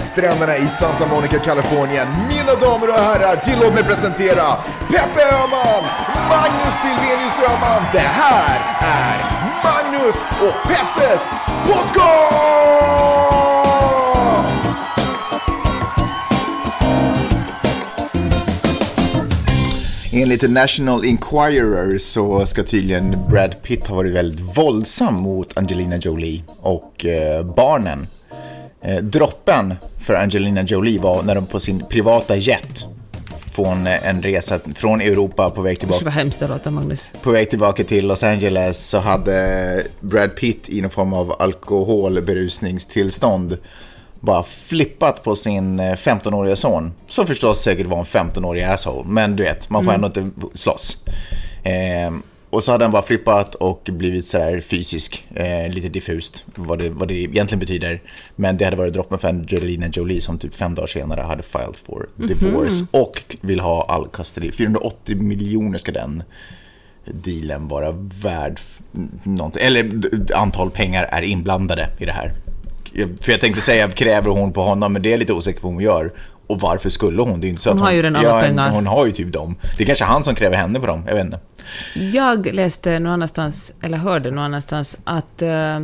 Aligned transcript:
stränderna 0.00 0.56
i 0.56 0.68
Santa 0.68 1.06
Monica, 1.06 1.38
Kalifornien. 1.38 2.08
Mina 2.28 2.54
damer 2.54 2.88
och 2.88 3.00
herrar, 3.00 3.36
tillåt 3.36 3.74
mig 3.74 3.84
presentera 3.84 4.56
Peppe 4.88 5.22
Öhman, 5.32 5.84
Magnus 6.28 6.74
Silvenius 6.82 7.38
Öhman. 7.48 7.82
Det 7.92 7.98
här 7.98 8.60
är 8.80 9.16
Magnus 9.64 10.16
och 10.40 10.54
Peppes 10.68 11.30
podcast! 11.66 12.20
Enligt 20.12 20.40
The 20.40 20.48
National 20.48 21.04
Enquirer 21.04 21.98
så 21.98 22.46
ska 22.46 22.62
tydligen 22.62 23.16
Brad 23.28 23.62
Pitt 23.62 23.86
ha 23.86 23.96
varit 23.96 24.14
väldigt 24.14 24.58
våldsam 24.58 25.14
mot 25.14 25.58
Angelina 25.58 25.96
Jolie 25.96 26.42
och 26.60 27.06
eh, 27.06 27.44
barnen. 27.44 28.06
Eh, 28.82 28.96
droppen 28.96 29.74
för 30.00 30.14
Angelina 30.14 30.62
Jolie 30.62 31.00
var 31.00 31.22
när 31.22 31.34
de 31.34 31.46
på 31.46 31.60
sin 31.60 31.84
privata 31.88 32.36
jet 32.36 32.84
från 33.52 33.86
en 33.86 34.22
resa 34.22 34.58
från 34.74 35.00
Europa 35.00 35.50
på 35.50 35.62
väg 35.62 35.72
Usch 35.72 35.78
tillbaka, 35.80 36.04
vad 36.04 36.14
hemskt 36.14 36.40
det 36.40 36.48
låter, 36.48 36.70
Magnus. 36.70 37.10
på 37.22 37.30
väg 37.30 37.50
tillbaka 37.50 37.84
till 37.84 38.06
Los 38.06 38.22
Angeles 38.22 38.88
så 38.88 38.98
hade 38.98 39.82
Brad 40.00 40.36
Pitt 40.36 40.68
i 40.68 40.80
någon 40.80 40.90
form 40.90 41.12
av 41.12 41.36
alkoholberusningstillstånd 41.38 43.58
bara 44.20 44.42
flippat 44.42 45.22
på 45.22 45.36
sin 45.36 45.80
eh, 45.80 45.92
15-åriga 45.92 46.56
son. 46.56 46.92
Som 47.06 47.26
förstås 47.26 47.62
säkert 47.62 47.86
var 47.86 47.98
en 47.98 48.04
15-årig 48.04 48.62
asshole, 48.62 49.08
men 49.08 49.36
du 49.36 49.42
vet, 49.42 49.70
man 49.70 49.84
får 49.84 49.92
ändå 49.92 50.06
inte 50.06 50.30
slåss. 50.54 51.04
Ehm, 51.64 52.22
och 52.50 52.64
så 52.64 52.72
hade 52.72 52.84
han 52.84 52.92
bara 52.92 53.02
flippat 53.02 53.54
och 53.54 53.88
blivit 53.92 54.26
sådär 54.26 54.60
fysisk, 54.60 55.26
eh, 55.34 55.68
lite 55.68 55.88
diffust 55.88 56.44
vad 56.54 56.78
det, 56.78 56.90
vad 56.90 57.08
det 57.08 57.14
egentligen 57.14 57.60
betyder. 57.60 58.02
Men 58.36 58.56
det 58.56 58.64
hade 58.64 58.76
varit 58.76 58.92
droppen 58.92 59.18
för 59.18 59.28
Angelina 59.28 59.86
Jolie 59.86 60.20
som 60.20 60.38
typ 60.38 60.54
fem 60.54 60.74
dagar 60.74 60.86
senare 60.86 61.20
hade 61.20 61.42
filed 61.42 61.76
for 61.86 62.08
divorce 62.16 62.84
och 62.90 63.36
vill 63.40 63.60
ha 63.60 63.84
all 63.88 64.08
custody. 64.08 64.52
480 64.52 65.16
miljoner 65.16 65.78
ska 65.78 65.92
den 65.92 66.22
dealen 67.04 67.68
vara 67.68 67.90
värd 68.22 68.60
någonting. 69.22 69.62
Eller 69.62 69.90
antal 70.34 70.70
pengar 70.70 71.04
är 71.04 71.22
inblandade 71.22 71.88
i 71.98 72.06
det 72.06 72.12
här. 72.12 72.32
För 73.20 73.32
jag 73.32 73.40
tänkte 73.40 73.60
säga, 73.60 73.88
kräver 73.88 74.30
hon 74.30 74.52
på 74.52 74.62
honom? 74.62 74.92
Men 74.92 75.02
det 75.02 75.08
är 75.08 75.10
jag 75.10 75.18
lite 75.18 75.32
osäker 75.32 75.60
på 75.60 75.68
om 75.68 75.74
hon 75.74 75.82
gör. 75.82 76.12
Och 76.50 76.60
varför 76.60 76.90
skulle 76.90 77.22
hon? 77.22 77.40
Det 77.40 77.46
är 77.46 77.48
inte 77.48 77.62
så 77.62 77.70
Hon 77.70 77.78
att 77.78 77.84
har 77.84 77.92
ju 77.92 78.02
redan 78.02 78.16
alla 78.16 78.28
ja, 78.28 78.40
pengar. 78.40 78.70
Hon 78.70 78.86
har 78.86 79.06
ju 79.06 79.12
typ 79.12 79.32
dem. 79.32 79.56
Det 79.76 79.84
är 79.84 79.86
kanske 79.86 80.04
han 80.04 80.24
som 80.24 80.34
kräver 80.34 80.56
henne 80.56 80.80
på 80.80 80.86
dem, 80.86 81.04
jag 81.08 81.14
vet 81.14 81.24
inte. 81.24 81.40
Jag 81.94 82.54
läste 82.54 82.98
någon 82.98 83.12
annanstans, 83.12 83.72
eller 83.82 83.98
hörde 83.98 84.30
någon 84.30 84.44
annanstans, 84.44 84.96
att 85.04 85.42
eh, 85.42 85.80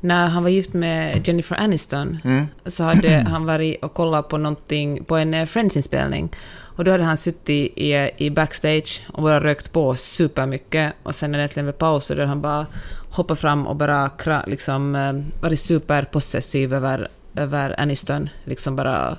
när 0.00 0.26
han 0.26 0.42
var 0.42 0.50
gift 0.50 0.72
med 0.72 1.28
Jennifer 1.28 1.56
Aniston 1.56 2.18
Mm. 2.24 2.46
så 2.66 2.84
hade 2.84 3.08
han 3.30 3.46
varit 3.46 3.84
och 3.84 3.94
kollat 3.94 4.28
på 4.28 4.38
någonting, 4.38 5.04
på 5.04 5.16
en 5.16 5.34
eh, 5.34 5.46
Friends-inspelning. 5.46 6.28
Och 6.76 6.84
då 6.84 6.90
hade 6.90 7.04
han 7.04 7.16
suttit 7.16 7.78
i, 7.78 8.10
i 8.16 8.30
backstage 8.30 9.06
och 9.12 9.22
bara 9.22 9.40
rökt 9.40 9.72
på 9.72 9.94
supermycket. 9.94 10.92
Och 11.02 11.14
sen 11.14 11.32
när 11.32 11.38
det 11.38 11.44
äntligen 11.44 11.66
var 11.66 11.72
paus 11.72 12.04
så 12.04 12.14
hade 12.14 12.26
han 12.26 12.40
bara 12.40 12.66
hoppat 13.10 13.38
fram 13.38 13.66
och 13.66 13.76
bara 13.76 14.10
liksom, 14.46 14.94
eh, 14.94 15.40
varit 15.42 15.60
superpossessiv 15.60 16.74
över, 16.74 17.08
över 17.34 17.80
Aniston. 17.80 18.28
Liksom 18.44 18.76
bara 18.76 19.18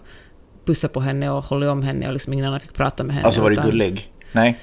pussa 0.67 0.87
på 0.87 0.99
henne 0.99 1.29
och 1.29 1.43
hålla 1.43 1.71
om 1.71 1.83
henne 1.83 2.07
och 2.07 2.13
liksom 2.13 2.33
ingen 2.33 2.45
annan 2.45 2.59
fick 2.59 2.73
prata 2.73 3.03
med 3.03 3.15
henne. 3.15 3.25
Alltså 3.25 3.41
var 3.41 3.49
det 3.49 3.53
utan- 3.53 3.65
gullig? 3.65 4.11
Nej. 4.31 4.57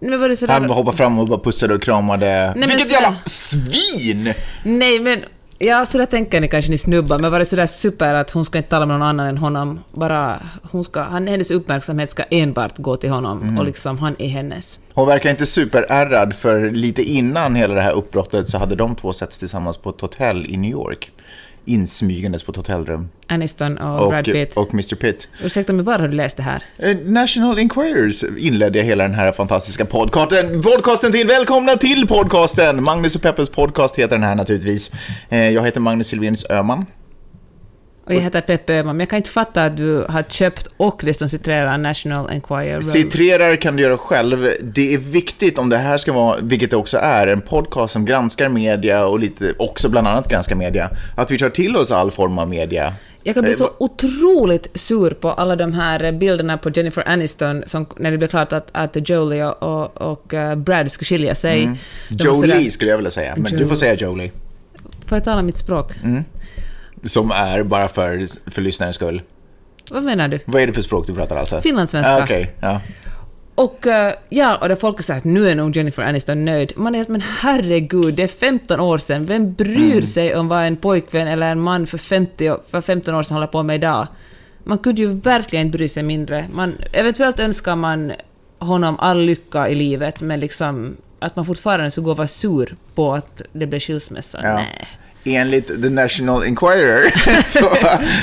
Men 0.00 0.20
var 0.20 0.28
det 0.28 0.36
sådär... 0.36 0.54
Han 0.54 0.70
hoppade 0.70 0.96
fram 0.96 1.18
och 1.18 1.28
bara 1.28 1.40
pussade 1.40 1.74
och 1.74 1.82
kramade. 1.82 2.52
men 2.56 2.68
Vilket 2.68 2.80
sådär- 2.86 3.02
jävla 3.02 3.16
svin! 3.24 4.32
Nej, 4.64 5.00
men... 5.00 5.20
Ja, 5.58 5.86
så 5.86 5.98
där 5.98 6.06
tänker 6.06 6.40
ni 6.40 6.48
kanske 6.48 6.70
ni 6.70 6.78
snubbar, 6.78 7.18
men 7.18 7.30
var 7.32 7.38
det 7.38 7.44
sådär 7.44 7.66
super 7.66 8.14
att 8.14 8.30
hon 8.30 8.44
ska 8.44 8.58
inte 8.58 8.70
tala 8.70 8.86
med 8.86 8.98
någon 8.98 9.08
annan 9.08 9.26
än 9.26 9.38
honom, 9.38 9.80
bara 9.92 10.36
hon 10.70 10.84
ska, 10.84 11.02
han, 11.02 11.26
hennes 11.26 11.50
uppmärksamhet 11.50 12.10
ska 12.10 12.22
enbart 12.30 12.78
gå 12.78 12.96
till 12.96 13.10
honom 13.10 13.42
Mm. 13.42 13.58
och 13.58 13.64
liksom 13.64 13.98
han 13.98 14.16
är 14.18 14.28
hennes. 14.28 14.78
Hon 14.94 15.06
verkar 15.08 15.30
inte 15.30 15.46
superärrad 15.46 16.34
för 16.34 16.70
lite 16.70 17.02
innan 17.02 17.54
hela 17.54 17.74
det 17.74 17.80
här 17.80 17.92
uppbrottet 17.92 18.48
så 18.48 18.58
hade 18.58 18.74
de 18.74 18.94
två 18.96 19.12
setts 19.12 19.38
tillsammans 19.38 19.76
på 19.78 19.90
ett 19.90 20.00
hotell 20.00 20.46
i 20.46 20.56
New 20.56 20.70
York. 20.70 21.10
Insmygandes 21.64 22.42
på 22.42 22.52
ett 22.52 22.56
hotellrum. 22.56 23.08
Aniston 23.28 23.78
och, 23.78 24.08
Brad 24.10 24.28
Och, 24.28 24.34
Pitt. 24.34 24.56
och 24.56 24.74
Mr 24.74 24.94
Pitt. 24.96 25.28
Ursäkta 25.44 25.72
mig, 25.72 25.84
var 25.84 25.98
har 25.98 26.08
du 26.08 26.14
läst 26.14 26.36
det 26.36 26.42
här? 26.42 26.62
Eh, 26.78 26.96
National 27.04 27.58
Enquirers 27.58 28.24
inledde 28.38 28.82
hela 28.82 29.04
den 29.04 29.14
här 29.14 29.32
fantastiska 29.32 29.84
podcasten. 29.84 30.62
Podcasten 30.62 31.12
till, 31.12 31.26
välkomna 31.26 31.76
till 31.76 32.06
podcasten! 32.08 32.82
Magnus 32.82 33.16
och 33.16 33.22
Peppes 33.22 33.50
podcast 33.50 33.98
heter 33.98 34.16
den 34.16 34.22
här 34.22 34.34
naturligtvis. 34.34 34.90
Eh, 35.28 35.48
Jag 35.50 35.64
heter 35.64 35.80
Magnus 35.80 36.06
Silvenius 36.08 36.50
Öhman. 36.50 36.86
Och 38.04 38.14
jag 38.14 38.20
heter 38.20 38.40
Peppe 38.40 38.74
Öhman, 38.74 38.96
men 38.96 39.00
jag 39.00 39.08
kan 39.08 39.16
inte 39.16 39.30
fatta 39.30 39.64
att 39.64 39.76
du 39.76 40.04
har 40.08 40.22
köpt 40.22 40.68
och 40.76 41.00
dessutom 41.04 41.28
citerar 41.28 41.78
National 41.78 42.30
Enquirer. 42.30 42.80
Citrerar 42.80 43.56
kan 43.56 43.76
du 43.76 43.82
göra 43.82 43.98
själv. 43.98 44.48
Det 44.62 44.94
är 44.94 44.98
viktigt 44.98 45.58
om 45.58 45.68
det 45.68 45.76
här 45.76 45.98
ska 45.98 46.12
vara, 46.12 46.38
vilket 46.42 46.70
det 46.70 46.76
också 46.76 46.98
är, 46.98 47.26
en 47.26 47.40
podcast 47.40 47.92
som 47.92 48.04
granskar 48.04 48.48
media 48.48 49.06
och 49.06 49.20
lite 49.20 49.54
också 49.58 49.88
bland 49.88 50.08
annat 50.08 50.28
granskar 50.28 50.56
media. 50.56 50.90
Att 51.16 51.30
vi 51.30 51.38
tar 51.38 51.50
till 51.50 51.76
oss 51.76 51.90
all 51.90 52.10
form 52.10 52.38
av 52.38 52.48
media. 52.48 52.94
Jag 53.22 53.34
kan 53.34 53.44
bli 53.44 53.52
Eh, 53.52 53.56
så 53.56 53.70
otroligt 53.78 54.68
sur 54.74 55.10
på 55.10 55.32
alla 55.32 55.56
de 55.56 55.72
här 55.72 56.12
bilderna 56.12 56.58
på 56.58 56.70
Jennifer 56.70 57.08
Aniston 57.08 57.62
som, 57.66 57.86
när 57.96 58.10
det 58.10 58.18
blev 58.18 58.28
klart 58.28 58.52
att, 58.52 58.68
att 58.72 59.08
Jolie 59.08 59.44
och, 59.44 60.00
och, 60.00 60.34
eh, 60.34 60.56
Brad 60.56 60.92
skulle 60.92 61.06
skilja 61.06 61.34
sig. 61.34 61.62
Mm. 61.62 61.76
Jolie 62.08 62.70
skulle 62.70 62.90
jag 62.90 62.98
vilja 62.98 63.10
säga, 63.10 63.34
men 63.36 63.56
du 63.56 63.66
får 63.66 63.76
säga 63.76 63.94
Jolie. 63.94 64.30
Får 65.06 65.16
jag 65.16 65.24
tala 65.24 65.42
mitt 65.42 65.56
språk? 65.56 65.92
Mm. 66.04 66.24
Som 67.04 67.30
är 67.30 67.62
bara 67.62 67.88
för, 67.88 68.26
för 68.50 68.62
lyssnarens 68.62 68.96
skull. 68.96 69.22
Vad 69.90 70.02
menar 70.02 70.28
du? 70.28 70.40
Vad 70.44 70.62
är 70.62 70.66
det 70.66 70.72
för 70.72 70.80
språk 70.82 71.06
du 71.06 71.14
pratar 71.14 71.36
alltså? 71.36 71.60
Finlandssvenska. 71.60 72.12
Ah, 72.16 72.22
Okej, 72.24 72.54
ja. 72.60 72.80
Och 73.54 73.86
eh, 73.86 74.14
ja, 74.28 74.56
och 74.56 74.68
där 74.68 74.76
folk 74.76 75.02
säger 75.02 75.18
att 75.18 75.24
nu 75.24 75.50
är 75.50 75.54
nog 75.54 75.76
Jennifer 75.76 76.02
Aniston 76.02 76.44
nöjd. 76.44 76.72
Man 76.76 76.94
är 76.94 76.98
helt, 76.98 77.08
men 77.08 77.20
herregud, 77.40 78.14
det 78.14 78.22
är 78.22 78.28
15 78.28 78.80
år 78.80 78.98
sedan. 78.98 79.26
Vem 79.26 79.52
bryr 79.54 79.92
Mm. 79.92 80.06
sig 80.06 80.36
om 80.36 80.48
vad 80.48 80.64
en 80.66 80.76
pojkvän 80.76 81.28
eller 81.28 81.50
en 81.52 81.60
man 81.60 81.86
för, 81.86 81.98
50, 81.98 82.50
och- 82.50 82.64
för 82.70 82.80
15 82.80 83.14
år 83.14 83.22
sedan 83.22 83.34
håller 83.34 83.46
på 83.46 83.62
med 83.62 83.76
idag? 83.76 84.06
Man 84.64 84.78
kunde 84.78 85.00
ju 85.00 85.08
verkligen 85.20 85.66
inte 85.66 85.78
bry 85.78 85.88
sig 85.88 86.02
mindre. 86.02 86.48
Man, 86.52 86.74
eventuellt 86.92 87.40
önskar 87.40 87.76
man 87.76 88.12
honom 88.58 88.96
all 88.98 89.18
lycka 89.20 89.68
i 89.68 89.74
livet, 89.74 90.22
men 90.22 90.40
liksom 90.40 90.96
att 91.18 91.36
man 91.36 91.44
fortfarande 91.44 91.90
så 91.90 92.02
går 92.02 92.10
och 92.10 92.16
vara 92.16 92.28
sur 92.28 92.76
på 92.94 93.14
att 93.14 93.42
det 93.52 93.66
blev 93.66 93.80
skilsmässa. 93.80 94.40
Ja. 94.42 94.54
Nej. 94.54 94.86
Enligt 95.24 95.66
The 95.66 95.88
National 95.90 96.42
Enquirer 96.44 97.12
så, 97.44 97.68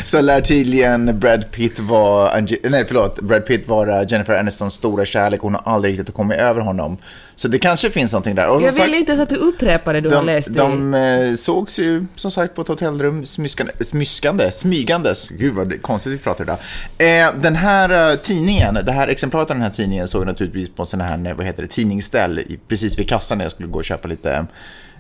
så 0.05 0.21
lär 0.21 0.41
tydligen 0.41 1.19
Brad 1.19 1.51
Pitt 1.51 1.79
vara, 1.79 2.39
nej 2.63 2.85
förlåt, 2.87 3.21
Brad 3.21 3.45
Pitt 3.45 3.67
vara 3.67 4.03
Jennifer 4.03 4.33
Anistons 4.39 4.73
stora 4.73 5.05
kärlek. 5.05 5.41
Hon 5.41 5.55
har 5.55 5.61
aldrig 5.73 5.99
riktigt 5.99 6.15
kommit 6.15 6.37
över 6.37 6.61
honom. 6.61 6.97
Så 7.35 7.47
det 7.47 7.59
kanske 7.59 7.89
finns 7.89 8.13
någonting 8.13 8.35
där. 8.35 8.49
Och 8.49 8.61
Jag 8.61 8.71
vill 8.71 8.93
inte 8.93 9.11
ens 9.11 9.21
att 9.23 9.29
du 9.29 9.35
upprepar 9.35 9.93
det 9.93 10.01
du 10.01 10.09
har 10.09 10.15
de, 10.15 10.25
läst 10.25 10.47
i... 10.49 10.51
de 10.53 10.93
eh, 10.93 11.33
sågs 11.33 11.79
ju 11.79 12.05
som 12.15 12.31
sagt 12.31 12.55
på 12.55 12.61
ett 12.61 12.67
hotellrum, 12.67 13.25
smyskande, 13.25 13.73
smyskande 13.81 14.51
smygandes. 14.51 15.29
Gud 15.29 15.53
vad 15.53 15.81
konstigt 15.81 16.13
vi 16.13 16.17
pratar 16.17 16.43
idag. 16.43 16.57
Eh, 16.97 17.29
den 17.41 17.55
här 17.55 18.11
eh, 18.11 18.15
tidningen, 18.17 18.73
det 18.85 18.91
här 18.91 19.07
exemplaret 19.07 19.49
av 19.51 19.55
den 19.55 19.63
här 19.63 19.71
tidningen 19.71 20.07
såg 20.07 20.21
jag 20.21 20.27
naturligtvis 20.27 20.69
på 20.69 20.85
sån 20.85 21.01
här, 21.01 21.33
vad 21.33 21.45
heter 21.45 21.61
det, 21.63 21.69
tidningsställ 21.69 22.39
i- 22.39 22.59
precis 22.67 22.99
vid 22.99 23.09
kassan 23.09 23.37
när 23.37 23.45
jag 23.45 23.51
skulle 23.51 23.69
gå 23.69 23.79
och 23.79 23.85
köpa 23.85 24.07
lite 24.07 24.45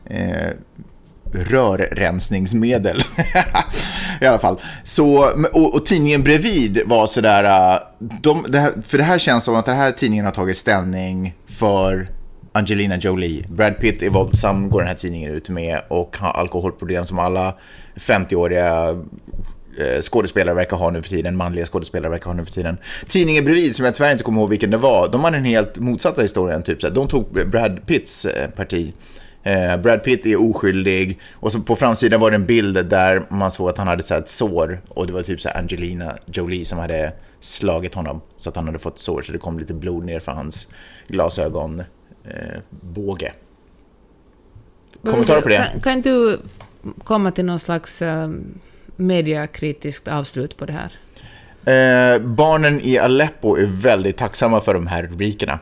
eh, 0.05 0.47
rörrensningsmedel. 1.33 3.03
I 4.21 4.25
alla 4.25 4.39
fall. 4.39 4.61
Så, 4.83 5.31
och, 5.53 5.75
och 5.75 5.85
tidningen 5.85 6.23
bredvid 6.23 6.81
var 6.85 7.07
sådär, 7.07 7.73
äh, 7.73 7.81
de, 8.21 8.45
det 8.49 8.59
här, 8.59 8.73
för 8.85 8.97
det 8.97 9.03
här 9.03 9.17
känns 9.17 9.43
som 9.43 9.55
att 9.55 9.65
den 9.65 9.77
här 9.77 9.91
tidningen 9.91 10.25
har 10.25 10.31
tagit 10.31 10.57
ställning 10.57 11.35
för 11.47 12.09
Angelina 12.51 12.97
Jolie. 12.97 13.45
Brad 13.49 13.79
Pitt 13.79 14.03
är 14.03 14.09
våldsam, 14.09 14.69
går 14.69 14.79
den 14.79 14.87
här 14.87 14.95
tidningen 14.95 15.31
ut 15.31 15.49
med, 15.49 15.81
och 15.87 16.17
har 16.17 16.31
alkoholproblem 16.31 17.05
som 17.05 17.19
alla 17.19 17.55
50-åriga 17.95 18.89
äh, 19.79 20.01
skådespelare 20.01 20.55
verkar 20.55 20.77
ha 20.77 20.89
nu 20.89 21.01
för 21.01 21.09
tiden, 21.09 21.37
manliga 21.37 21.65
skådespelare 21.65 22.11
verkar 22.11 22.25
ha 22.25 22.33
nu 22.33 22.45
för 22.45 22.53
tiden. 22.53 22.77
Tidningen 23.07 23.45
bredvid, 23.45 23.75
som 23.75 23.85
jag 23.85 23.95
tyvärr 23.95 24.11
inte 24.11 24.23
kommer 24.23 24.41
ihåg 24.41 24.49
vilken 24.49 24.69
det 24.69 24.77
var, 24.77 25.07
de 25.07 25.23
hade 25.23 25.37
en 25.37 25.45
helt 25.45 25.79
motsatta 25.79 26.21
historien. 26.21 26.63
Typ, 26.63 26.81
så 26.81 26.87
här, 26.87 26.95
de 26.95 27.07
tog 27.07 27.49
Brad 27.49 27.85
Pitts 27.85 28.25
eh, 28.25 28.49
parti. 28.49 28.93
Eh, 29.43 29.77
Brad 29.77 30.03
Pitt 30.03 30.25
är 30.25 30.41
oskyldig 30.41 31.19
och 31.33 31.51
så 31.51 31.59
på 31.59 31.75
framsidan 31.75 32.19
var 32.19 32.31
det 32.31 32.35
en 32.35 32.45
bild 32.45 32.85
där 32.85 33.23
man 33.29 33.51
såg 33.51 33.69
att 33.69 33.77
han 33.77 33.87
hade 33.87 34.03
så 34.03 34.15
ett 34.15 34.29
sår 34.29 34.81
och 34.87 35.07
det 35.07 35.13
var 35.13 35.21
typ 35.21 35.41
så 35.41 35.49
Angelina 35.49 36.17
Jolie 36.25 36.65
som 36.65 36.79
hade 36.79 37.13
slagit 37.39 37.95
honom 37.95 38.21
så 38.37 38.49
att 38.49 38.55
han 38.55 38.65
hade 38.65 38.79
fått 38.79 38.99
sår 38.99 39.21
så 39.21 39.31
det 39.31 39.37
kom 39.37 39.59
lite 39.59 39.73
blod 39.73 40.05
ner 40.05 40.19
för 40.19 40.31
hans 40.31 40.67
glasögon 41.07 41.79
eh, 42.23 42.59
båge. 42.69 43.33
Kommentarer 45.03 45.41
på 45.41 45.49
det? 45.49 45.55
Kan, 45.71 45.81
kan 45.81 46.01
du 46.01 46.39
komma 47.03 47.31
till 47.31 47.45
någon 47.45 47.59
slags 47.59 48.01
um, 48.01 48.59
mediakritiskt 48.95 50.07
avslut 50.07 50.57
på 50.57 50.65
det 50.65 50.73
här? 50.73 50.91
Eh, 51.65 52.21
barnen 52.21 52.81
i 52.81 52.97
Aleppo 52.97 53.55
är 53.55 53.65
väldigt 53.65 54.17
tacksamma 54.17 54.61
för 54.61 54.73
de 54.73 54.87
här 54.87 55.03
rubrikerna. 55.03 55.59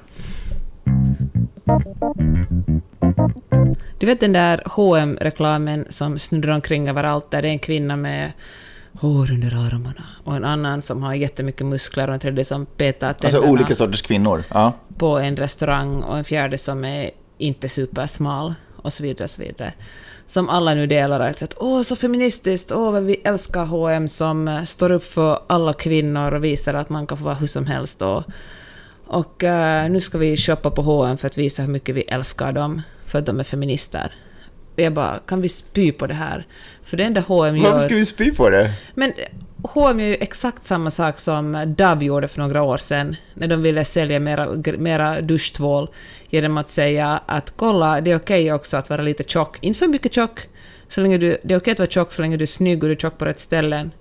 Du 3.99 4.05
vet 4.05 4.19
den 4.19 4.33
där 4.33 4.63
hm 4.75 5.17
reklamen 5.17 5.85
som 5.89 6.19
snurrar 6.19 6.53
omkring 6.53 6.89
överallt, 6.89 7.31
där 7.31 7.41
det 7.41 7.47
är 7.47 7.51
en 7.51 7.59
kvinna 7.59 7.95
med 7.95 8.31
hår 8.99 9.31
under 9.31 9.67
armarna. 9.67 10.03
Och 10.23 10.35
en 10.35 10.45
annan 10.45 10.81
som 10.81 11.03
har 11.03 11.13
jättemycket 11.13 11.65
muskler 11.65 12.07
och 12.07 12.13
en 12.13 12.19
tredje 12.19 12.45
som 12.45 12.65
petar 12.65 13.13
tänderna 13.13 13.37
Alltså 13.37 13.51
olika 13.51 13.75
sorters 13.75 14.01
kvinnor. 14.01 14.43
Ja. 14.49 14.73
på 14.97 15.19
en 15.19 15.35
restaurang 15.35 16.03
och 16.03 16.17
en 16.17 16.23
fjärde 16.23 16.57
som 16.57 16.85
är 16.85 17.11
inte 17.37 17.69
supersmal 17.69 18.53
och 18.75 18.93
så 18.93 19.03
vidare. 19.03 19.23
Och 19.23 19.29
så 19.29 19.41
vidare. 19.41 19.73
Som 20.25 20.49
alla 20.49 20.73
nu 20.73 20.87
delar 20.87 21.19
och 21.19 21.25
att 21.25 21.57
åh 21.57 21.81
så 21.81 21.95
feministiskt, 21.95 22.71
åh 22.71 22.91
vad 22.91 23.03
vi 23.03 23.15
älskar 23.23 23.65
H&M 23.65 24.09
som 24.09 24.61
står 24.65 24.91
upp 24.91 25.03
för 25.03 25.39
alla 25.47 25.73
kvinnor 25.73 26.31
och 26.33 26.43
visar 26.43 26.73
att 26.73 26.89
man 26.89 27.07
kan 27.07 27.17
få 27.17 27.23
vara 27.23 27.35
hur 27.35 27.47
som 27.47 27.65
helst 27.65 28.01
och, 28.01 28.23
och 29.07 29.43
eh, 29.43 29.89
nu 29.89 29.99
ska 29.99 30.17
vi 30.17 30.37
shoppa 30.37 30.71
på 30.71 30.81
H&M 30.81 31.17
för 31.17 31.27
att 31.27 31.37
visa 31.37 31.61
hur 31.61 31.69
mycket 31.69 31.95
vi 31.95 32.01
älskar 32.01 32.51
dem 32.51 32.81
för 33.05 33.19
att 33.19 33.25
de 33.25 33.39
är 33.39 33.43
feminister. 33.43 34.13
Jag 34.75 34.93
bara, 34.93 35.19
kan 35.27 35.41
vi 35.41 35.49
spy 35.49 35.91
på 35.91 36.07
det 36.07 36.13
här? 36.13 36.47
För 36.83 36.97
det 36.97 37.03
enda 37.03 37.21
H&M 37.21 37.57
gör... 37.57 37.63
Varför 37.63 37.85
ska 37.85 37.95
vi 37.95 38.05
spy 38.05 38.31
på 38.31 38.49
det? 38.49 38.71
Men 38.93 39.13
H&M 39.63 39.99
gör 39.99 40.07
ju 40.07 40.15
exakt 40.15 40.63
samma 40.63 40.91
sak 40.91 41.19
som 41.19 41.73
Dove 41.77 42.05
gjorde 42.05 42.27
för 42.27 42.39
några 42.39 42.63
år 42.63 42.77
sedan, 42.77 43.15
när 43.33 43.47
de 43.47 43.61
ville 43.61 43.85
sälja 43.85 44.19
mera, 44.19 44.47
mera 44.77 45.21
duschtvål, 45.21 45.89
genom 46.29 46.57
att 46.57 46.69
säga 46.69 47.21
att 47.25 47.53
kolla, 47.55 48.01
det 48.01 48.11
är 48.11 48.15
okej 48.15 48.53
också 48.53 48.77
att 48.77 48.89
vara 48.89 49.01
lite 49.01 49.23
tjock. 49.23 49.57
Inte 49.61 49.79
för 49.79 49.87
mycket 49.87 50.13
tjock, 50.13 50.39
så 50.89 51.01
länge 51.01 51.17
du, 51.17 51.37
det 51.43 51.53
är 51.53 51.57
okej 51.57 51.71
att 51.71 51.79
vara 51.79 51.89
tjock 51.89 52.13
så 52.13 52.21
länge 52.21 52.37
du 52.37 52.43
är 52.43 52.47
snygg 52.47 52.83
och 52.83 52.89
du 52.89 52.95
är 52.95 52.99
tjock 52.99 53.17
på 53.17 53.25
rätt 53.25 53.39
ställen. 53.39 53.91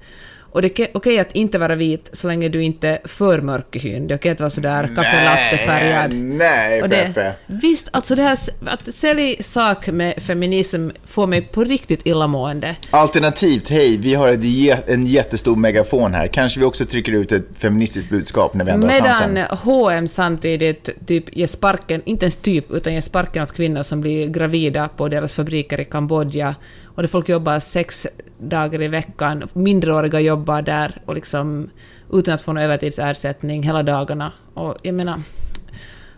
Och 0.57 0.63
det 0.63 0.81
är 0.81 0.89
okej 0.95 1.19
att 1.19 1.33
inte 1.33 1.59
vara 1.59 1.75
vit 1.75 2.11
så 2.13 2.29
länge 2.29 2.49
du 2.49 2.63
inte 2.63 2.89
är 2.89 2.99
för 3.05 3.41
mörk 3.41 3.77
i 3.77 3.79
hyn. 3.79 4.09
Det 4.09 4.15
är 4.15 4.19
okej 4.19 4.33
att 4.33 4.41
vara 4.41 4.51
sådär 4.51 4.89
kaffe 4.97 5.25
latte-färgad. 5.25 6.15
Nej, 6.15 6.83
Och 6.83 6.89
det, 6.89 6.97
Peppe. 6.97 7.33
visst, 7.47 7.89
alltså 7.91 8.15
det 8.15 8.23
här 8.23 8.39
att 8.67 8.95
sälja 8.95 9.43
sak 9.43 9.87
med 9.87 10.23
feminism 10.23 10.89
får 11.05 11.27
mig 11.27 11.43
på 11.43 11.65
riktigt 11.65 12.07
illamående. 12.07 12.77
Alternativt, 12.91 13.69
hej, 13.71 13.97
vi 13.97 14.15
har 14.15 14.29
ett, 14.29 14.89
en 14.89 15.07
jättestor 15.07 15.57
megafon 15.57 16.15
här. 16.15 16.27
Kanske 16.27 16.61
vi 16.61 16.67
också 16.67 16.87
trycker 16.87 17.13
ut 17.13 17.33
ett 17.33 17.49
feministiskt 17.59 18.11
budskap 18.11 18.55
när 18.55 18.65
vi 18.65 18.71
ändå 18.71 18.87
har 18.87 18.95
Medan 18.95 19.15
chansen. 19.15 19.59
H&M 19.59 20.09
samtidigt 20.09 21.07
typ 21.07 21.37
ger 21.37 21.47
sparken, 21.47 22.03
inte 22.05 22.25
ens 22.25 22.37
typ, 22.37 22.71
utan 22.71 22.95
ger 22.95 23.01
sparken 23.01 23.43
åt 23.43 23.53
kvinnor 23.53 23.83
som 23.83 24.01
blir 24.01 24.29
gravida 24.29 24.89
på 24.89 25.09
deras 25.09 25.35
fabriker 25.35 25.81
i 25.81 25.85
Kambodja. 25.85 26.55
Och 26.97 27.03
där 27.03 27.09
folk 27.09 27.29
jobbar 27.29 27.59
sex 27.59 28.07
dagar 28.39 28.83
i 28.83 28.89
veckan, 28.89 29.49
minderåriga 29.53 30.21
jobbar 30.21 30.63
där 30.63 30.93
och 31.07 31.15
liksom 31.15 31.71
utan 32.13 32.35
att 32.35 32.43
få 32.43 32.53
någon 32.53 32.63
övertidsersättning 32.63 33.63
hela 33.63 33.83
dagarna. 33.83 34.33
Och 34.55 34.77
jag 34.83 34.95
menar, 34.95 35.21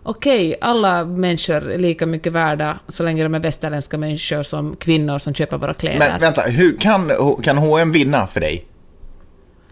okej, 0.03 0.59
alla 0.61 1.05
människor 1.05 1.71
är 1.71 1.79
lika 1.79 2.07
mycket 2.07 2.33
värda 2.33 2.79
så 2.89 3.03
länge 3.03 3.23
de 3.23 3.35
är 3.35 3.39
västerländska 3.39 3.99
människor 3.99 4.43
som 4.43 4.77
kvinnor 4.77 5.19
som 5.19 5.35
köper 5.35 5.59
våra 5.59 5.75
kläder. 5.75 5.99
Men 5.99 6.21
vänta, 6.21 6.43
hur 6.43 6.77
kan, 6.77 7.13
kan 7.43 7.59
H&M 7.59 7.93
vinna 7.93 8.27
för 8.27 8.41
dig? 8.41 8.67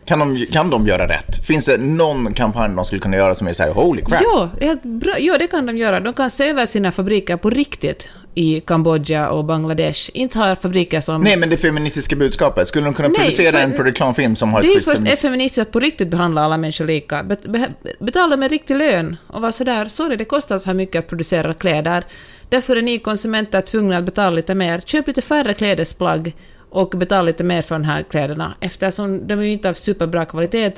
Kan 0.04 0.18
de, 0.18 0.46
kan 0.52 0.70
de 0.70 0.86
göra 0.86 1.08
rätt? 1.08 1.46
Finns 1.46 1.66
det 1.66 1.76
någon 1.76 2.34
kampanj 2.34 2.76
de 2.76 2.84
skulle 2.84 3.00
kunna 3.00 3.16
göra 3.16 3.34
som 3.34 3.46
är 3.46 3.52
så 3.52 3.62
här 3.62 3.70
holy 3.70 4.02
crap? 4.02 4.20
Ja, 4.22 4.50
det 4.58 4.66
är 4.66 4.78
bra. 4.88 5.18
ja, 5.18 5.38
det 5.38 5.46
kan 5.46 5.66
de 5.66 5.76
göra. 5.76 6.00
De 6.00 6.14
kan 6.14 6.30
se 6.30 6.48
över 6.48 6.66
sina 6.66 6.92
fabriker 6.92 7.36
på 7.36 7.50
riktigt 7.50 8.08
i 8.38 8.60
Kambodja 8.60 9.28
och 9.30 9.44
Bangladesh. 9.44 10.10
Inte 10.14 10.38
har 10.38 10.54
fabriker 10.54 11.00
som... 11.00 11.22
Nej, 11.22 11.36
men 11.36 11.50
det 11.50 11.56
feministiska 11.56 12.16
budskapet. 12.16 12.68
Skulle 12.68 12.84
de 12.84 12.94
kunna 12.94 13.08
Nej, 13.08 13.18
producera 13.18 13.60
en 13.60 13.72
reklamfilm 13.72 14.36
som 14.36 14.52
har 14.52 14.62
det 14.62 14.66
ett 14.66 14.70
är 14.70 14.74
ju 14.74 14.78
schysst 14.78 14.88
först 14.88 14.96
är 14.96 15.02
feminist... 15.02 15.22
feministiskt 15.22 15.58
att 15.68 15.72
på 15.72 15.80
riktigt 15.80 16.08
behandla 16.08 16.44
alla 16.44 16.56
människor 16.56 16.84
lika. 16.84 17.22
Bet, 17.22 17.42
be, 17.42 17.68
betala 18.00 18.36
med 18.36 18.50
riktig 18.50 18.76
lön 18.76 19.16
och 19.26 19.40
vara 19.40 19.52
sådär, 19.52 19.86
sorry, 19.86 20.16
det 20.16 20.24
kostar 20.24 20.58
så 20.58 20.66
här 20.66 20.74
mycket 20.74 20.98
att 20.98 21.08
producera 21.08 21.54
kläder. 21.54 22.04
Därför 22.48 22.76
är 22.76 22.82
ni 22.82 22.98
konsumenter 22.98 23.60
tvungna 23.60 23.96
att 23.96 24.04
betala 24.04 24.30
lite 24.30 24.54
mer. 24.54 24.80
Köp 24.80 25.06
lite 25.06 25.22
färre 25.22 25.54
klädesplagg 25.54 26.34
och 26.70 26.88
betala 26.88 27.22
lite 27.22 27.44
mer 27.44 27.62
för 27.62 27.74
de 27.74 27.84
här 27.84 28.02
kläderna 28.02 28.54
eftersom 28.60 29.26
de 29.26 29.38
är 29.38 29.42
ju 29.42 29.52
inte 29.52 29.68
av 29.68 29.74
superbra 29.74 30.24
kvalitet 30.24 30.72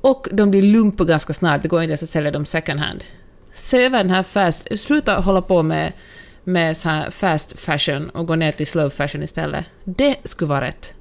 och 0.00 0.28
de 0.32 0.50
blir 0.50 0.62
lumpa 0.62 1.04
ganska 1.04 1.32
snart. 1.32 1.62
Det 1.62 1.68
går 1.68 1.82
inte 1.82 1.90
ens 1.90 2.02
att 2.02 2.08
sälja 2.08 2.30
dem 2.30 2.46
second 2.46 2.80
hand. 2.80 3.04
Se 3.54 3.84
över 3.84 3.98
den 3.98 4.10
här 4.10 4.22
fast... 4.22 4.78
Sluta 4.78 5.14
hålla 5.14 5.42
på 5.42 5.62
med, 5.62 5.92
med 6.46 6.76
så 6.76 6.88
här 6.88 7.10
fast 7.10 7.60
fashion 7.60 8.10
och 8.10 8.26
gå 8.26 8.34
ner 8.34 8.52
till 8.52 8.66
slow 8.66 8.90
fashion 8.90 9.22
istället. 9.22 9.64
Det 9.84 10.16
skulle 10.24 10.48
vara 10.48 10.60
rätt. 10.60 10.94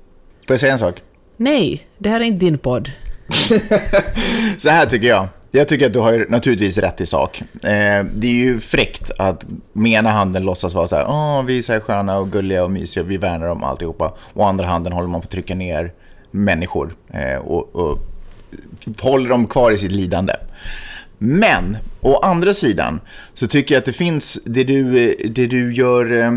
Får 0.47 0.53
jag 0.53 0.59
säga 0.59 0.73
en 0.73 0.79
sak? 0.79 1.01
Nej, 1.37 1.87
det 1.97 2.09
här 2.09 2.21
är 2.21 2.25
inte 2.25 2.45
din 2.45 2.57
podd. 2.57 2.91
Så 4.57 4.69
här 4.69 4.85
tycker 4.85 5.07
jag. 5.07 5.27
Jag 5.51 5.67
tycker 5.67 5.85
att 5.85 5.93
du 5.93 5.99
har 5.99 6.25
naturligtvis 6.29 6.77
rätt 6.77 7.01
i 7.01 7.05
sak. 7.05 7.41
Eh, 7.41 8.05
det 8.13 8.27
är 8.27 8.45
ju 8.45 8.59
fräckt 8.59 9.11
att 9.19 9.45
med 9.73 9.91
ena 9.91 10.09
handen 10.09 10.43
låtsas 10.45 10.73
vara 10.73 10.87
så 10.87 10.95
här, 10.95 11.05
åh, 11.07 11.43
vi 11.43 11.57
är 11.57 11.61
så 11.61 11.73
här 11.73 11.79
sköna 11.79 12.17
och 12.17 12.31
gulliga 12.31 12.63
och 12.63 12.71
mysiga, 12.71 13.03
vi 13.03 13.17
värnar 13.17 13.47
om 13.47 13.63
alltihopa. 13.63 14.13
Och 14.33 14.47
andra 14.47 14.65
handen 14.65 14.93
håller 14.93 15.07
man 15.07 15.21
på 15.21 15.25
att 15.25 15.31
trycka 15.31 15.55
ner 15.55 15.91
människor 16.31 16.95
eh, 17.13 17.37
och, 17.37 17.75
och 17.75 17.99
håller 19.01 19.29
dem 19.29 19.47
kvar 19.47 19.71
i 19.71 19.77
sitt 19.77 19.91
lidande. 19.91 20.33
Men, 21.25 21.77
å 22.01 22.17
andra 22.17 22.53
sidan, 22.53 22.99
så 23.33 23.47
tycker 23.47 23.75
jag 23.75 23.79
att 23.79 23.85
det 23.85 23.93
finns, 23.93 24.39
det 24.45 24.63
du, 24.63 25.15
det 25.29 25.47
du 25.47 25.73
gör, 25.73 26.11
eh, 26.11 26.31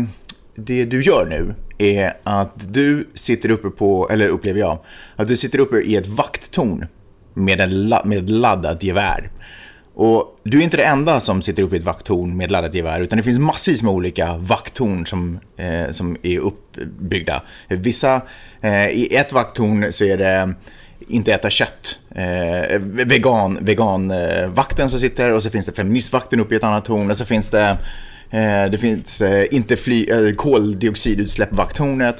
det 0.55 0.85
du 0.85 1.01
gör 1.01 1.25
nu 1.25 1.55
är 1.77 2.13
att 2.23 2.73
du 2.73 3.09
sitter 3.13 3.51
uppe 3.51 3.69
på, 3.69 4.09
eller 4.09 4.27
upplever 4.27 4.59
jag, 4.59 4.77
att 5.15 5.27
du 5.27 5.37
sitter 5.37 5.59
uppe 5.59 5.77
i 5.81 5.95
ett 5.95 6.07
vakttorn 6.07 6.85
med, 7.33 7.61
en, 7.61 7.93
med 8.05 8.17
ett 8.17 8.29
laddat 8.29 8.83
gevär. 8.83 9.29
Och 9.93 10.39
du 10.43 10.59
är 10.59 10.63
inte 10.63 10.77
det 10.77 10.83
enda 10.83 11.19
som 11.19 11.41
sitter 11.41 11.63
uppe 11.63 11.75
i 11.75 11.79
ett 11.79 11.85
vakttorn 11.85 12.37
med 12.37 12.45
ett 12.45 12.51
laddat 12.51 12.73
gevär, 12.73 13.01
utan 13.01 13.17
det 13.17 13.23
finns 13.23 13.39
massvis 13.39 13.83
med 13.83 13.93
olika 13.93 14.37
vakttorn 14.37 15.05
som, 15.05 15.39
eh, 15.57 15.91
som 15.91 16.17
är 16.23 16.39
uppbyggda. 16.39 17.41
Vissa, 17.67 18.21
eh, 18.61 18.89
i 18.89 19.15
ett 19.15 19.33
vakttorn 19.33 19.93
så 19.93 20.03
är 20.03 20.17
det 20.17 20.53
inte 21.07 21.33
äta 21.33 21.49
kött. 21.49 21.99
Eh, 22.15 22.79
vegan, 22.81 23.57
vegan 23.61 24.11
eh, 24.11 24.65
som 24.77 24.89
sitter 24.89 25.33
och 25.33 25.43
så 25.43 25.49
finns 25.49 25.65
det 25.65 25.71
feministvakten 25.71 26.39
uppe 26.39 26.53
i 26.53 26.57
ett 26.57 26.63
annat 26.63 26.85
torn 26.85 27.11
och 27.11 27.17
så 27.17 27.25
finns 27.25 27.49
det, 27.49 27.77
eh, 28.29 28.71
det 28.71 28.77
finns 28.77 29.21
eh, 29.21 29.45
inte 29.51 29.75
fly, 29.75 30.09
eh, 30.09 30.35
koldioxidutsläpp 30.35 31.51
vakthornet. 31.51 32.15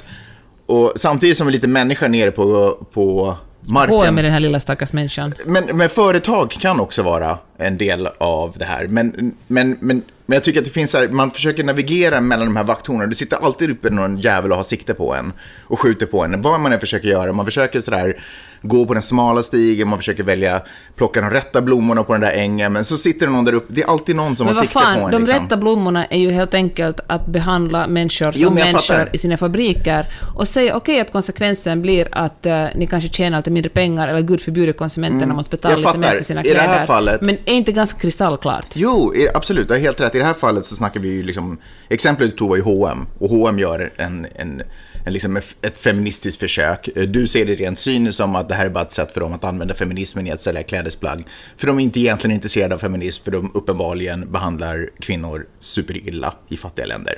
Och 0.66 0.92
samtidigt 0.96 1.36
som 1.36 1.46
vi 1.46 1.50
är 1.50 1.52
lite 1.52 1.68
människor 1.68 2.08
nere 2.08 2.30
på, 2.30 2.78
på 2.92 3.36
marken. 3.60 3.94
H&M 3.94 4.14
med 4.14 4.24
den 4.24 4.32
här 4.32 4.40
lilla 4.40 4.60
stackars 4.60 4.92
människan. 4.92 5.34
Men, 5.46 5.64
men 5.64 5.88
företag 5.88 6.50
kan 6.50 6.80
också 6.80 7.02
vara 7.02 7.38
en 7.58 7.78
del 7.78 8.08
av 8.18 8.54
det 8.58 8.64
här. 8.64 8.86
Men, 8.86 9.34
men, 9.46 9.76
men, 9.80 10.02
men 10.26 10.36
jag 10.36 10.44
tycker 10.44 10.60
att 10.60 10.64
det 10.64 10.70
finns 10.70 10.94
här, 10.94 11.08
man 11.08 11.30
försöker 11.30 11.64
navigera 11.64 12.20
mellan 12.20 12.46
de 12.46 12.56
här 12.56 12.64
vakttornen. 12.64 13.10
Det 13.10 13.16
sitter 13.16 13.36
alltid 13.36 13.70
uppe 13.70 13.90
någon 13.90 14.18
jävel 14.18 14.50
och 14.50 14.56
har 14.56 14.64
sikte 14.64 14.94
på 14.94 15.14
en 15.14 15.32
och 15.66 15.80
skjuter 15.80 16.06
på 16.06 16.24
en. 16.24 16.42
Vad 16.42 16.60
man 16.60 16.72
än 16.72 16.80
försöker 16.80 17.08
göra. 17.08 17.32
Man 17.32 17.44
försöker 17.44 17.80
sådär 17.80 18.16
gå 18.62 18.86
på 18.86 18.94
den 18.94 19.02
smala 19.02 19.42
stigen, 19.42 19.88
man 19.88 19.98
försöker 19.98 20.22
välja, 20.22 20.62
plocka 20.96 21.20
de 21.20 21.30
rätta 21.30 21.62
blommorna 21.62 22.02
på 22.04 22.12
den 22.12 22.20
där 22.20 22.32
ängen. 22.32 22.72
Men 22.72 22.84
så 22.84 22.96
sitter 22.96 23.26
det 23.26 23.32
någon 23.32 23.44
där 23.44 23.52
uppe, 23.54 23.72
det 23.72 23.82
är 23.82 23.86
alltid 23.86 24.16
någon 24.16 24.36
som 24.36 24.46
Men 24.46 24.54
har 24.54 24.62
sikte 24.62 24.78
på 24.78 24.84
en. 25.04 25.10
de 25.10 25.20
liksom. 25.22 25.38
rätta 25.42 25.56
blommorna 25.56 26.06
är 26.06 26.18
ju 26.18 26.30
helt 26.30 26.54
enkelt 26.54 27.00
att 27.06 27.26
behandla 27.26 27.86
människor 27.86 28.32
Jo, 28.34 28.48
som 28.48 28.58
jag 28.58 28.64
människor 28.64 28.78
fattar. 28.94 29.10
i 29.12 29.18
sina 29.18 29.36
fabriker 29.36 30.06
och 30.36 30.48
säga 30.48 30.76
okej 30.76 31.00
att 31.00 31.12
konsekvensen 31.12 31.82
blir 31.82 32.08
att 32.12 32.46
eh, 32.46 32.64
ni 32.76 32.86
kanske 32.86 33.08
tjänar 33.08 33.38
lite 33.38 33.50
mindre 33.50 33.70
pengar 33.70 34.08
eller 34.08 34.20
gud 34.20 34.40
förbjuder 34.40 34.72
konsumenterna 34.72 35.34
måste 35.34 35.50
betala 35.50 35.74
Mm. 35.74 35.84
jag 35.84 35.94
lite 35.96 36.08
mer 36.10 36.16
för 36.16 36.24
sina 36.24 36.40
I 36.40 36.42
det 36.44 36.50
kläder. 36.50 36.68
här 36.68 36.86
fallet- 36.86 37.20
Men 37.20 37.36
är 37.44 37.52
inte 37.54 37.72
ganska 37.72 37.98
kristallklart? 38.00 38.66
Jo, 38.74 39.14
absolut. 39.34 39.68
Du 39.68 39.74
har 39.74 39.80
helt 39.80 40.00
rätt. 40.00 40.14
I 40.14 40.18
det 40.18 40.24
här 40.24 40.34
fallet 40.34 40.64
så 40.64 40.74
snackar 40.76 41.00
vi 41.00 41.08
ju 41.08 41.22
liksom... 41.22 41.58
Exemplet 41.88 42.30
du 42.30 42.36
tog 42.36 42.48
var 42.48 42.56
ju 42.56 42.62
H&M 42.62 43.06
och 43.18 43.28
H&M 43.30 43.58
gör 43.58 43.92
en, 43.96 44.26
en 44.36 44.62
liksom 45.10 45.36
ett 45.36 45.78
feministiskt 45.78 46.40
försök. 46.40 46.88
Eh, 46.88 47.02
du 47.02 47.26
ser 47.26 47.46
det 47.46 47.54
rent 47.54 47.78
cyniskt 47.78 48.16
som 48.16 48.36
att 48.36 48.48
det 48.48 48.54
här 48.54 48.66
är 48.66 48.70
bara 48.70 48.84
ett 48.84 48.92
sätt 48.92 49.12
för 49.12 49.20
dem 49.20 49.32
att 49.32 49.44
använda 49.44 49.74
feminismen 49.74 50.26
i 50.26 50.30
att 50.30 50.40
sälja 50.40 50.62
klädesplagg. 50.62 51.24
För 51.56 51.66
de 51.66 51.78
är 51.78 51.82
inte 51.82 52.00
egentligen 52.00 52.34
intresserade 52.34 52.74
av 52.74 52.78
feminism, 52.78 53.24
för 53.24 53.30
de 53.30 53.50
uppenbarligen 53.54 54.32
behandlar 54.32 54.90
kvinnor 55.00 55.46
superilla 55.60 56.34
i 56.48 56.56
fattiga 56.56 56.86
länder. 56.86 57.14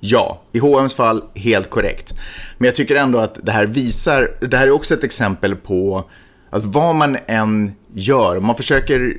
Ja, 0.00 0.42
i 0.52 0.58
H&M's 0.58 0.96
fall 0.96 1.22
helt 1.34 1.70
korrekt. 1.70 2.14
Men 2.58 2.66
jag 2.66 2.74
tycker 2.74 2.96
ändå 2.96 3.18
att 3.18 3.38
det 3.42 3.52
här 3.52 3.66
visar, 3.66 4.30
det 4.40 4.56
här 4.56 4.66
är 4.66 4.70
också 4.70 4.94
ett 4.94 5.04
exempel 5.04 5.56
på 5.56 6.04
att 6.50 6.64
vad 6.64 6.94
man 6.94 7.18
än 7.26 7.72
gör, 7.94 8.36
om 8.36 8.46
man 8.46 8.56
försöker 8.56 9.16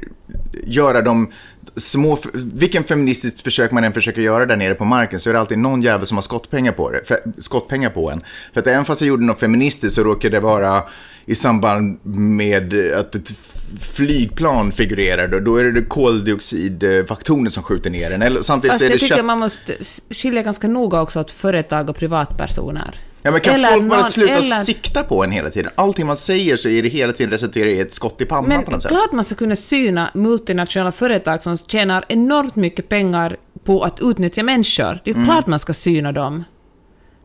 göra 0.63 1.01
de 1.01 1.31
små, 1.79 2.17
vilken 2.33 2.83
feministiskt 2.83 3.41
försök 3.41 3.71
man 3.71 3.83
än 3.83 3.93
försöker 3.93 4.21
göra 4.21 4.45
där 4.45 4.55
nere 4.55 4.75
på 4.75 4.85
marken 4.85 5.19
så 5.19 5.29
är 5.29 5.33
det 5.33 5.39
alltid 5.39 5.59
någon 5.59 5.81
jävel 5.81 6.07
som 6.07 6.17
har 6.17 6.21
skottpengar 6.21 6.71
på 6.71 6.91
det, 6.91 7.01
skottpengar 7.37 7.89
på 7.89 8.11
en. 8.11 8.23
För 8.53 8.59
att 8.59 8.67
även 8.67 8.85
fast 8.85 9.01
jag 9.01 9.07
gjorde 9.07 9.25
något 9.25 9.39
feministiskt 9.39 9.95
så 9.95 10.03
råkade 10.03 10.37
det 10.37 10.39
vara 10.39 10.83
i 11.25 11.35
samband 11.35 11.99
med 12.15 12.93
att 12.95 13.15
ett 13.15 13.33
flygplan 13.81 14.71
figurerar, 14.71 15.41
då, 15.41 15.55
är 15.55 15.63
det 15.63 15.81
koldioxidfaktorn 15.81 17.49
som 17.49 17.63
skjuter 17.63 17.89
ner 17.89 18.11
en. 18.11 18.21
Eller, 18.21 18.41
samtidigt 18.41 18.71
Fast 18.71 18.79
så 18.79 18.85
är 18.85 18.89
det 18.89 18.93
jag 18.93 18.99
tycker 18.99 19.15
kött... 19.15 19.25
man 19.25 19.39
måste 19.39 19.77
skilja 20.09 20.41
ganska 20.41 20.67
noga 20.67 21.01
också 21.01 21.19
åt 21.19 21.31
företag 21.31 21.89
och 21.89 21.95
privatpersoner. 21.95 22.95
Ja, 23.21 23.31
men 23.31 23.41
kan 23.41 23.53
Eller 23.53 23.69
folk 23.69 23.83
bara 23.89 23.99
någon- 24.01 24.09
sluta 24.11 24.33
eller- 24.33 24.55
sikta 24.63 25.03
på 25.03 25.23
en 25.23 25.31
hela 25.31 25.49
tiden? 25.49 25.71
Allting 25.75 26.07
man 26.07 26.17
säger 26.17 26.55
så 26.57 26.69
är 26.69 26.83
det 26.83 26.89
hela 26.89 27.13
tiden 27.13 27.31
resulterar 27.31 27.65
i 27.67 27.79
ett 27.79 27.93
skott 27.93 28.21
i 28.21 28.25
pannan 28.25 28.47
Men 28.49 28.63
på 28.65 28.71
något 28.71 28.81
sätt. 28.81 28.91
klart 28.91 29.11
man 29.11 29.23
ska 29.23 29.35
kunna 29.35 29.55
syna 29.55 30.11
multinationella 30.13 30.91
företag 30.91 31.43
som 31.43 31.57
tjänar 31.57 32.05
enormt 32.09 32.55
mycket 32.55 32.89
pengar 32.89 33.37
på 33.63 33.83
att 33.83 33.99
utnyttja 34.01 34.43
människor. 34.43 35.01
Det 35.03 35.11
är 35.11 35.15
Mm. 35.15 35.25
klart 35.27 35.47
man 35.47 35.59
ska 35.59 35.73
syna 35.73 36.11
dem. 36.11 36.43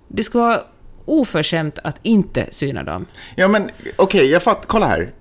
Det 0.09 0.23
ska 0.23 0.39
vara 0.39 0.61
oförskämt 1.05 1.79
att 1.85 1.97
inte 2.03 2.47
syna 2.51 2.83
dem. 2.83 3.07
Ja, 3.37 3.49
men 3.49 3.71
okej, 3.97 4.27
jag 4.31 4.43
fattar. 4.43 4.65
Kolla 4.67 4.87
här. 4.87 5.13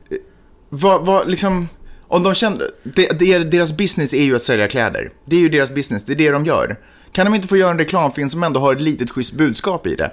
Vad, 0.70 1.06
vad, 1.06 1.30
liksom... 1.30 1.70
Om 2.08 2.24
de 2.24 2.34
kände... 2.34 2.70
Det, 2.84 3.38
deras 3.52 3.78
business 3.78 4.14
är 4.14 4.24
ju 4.24 4.36
att 4.36 4.42
sälja 4.44 4.68
kläder. 4.68 5.12
Det 5.26 5.36
är 5.36 5.40
ju 5.40 5.50
deras 5.50 5.72
business, 5.72 6.06
det 6.06 6.14
är 6.14 6.16
det 6.16 6.30
de 6.32 6.46
gör. 6.46 6.80
Kan 7.12 7.26
de 7.26 7.36
inte 7.36 7.48
få 7.48 7.58
göra 7.58 7.72
en 7.72 7.78
reklamfilm 7.78 8.30
som 8.30 8.44
ändå 8.44 8.60
har 8.60 8.76
ett 8.76 8.82
litet 8.82 9.10
schysst 9.12 9.34
budskap 9.34 9.88
i 9.88 9.96
det? 9.96 10.12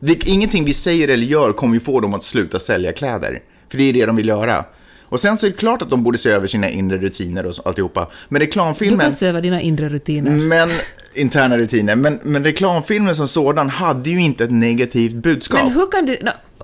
Det 0.00 0.28
ingenting 0.28 0.64
vi 0.64 0.74
säger 0.74 1.08
eller 1.08 1.26
gör 1.26 1.52
kommer 1.52 1.74
ju 1.74 1.80
få 1.80 2.00
dem 2.00 2.14
att 2.14 2.22
sluta 2.22 2.58
sälja 2.58 2.92
kläder. 2.92 3.42
För 3.70 3.78
det 3.78 3.84
är 3.84 3.92
det 3.92 4.06
de 4.06 4.16
vill 4.16 4.28
göra. 4.28 4.64
Och 5.02 5.20
sen 5.20 5.36
så 5.36 5.46
är 5.46 5.50
det 5.50 5.56
klart 5.56 5.82
att 5.82 5.90
de 5.90 6.04
borde 6.04 6.18
se 6.18 6.30
över 6.30 6.46
sina 6.46 6.70
inre 6.70 6.98
rutiner 6.98 7.46
och 7.46 7.54
alltihopa. 7.64 8.08
Men 8.28 8.40
Du 8.40 8.46
reklamfilmen... 8.46 9.00
kan 9.00 9.12
se 9.12 9.26
över 9.26 9.40
dina 9.40 9.60
inre 9.60 9.88
rutiner. 9.88 10.30
Men, 10.30 10.68
interna 11.14 11.58
rutiner. 11.58 11.96
Men, 11.96 12.20
men 12.22 12.44
reklamfilmen 12.44 13.14
som 13.14 13.28
sådan 13.28 13.70
hade 13.70 14.10
ju 14.10 14.22
inte 14.22 14.44
ett 14.44 14.50
negativt 14.50 15.14
budskap. 15.14 15.60
Men 15.64 15.72
hur 15.72 15.90
kan 15.90 16.06
du... 16.06 16.18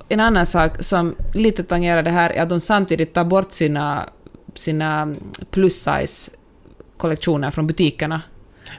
En 0.08 0.20
annan 0.20 0.46
sak 0.46 0.82
som 0.82 1.14
lite 1.34 1.62
tangerar 1.62 2.02
det 2.02 2.10
här 2.10 2.30
är 2.30 2.42
att 2.42 2.48
de 2.48 2.60
samtidigt 2.60 3.14
tar 3.14 3.24
bort 3.24 3.52
sina, 3.52 4.08
sina 4.54 5.14
plus-size-kollektioner 5.50 7.50
från 7.50 7.66
butikerna. 7.66 8.22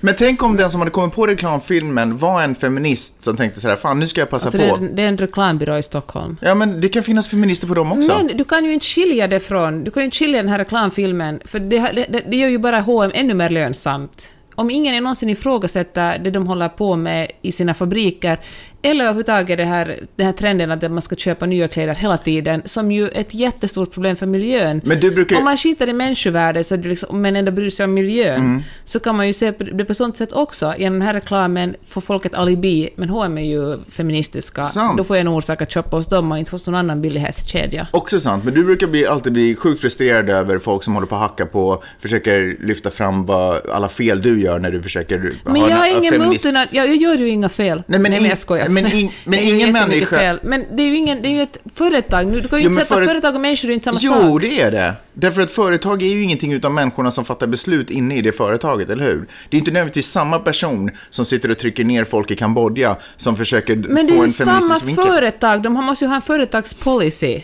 Men 0.02 0.16
tänk 0.18 0.44
om 0.44 0.58
den 0.58 0.72
som 0.72 0.82
hade 0.82 0.92
kommit 0.92 1.16
på 1.16 1.28
reklamfilmen 1.28 2.18
var 2.18 2.42
en 2.42 2.56
feminist 2.56 3.24
som 3.24 3.38
tänkte 3.38 3.60
så 3.62 3.68
här, 3.68 3.76
fan 3.76 4.00
nu 4.00 4.08
ska 4.08 4.22
jag 4.22 4.30
passa 4.30 4.46
Alltså 4.46 4.58
på. 4.58 4.78
det, 4.78 4.86
är, 4.86 4.96
det 4.96 5.04
är 5.04 5.08
en 5.08 5.18
reklambyrå 5.18 5.78
i 5.78 5.84
Stockholm. 5.84 6.38
Ja, 6.42 6.56
men 6.56 6.82
det 6.82 6.90
kan 6.90 7.04
finnas 7.04 7.30
feminister 7.30 7.68
på 7.68 7.74
dem 7.74 7.92
också. 7.92 8.14
Men 8.14 8.38
du 8.38 8.44
kan 8.44 8.66
ju 8.66 8.74
inte 8.74 8.86
skilja 8.86 9.28
det 9.28 9.40
från... 9.40 9.84
Du 9.84 9.92
kan 9.92 10.02
ju 10.02 10.06
inte 10.06 10.18
skilja 10.18 10.42
den 10.42 10.52
här 10.52 10.60
reklamfilmen, 10.60 11.40
för 11.46 11.60
det, 11.60 12.08
det, 12.10 12.22
det 12.28 12.38
gör 12.38 12.50
ju 12.50 12.58
bara 12.58 12.80
H&M 12.80 13.12
ännu 13.14 13.34
mer 13.34 13.50
lönsamt. 13.50 14.32
Om 14.56 14.72
ingen 14.72 15.04
någonsin 15.04 15.30
ifrågasätter 15.30 16.20
det 16.20 16.32
de 16.32 16.48
håller 16.48 16.70
på 16.70 16.96
med 16.96 17.32
i 17.42 17.52
sina 17.52 17.74
fabriker, 17.74 18.40
eller 18.82 19.04
överhuvudtaget 19.04 19.58
det 19.58 19.66
här, 19.66 20.00
den 20.16 20.26
här 20.26 20.34
trenden 20.34 20.72
att 20.72 20.92
man 20.92 21.02
ska 21.02 21.16
köpa 21.16 21.46
nya 21.46 21.68
kläder 21.68 21.96
hela 21.96 22.18
tiden, 22.18 22.62
som 22.66 22.92
ju 22.92 23.06
är 23.06 23.18
ett 23.22 23.34
jättestort 23.34 23.92
problem 23.94 24.16
för 24.16 24.26
miljön. 24.26 24.82
Men 24.84 25.00
du 25.00 25.12
brukar 25.12 25.38
Om 25.38 25.44
man 25.44 25.58
skiter 25.58 25.90
i 25.90 25.94
människovärdet, 25.94 26.68
så 26.68 26.76
det 26.76 26.90
liksom, 26.90 27.22
men 27.22 27.36
ändå 27.36 27.52
bryr 27.52 27.70
sig 27.70 27.84
om 27.84 27.94
miljön, 27.94 28.36
Mm. 28.42 28.64
så 28.86 29.00
kan 29.00 29.16
man 29.18 29.28
ju 29.28 29.34
se 29.34 29.52
det 29.52 29.86
på 29.86 29.94
sånt 29.94 30.18
sätt 30.18 30.34
också. 30.34 30.74
Genom 30.78 31.00
den 31.00 31.08
här 31.08 31.14
reklamen 31.14 31.76
får 31.88 32.02
folk 32.02 32.26
ett 32.26 32.34
alibi, 32.34 32.90
men 32.96 33.10
H&M 33.10 33.38
är 33.38 33.42
ju 33.42 33.78
feministiska. 33.90 34.64
Sant. 34.64 34.98
Då 34.98 35.04
får 35.04 35.16
jag 35.16 35.22
en 35.22 35.28
orsak 35.28 35.62
att 35.62 35.72
köpa 35.72 35.96
hos 35.96 36.08
dem 36.08 36.32
och 36.32 36.38
inte 36.40 36.52
hos 36.52 36.66
någon 36.68 36.76
annan 36.76 37.02
billighetskedja. 37.02 37.88
Också 37.92 38.20
sant, 38.20 38.44
men 38.44 38.54
du 38.54 38.64
brukar 38.64 38.88
bli, 38.88 39.06
alltid 39.08 39.34
bli 39.34 39.56
sjukt 39.56 39.82
frustrerad 39.82 40.30
över 40.30 40.60
folk 40.60 40.84
som 40.84 40.94
håller 40.94 41.08
på 41.08 41.16
att 41.16 41.22
hacka 41.22 41.46
på, 41.46 41.84
försöker 42.02 42.58
lyfta 42.60 42.90
fram 42.90 43.26
vad, 43.26 43.62
alla 43.70 43.90
fel 43.90 44.22
du 44.22 44.40
gör 44.42 44.60
när 44.60 44.72
du 44.72 44.82
försöker 44.82 45.32
Men 45.44 45.56
ha 45.56 45.62
jag 45.62 45.72
en 45.72 45.78
har 45.78 45.88
ingen 46.00 46.14
feminist- 46.14 46.28
multina... 46.46 46.68
Jag, 46.72 46.88
jag 46.88 46.96
gör 46.96 47.16
ju 47.18 47.28
inga 47.30 47.50
fel. 47.50 47.84
Nej, 47.88 48.00
men 48.00 48.12
Nej, 48.12 48.22
men 48.22 48.30
jag 48.30 48.38
skojar. 48.38 48.67
Men 48.70 48.92
in- 48.94 49.12
men 49.24 49.40
ingen 49.40 49.72
människa- 49.72 50.18
Fel. 50.18 50.40
Men 50.44 50.66
det 50.78 50.84
är 50.84 50.88
ju, 50.88 50.96
ingen, 50.96 51.22
det 51.22 51.28
är 51.28 51.32
ju 51.32 51.42
ett 51.42 51.58
företag. 51.76 52.28
Nu, 52.28 52.42
du 52.42 52.48
kan 52.48 52.60
ju 52.60 52.66
Jo, 52.66 52.70
inte 52.72 52.82
sätta 52.82 52.96
föret- 52.96 53.10
företag 53.10 53.36
och 53.36 53.42
människor 53.42 53.70
är 53.70 53.74
inte 53.74 53.84
samma 53.86 53.98
Jo, 54.02 54.14
sak. 54.14 54.42
det 54.42 54.62
är 54.62 54.72
det. 54.72 54.94
Därför 55.14 55.42
att 55.42 55.52
företag 55.52 56.02
är 56.04 56.08
ju 56.08 56.24
ingenting 56.24 56.54
utan 56.54 56.74
människorna 56.74 57.12
som 57.12 57.26
fattar 57.26 57.48
beslut 57.48 57.90
inne 57.92 58.16
i 58.18 58.22
det 58.22 58.32
företaget, 58.32 58.90
eller 58.90 59.06
hur? 59.06 59.28
Det 59.50 59.58
är 59.58 59.60
inte 59.60 59.72
nödvändigtvis 59.72 60.08
samma 60.08 60.40
person 60.40 60.92
som 61.10 61.26
sitter 61.26 61.52
och 61.52 61.58
trycker 61.58 61.84
ner 61.84 62.04
folk 62.04 62.32
i 62.32 62.36
Kambodja 62.36 62.96
som 63.16 63.36
försöker 63.36 63.76
Men 63.76 64.08
det 64.08 64.14
få 64.14 64.20
är 64.20 64.24
en 64.24 64.28
ju 64.28 64.30
samma 64.30 64.52
feministisk 64.60 64.88
vinkel. 64.88 65.06
företag. 65.06 65.62
De 65.64 65.74
måste 65.74 66.06
ju 66.06 66.10
ha 66.10 66.16
en 66.16 66.22
företagspolicy. 66.22 67.42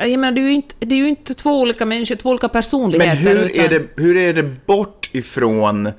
Jag 0.00 0.10
menar, 0.10 0.32
det 0.32 0.40
är 0.40 0.42
ju 0.42 0.52
inte, 0.52 0.74
det 0.78 0.94
är 0.94 0.98
ju 0.98 1.08
inte 1.08 1.34
två 1.34 1.60
olika 1.60 1.86
människor, 1.86 2.14
två 2.14 2.30
olika 2.30 2.48
personligheter. 2.48 3.24
Men 3.24 3.36
hur 3.36 3.48
utan 3.48 3.64
är, 3.64 3.68
det, 3.68 4.02
hur 4.02 4.16
är 4.16 4.32
det 4.34 4.42
bort 4.66 5.10
ifrån 5.12 5.90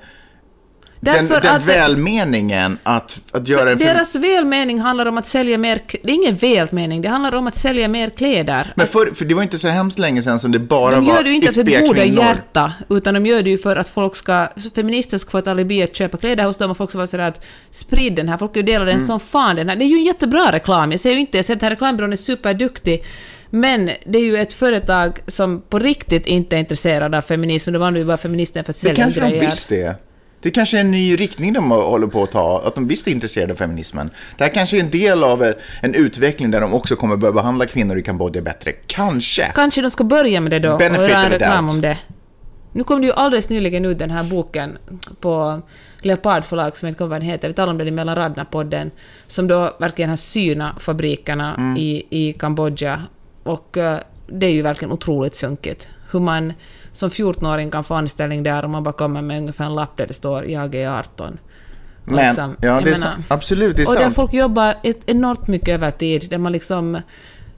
Därför 1.02 1.40
den 1.40 1.56
att 1.56 1.66
det- 1.66 1.72
välmeningen 1.72 2.78
att, 2.82 3.20
att 3.32 3.48
göra 3.48 3.70
en 3.70 3.78
fem- 3.78 3.86
Deras 3.86 4.16
välmening 4.16 4.80
handlar 4.80 5.06
om 5.06 5.18
att 5.18 5.26
sälja 5.26 5.58
mer... 5.58 5.80
Det 6.02 6.10
är 6.10 6.14
ingen 6.14 6.36
välmening, 6.36 7.02
det 7.02 7.08
handlar 7.08 7.34
om 7.34 7.46
att 7.46 7.56
sälja 7.56 7.88
mer 7.88 8.10
kläder. 8.10 8.72
Men 8.76 8.86
för, 8.86 9.10
för 9.14 9.24
det 9.24 9.34
var 9.34 9.42
inte 9.42 9.58
så 9.58 9.68
hemskt 9.68 9.98
länge 9.98 10.22
sedan 10.22 10.38
som 10.38 10.52
det 10.52 10.58
bara 10.58 10.94
De 10.96 11.06
var 11.06 11.14
gör 11.14 11.22
det 11.22 11.28
ju 11.28 11.34
inte 11.36 11.48
av 11.48 11.52
sitt 11.52 11.80
goda 11.80 12.04
hjärta, 12.04 12.72
utan 12.90 13.14
de 13.14 13.26
gör 13.26 13.42
det 13.42 13.50
ju 13.50 13.58
för 13.58 13.76
att 13.76 13.88
folk 13.88 14.16
ska, 14.16 14.48
feminister 14.74 15.18
ska 15.18 15.30
få 15.30 15.38
ett 15.38 15.46
alibi 15.46 15.82
att 15.82 15.96
köpa 15.96 16.16
kläder 16.16 16.44
hos 16.44 16.56
dem 16.56 16.70
och 16.70 16.76
folk 16.76 16.90
ska 16.90 16.98
vara 16.98 17.06
sådär 17.06 17.24
att 17.28 17.46
sprid 17.70 18.14
den 18.14 18.28
här, 18.28 18.36
folk 18.38 18.50
ska 18.52 18.58
ju 18.58 18.66
dela 18.66 18.84
den 18.84 18.94
Mm. 18.94 19.06
som 19.06 19.20
fan 19.20 19.56
den 19.56 19.68
här. 19.68 19.76
Det 19.76 19.84
är 19.84 19.86
ju 19.86 19.96
en 19.96 20.04
jättebra 20.04 20.52
reklam, 20.52 20.90
jag 20.90 21.00
säger 21.00 21.14
ju 21.14 21.20
inte, 21.20 21.38
jag 21.38 21.44
säger 21.44 21.56
att 21.56 21.60
den 21.60 21.66
här 21.66 21.74
reklambyrån 21.74 22.12
är 22.12 22.16
superduktig, 22.16 23.04
men 23.50 23.90
det 24.06 24.18
är 24.18 24.22
ju 24.22 24.36
ett 24.36 24.52
företag 24.52 25.18
som 25.26 25.62
på 25.68 25.78
riktigt 25.78 26.26
inte 26.26 26.56
är 26.56 26.60
intresserad 26.60 27.14
av 27.14 27.22
feminism, 27.22 27.72
de 27.72 27.78
använder 27.78 28.00
ju 28.00 28.06
bara 28.06 28.16
feminister 28.16 28.62
för 28.62 28.72
att 28.72 28.76
Det 28.76 28.80
sälja 28.80 28.94
kanske 29.04 29.20
grejer. 29.20 29.40
de 29.40 29.46
visst 29.46 29.72
är. 29.72 29.94
Det 30.42 30.50
kanske 30.50 30.76
är 30.76 30.80
en 30.80 30.90
ny 30.90 31.16
riktning 31.16 31.52
de 31.52 31.70
håller 31.70 32.06
på 32.06 32.22
att 32.22 32.30
ta, 32.30 32.62
att 32.64 32.74
de 32.74 32.88
visst 32.88 33.06
är 33.06 33.10
intresserade 33.10 33.52
av 33.52 33.56
feminismen. 33.56 34.10
Det 34.36 34.44
här 34.44 34.50
kanske 34.50 34.76
är 34.76 34.80
en 34.80 34.90
del 34.90 35.24
av 35.24 35.44
eh, 35.44 35.52
en 35.82 35.94
utveckling 35.94 36.50
där 36.50 36.60
de 36.60 36.74
också 36.74 36.96
kommer 36.96 37.16
börja 37.16 37.32
behandla 37.32 37.66
kvinnor 37.66 37.98
i 37.98 38.02
Kambodja 38.02 38.42
bättre. 38.42 38.72
Kanske. 38.86 39.52
Kanske 39.54 39.82
de 39.82 39.90
ska 39.90 40.04
börja 40.04 40.40
med 40.40 40.50
det 40.52 40.58
då 40.58 40.76
Benefit 40.76 41.04
och 41.04 41.10
göra 41.10 41.22
en 41.22 41.30
reklam 41.30 41.68
om 41.68 41.80
det. 41.80 41.98
Nu 42.72 42.84
kom 42.84 43.00
det 43.00 43.06
ju 43.06 43.12
alldeles 43.12 43.48
nyligen 43.50 43.84
ut 43.84 43.98
den 43.98 44.10
här 44.10 44.22
boken 44.22 44.78
på 45.20 45.62
Leopard 46.00 46.44
förlag 46.44 46.76
som 46.76 46.86
jag 46.86 46.90
inte 46.90 46.98
kommer 46.98 47.06
ihåg 47.06 47.10
vad 47.10 47.20
den 47.20 47.28
heter, 47.28 47.48
vi 47.48 47.54
talade 47.54 47.70
om 47.70 47.78
den 47.78 47.88
i 47.88 47.90
Mellan 47.90 48.16
raderna-podden, 48.16 48.90
som 49.26 49.48
då 49.48 49.76
verkligen 49.80 50.08
har 50.10 50.16
synat 50.16 50.82
fabrikerna 50.82 51.54
Mm. 51.54 51.76
i, 51.76 52.06
i 52.10 52.32
Kambodja. 52.32 53.02
Och 53.42 53.76
eh, 53.76 53.98
det 54.26 54.46
är 54.46 54.50
ju 54.50 54.62
verkligen 54.62 54.92
otroligt 54.92 55.34
sunkigt. 55.34 55.88
Hur 56.10 56.20
man 56.20 56.52
som 56.92 57.08
14-åring 57.08 57.70
kan 57.70 57.84
få 57.84 57.94
anställning 57.94 58.42
där 58.42 58.64
och 58.64 58.70
man 58.70 58.82
bara 58.82 58.92
kommer 58.92 59.22
med 59.22 59.38
ungefär 59.38 59.64
en 59.64 59.74
lapp 59.74 59.96
där 59.96 60.06
det 60.06 60.14
står 60.14 60.44
”jag 60.44 60.74
är 60.74 60.88
18”. 60.88 61.38
Och 62.06 62.12
Men, 62.12 62.26
liksom, 62.26 62.56
ja, 62.60 62.68
jag 62.68 62.84
det 62.84 62.90
är 62.90 62.98
menar- 62.98 63.16
absolut, 63.28 63.76
det 63.76 63.82
är 63.82 63.88
och 63.88 63.94
där 63.94 64.00
sant. 64.02 64.14
folk 64.14 64.32
jobbar 64.32 64.74
ett 64.82 65.00
enormt 65.06 65.46
mycket 65.46 65.68
övertid, 65.68 66.26
där 66.30 66.38
man 66.38 66.52
liksom 66.52 66.98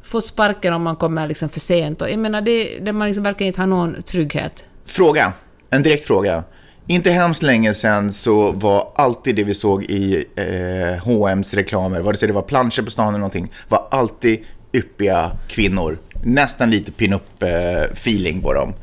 får 0.02 0.20
sparken 0.20 0.72
om 0.74 0.82
man 0.82 0.96
kommer 0.96 1.28
liksom 1.28 1.48
för 1.48 1.60
sent. 1.60 2.02
Och 2.02 2.10
jag 2.10 2.18
menar, 2.18 2.40
det, 2.40 2.78
där 2.78 2.92
man 2.92 3.06
liksom 3.08 3.24
verkligen 3.24 3.48
inte 3.48 3.60
har 3.60 3.66
någon 3.66 4.02
trygghet. 4.02 4.64
Fråga, 4.86 5.32
en 5.70 5.82
direkt 5.82 6.04
fråga. 6.04 6.44
Inte 6.86 7.10
hemskt 7.10 7.42
länge 7.42 7.74
sedan 7.74 8.12
så 8.12 8.52
var 8.52 8.88
alltid 8.94 9.36
det 9.36 9.44
vi 9.44 9.54
såg 9.54 9.82
i 9.84 10.24
eh, 10.36 11.04
H&M's 11.04 11.54
reklamer, 11.54 12.00
vare 12.00 12.16
sig 12.16 12.28
det 12.28 12.34
var 12.34 12.42
planscher 12.42 12.82
på 12.82 12.90
stan 12.90 13.08
eller 13.08 13.18
någonting, 13.18 13.52
var 13.68 13.86
alltid 13.90 14.44
yppiga 14.72 15.30
kvinnor. 15.48 15.98
Nästan 16.24 16.70
lite 16.70 16.92
pin-up-feeling 16.92 18.42
på 18.42 18.52
dem. 18.54 18.74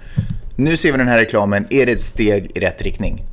Nu 0.60 0.78
ser 0.78 0.92
vi 0.92 0.98
den 0.98 1.08
här 1.08 1.18
reklamen, 1.18 1.68
är 1.70 1.86
det 1.86 1.92
ett 1.92 2.02
steg 2.02 2.52
i 2.56 2.60
rätt 2.60 2.82
riktning? 2.82 3.24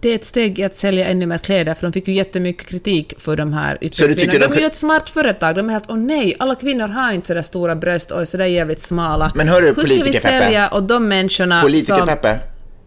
Det 0.00 0.08
är 0.08 0.14
ett 0.14 0.24
steg 0.24 0.58
i 0.58 0.64
att 0.64 0.74
sälja 0.76 1.06
ännu 1.08 1.26
mer 1.26 1.38
kläder, 1.38 1.74
för 1.74 1.86
de 1.86 1.92
fick 1.92 2.08
ju 2.08 2.14
jättemycket 2.14 2.66
kritik 2.66 3.14
för 3.18 3.36
de 3.36 3.52
här 3.52 3.74
Så 3.74 3.78
du 3.80 3.86
ytterligare 3.86 4.14
tycker 4.14 4.30
kvinnorna. 4.30 4.46
de- 4.48 4.54
De 4.54 4.58
är 4.58 4.60
ju 4.60 4.66
ett 4.66 4.74
smart 4.74 5.10
företag, 5.10 5.54
de 5.54 5.68
är 5.68 5.72
helt 5.72 5.84
åh 5.90 5.96
nej, 5.96 6.36
alla 6.38 6.54
kvinnor 6.54 6.88
har 6.88 7.12
inte 7.12 7.26
sådär 7.26 7.42
stora 7.42 7.76
bröst 7.76 8.10
och 8.10 8.20
är 8.20 8.24
sådär 8.24 8.44
jävligt 8.44 8.80
smala. 8.80 9.32
Men 9.34 9.48
hörru, 9.48 9.66
Hur 9.76 9.84
ska 9.84 10.04
vi 10.04 10.12
sälja 10.12 10.74
åt 10.74 10.88
de 10.88 11.08
människorna 11.08 11.62
Politiker 11.62 11.96
som... 11.98 12.06
Peppe, 12.06 12.38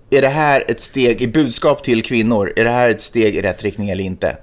är 0.09 0.21
det 0.21 0.27
här 0.27 0.63
ett 0.67 0.81
steg 0.81 1.21
i 1.21 1.27
budskap 1.27 1.83
till 1.83 2.03
kvinnor? 2.03 2.53
Är 2.55 2.63
det 2.63 2.69
här 2.69 2.89
ett 2.89 3.01
steg 3.01 3.35
i 3.35 3.41
rätt 3.41 3.63
riktning 3.63 3.89
eller 3.89 4.03
inte? 4.03 4.37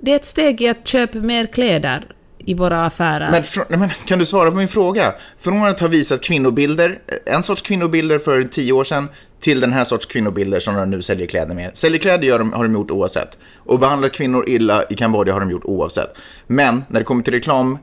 Det 0.00 0.12
är 0.12 0.16
ett 0.16 0.24
steg 0.24 0.60
i 0.62 0.68
att 0.68 0.88
köpa 0.88 1.18
mer 1.18 1.46
kläder 1.46 2.04
i 2.46 2.54
våra 2.54 2.84
affärer. 2.84 3.30
Men, 3.30 3.42
nej, 3.68 3.78
men 3.78 3.88
kan 3.88 4.18
du 4.18 4.26
svara 4.26 4.50
på 4.50 4.56
min 4.56 4.68
fråga? 4.68 5.14
Från 5.38 5.66
att 5.66 5.80
ha 5.80 5.88
visat 5.88 6.20
kvinnobilder, 6.20 6.98
en 7.26 7.42
sorts 7.42 7.62
kvinnobilder 7.62 8.18
för 8.18 8.42
tio 8.42 8.72
år 8.72 8.84
sedan, 8.84 9.08
till 9.40 9.60
den 9.60 9.72
här 9.72 9.84
sorts 9.84 10.06
kvinnobilder 10.06 10.60
som 10.60 10.74
de 10.74 10.90
nu 10.90 11.02
säljer 11.02 11.26
kläder 11.26 11.54
med. 11.54 11.70
Säljer 11.74 11.98
kläder 11.98 12.26
gör 12.26 12.38
de, 12.38 12.52
har 12.52 12.64
de 12.64 12.72
gjort 12.72 12.90
oavsett. 12.90 13.38
Och 13.56 13.78
behandlar 13.78 14.08
kvinnor 14.08 14.48
illa 14.48 14.84
i 14.90 14.94
Kambodja 14.94 15.32
har 15.32 15.40
de 15.40 15.50
gjort 15.50 15.64
oavsett. 15.64 16.14
Men 16.46 16.84
när 16.88 17.00
det 17.00 17.04
kommer 17.04 17.22
till 17.22 17.32
reklam, 17.32 17.78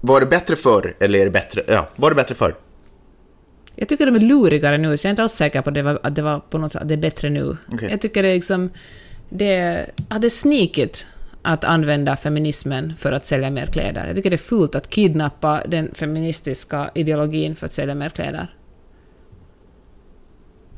var 0.00 0.20
det 0.20 0.26
bättre 0.26 0.56
förr 0.56 0.96
eller 1.00 1.18
är 1.18 1.24
det 1.24 1.30
bättre, 1.30 1.62
ja, 1.66 1.88
var 1.96 2.10
det 2.10 2.16
bättre 2.16 2.34
förr? 2.34 2.54
Jag 3.74 3.88
tycker 3.88 4.06
de 4.06 4.14
är 4.14 4.20
lurigare 4.20 4.78
nu, 4.78 4.96
så 4.96 5.06
jag 5.06 5.08
är 5.08 5.12
inte 5.12 5.22
alls 5.22 5.32
säker 5.32 5.62
på 5.62 5.70
att 5.70 5.74
det 5.74 5.82
var, 5.82 5.98
att 6.02 6.14
det 6.14 6.22
var 6.22 6.40
på 6.40 6.58
något 6.58 6.72
sätt 6.72 6.82
att 6.82 6.88
det 6.88 6.94
är 6.94 6.98
bättre 6.98 7.30
nu. 7.30 7.56
Okej. 7.72 7.90
Jag 7.90 8.00
tycker 8.00 8.22
det 8.22 8.28
är 8.28 8.34
liksom... 8.34 8.70
Det, 9.30 9.86
att 10.08 10.20
det 10.20 10.26
är 10.26 10.30
sneakigt 10.30 11.06
att 11.48 11.64
använda 11.64 12.16
feminismen 12.16 12.96
för 12.96 13.12
att 13.12 13.24
sälja 13.24 13.50
mer 13.50 13.66
kläder. 13.66 14.06
Jag 14.06 14.16
tycker 14.16 14.30
det 14.30 14.36
är 14.36 14.38
fult 14.38 14.74
att 14.74 14.90
kidnappa 14.90 15.62
den 15.68 15.94
feministiska 15.94 16.90
ideologin 16.94 17.56
för 17.56 17.66
att 17.66 17.72
sälja 17.72 17.94
mer 17.94 18.08
kläder. 18.08 18.54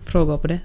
Frågor 0.07 0.39
på 0.39 0.49
det? 0.49 0.61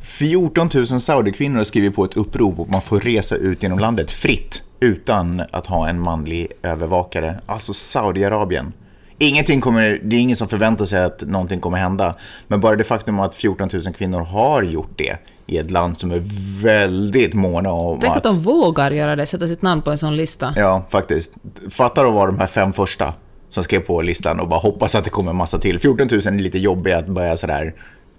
14 0.00 0.70
000 0.74 0.86
saudikvinnor 0.86 1.56
har 1.56 1.64
skrivit 1.64 1.94
på 1.94 2.04
ett 2.04 2.16
upprop 2.16 2.58
och 2.58 2.70
man 2.70 2.82
får 2.82 3.00
resa 3.00 3.36
ut 3.36 3.62
genom 3.62 3.78
landet 3.78 4.10
fritt 4.10 4.62
utan 4.80 5.42
att 5.50 5.66
ha 5.66 5.88
en 5.88 6.00
manlig 6.00 6.48
övervakare. 6.62 7.40
Alltså 7.46 7.74
Saudiarabien. 7.74 8.72
Ingenting 9.18 9.60
kommer, 9.60 10.00
det 10.02 10.16
är 10.16 10.20
ingen 10.20 10.36
som 10.36 10.48
förväntar 10.48 10.84
sig 10.84 11.04
att 11.04 11.22
någonting 11.22 11.60
kommer 11.60 11.78
hända. 11.78 12.14
Men 12.48 12.60
bara 12.60 12.76
det 12.76 12.84
faktum 12.84 13.20
att 13.20 13.34
14 13.34 13.68
000 13.72 13.94
kvinnor 13.94 14.20
har 14.20 14.62
gjort 14.62 14.92
det 14.96 15.16
i 15.46 15.58
ett 15.58 15.70
land 15.70 15.98
som 15.98 16.10
är 16.10 16.22
väldigt 16.62 17.34
måna 17.34 17.72
om 17.72 18.00
Tänk 18.00 18.10
att 18.10 18.16
att... 18.16 18.22
de 18.22 18.40
vågar 18.40 18.90
göra 18.90 19.16
det, 19.16 19.26
sätta 19.26 19.48
sitt 19.48 19.62
namn 19.62 19.82
på 19.82 19.90
en 19.90 19.98
sån 19.98 20.16
lista. 20.16 20.52
Ja, 20.56 20.84
faktiskt. 20.90 21.34
Fattar 21.70 22.04
att 22.04 22.14
vara 22.14 22.26
de 22.26 22.38
här 22.38 22.46
fem 22.46 22.72
första 22.72 23.12
som 23.48 23.64
skrev 23.64 23.80
på 23.80 24.02
listan 24.02 24.40
och 24.40 24.48
bara 24.48 24.60
hoppas 24.60 24.94
att 24.94 25.04
det 25.04 25.10
kommer 25.10 25.30
en 25.30 25.36
massa 25.36 25.58
till. 25.58 25.78
14 25.78 26.08
000 26.10 26.20
är 26.26 26.30
lite 26.30 26.58
jobbigt 26.58 26.94
att 26.94 27.06
börja 27.06 27.36
sådär 27.36 27.74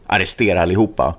arrestera 0.07 0.61
allihopa. 0.61 1.15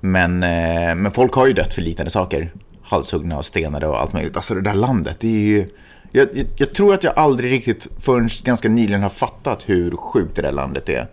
Men, 0.00 0.42
eh, 0.42 0.94
men 0.94 1.10
folk 1.10 1.32
har 1.32 1.46
ju 1.46 1.52
dött 1.52 1.74
för 1.74 1.82
liknande 1.82 2.10
saker. 2.10 2.52
halshuggna 2.82 3.38
och 3.38 3.44
stenade 3.44 3.86
och 3.86 4.00
allt 4.00 4.12
möjligt. 4.12 4.36
Alltså 4.36 4.54
det 4.54 4.60
där 4.60 4.74
landet, 4.74 5.16
det 5.20 5.28
är 5.28 5.48
ju... 5.48 5.68
Jag, 6.12 6.28
jag, 6.34 6.46
jag 6.56 6.74
tror 6.74 6.94
att 6.94 7.04
jag 7.04 7.12
aldrig 7.18 7.52
riktigt 7.52 7.88
förrän 8.00 8.28
ganska 8.42 8.68
nyligen 8.68 9.02
har 9.02 9.08
fattat 9.08 9.62
hur 9.66 9.96
sjukt 9.96 10.36
det 10.36 10.42
där 10.42 10.52
landet 10.52 10.88
är. 10.88 11.06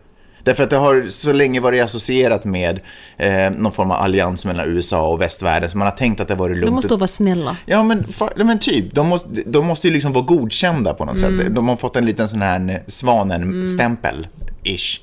Därför 0.43 0.63
att 0.63 0.69
det 0.69 0.75
har 0.75 1.01
så 1.01 1.33
länge 1.33 1.59
varit 1.59 1.83
associerat 1.83 2.45
med 2.45 2.79
eh, 3.17 3.49
någon 3.49 3.71
form 3.71 3.91
av 3.91 3.97
allians 3.97 4.45
mellan 4.45 4.67
USA 4.67 5.07
och 5.07 5.21
västvärlden, 5.21 5.69
så 5.69 5.77
man 5.77 5.87
har 5.87 5.95
tänkt 5.95 6.21
att 6.21 6.27
det 6.27 6.35
varit 6.35 6.57
lugnt. 6.57 6.65
De 6.65 6.75
måste 6.75 6.95
vara 6.95 7.07
snälla. 7.07 7.57
Ja, 7.65 7.83
men, 7.83 8.05
ja, 8.19 8.43
men 8.43 8.59
typ. 8.59 8.93
De 8.93 9.07
måste, 9.07 9.29
de 9.45 9.67
måste 9.67 9.87
ju 9.87 9.93
liksom 9.93 10.13
vara 10.13 10.25
godkända 10.25 10.93
på 10.93 11.05
något 11.05 11.19
sätt. 11.19 11.55
De 11.55 11.67
har 11.67 11.77
fått 11.77 11.95
en 11.95 12.05
liten 12.05 12.29
sån 12.29 12.41
här 12.41 12.83
svanen-stämpel, 12.87 14.27
ish. 14.63 14.99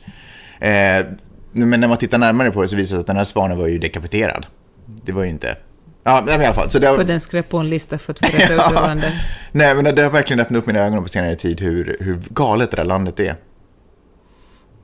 Eh, 0.61 1.07
men 1.53 1.81
när 1.81 1.89
man 1.89 1.97
tittar 1.97 2.19
närmare 2.19 2.51
på 2.51 2.63
det 2.63 2.69
så 2.69 2.77
visar 2.77 2.97
det 2.97 2.97
sig 2.97 3.01
att 3.01 3.07
den 3.07 3.17
här 3.17 3.25
svanen 3.25 3.59
var 3.59 3.67
ju 3.67 3.79
dekapiterad. 3.79 4.47
Det 4.87 5.13
var 5.13 5.23
ju 5.23 5.29
inte... 5.29 5.57
Ja, 6.05 6.23
men 6.27 6.43
i 6.43 6.45
alla 6.45 6.55
fall. 6.55 6.71
Så 6.71 6.79
det 6.79 6.87
har... 6.87 6.97
För 6.97 7.05
den 7.05 7.21
skrev 7.21 7.43
på 7.43 7.59
en 7.59 7.71
lista 7.71 7.99
för 7.99 8.13
att 8.13 8.19
få 8.19 8.27
rätta 8.27 8.55
ut 8.55 8.71
ur 8.71 8.75
landet. 8.75 9.13
Nej, 9.53 9.75
men 9.75 9.95
det 9.95 10.03
har 10.03 10.11
verkligen 10.11 10.41
öppnat 10.41 10.59
upp 10.59 10.67
mina 10.67 10.79
ögon 10.79 11.03
på 11.03 11.09
senare 11.09 11.35
tid 11.35 11.61
hur, 11.61 11.97
hur 12.01 12.21
galet 12.31 12.71
det 12.71 12.77
där 12.77 12.85
landet 12.85 13.21
är. 13.21 13.37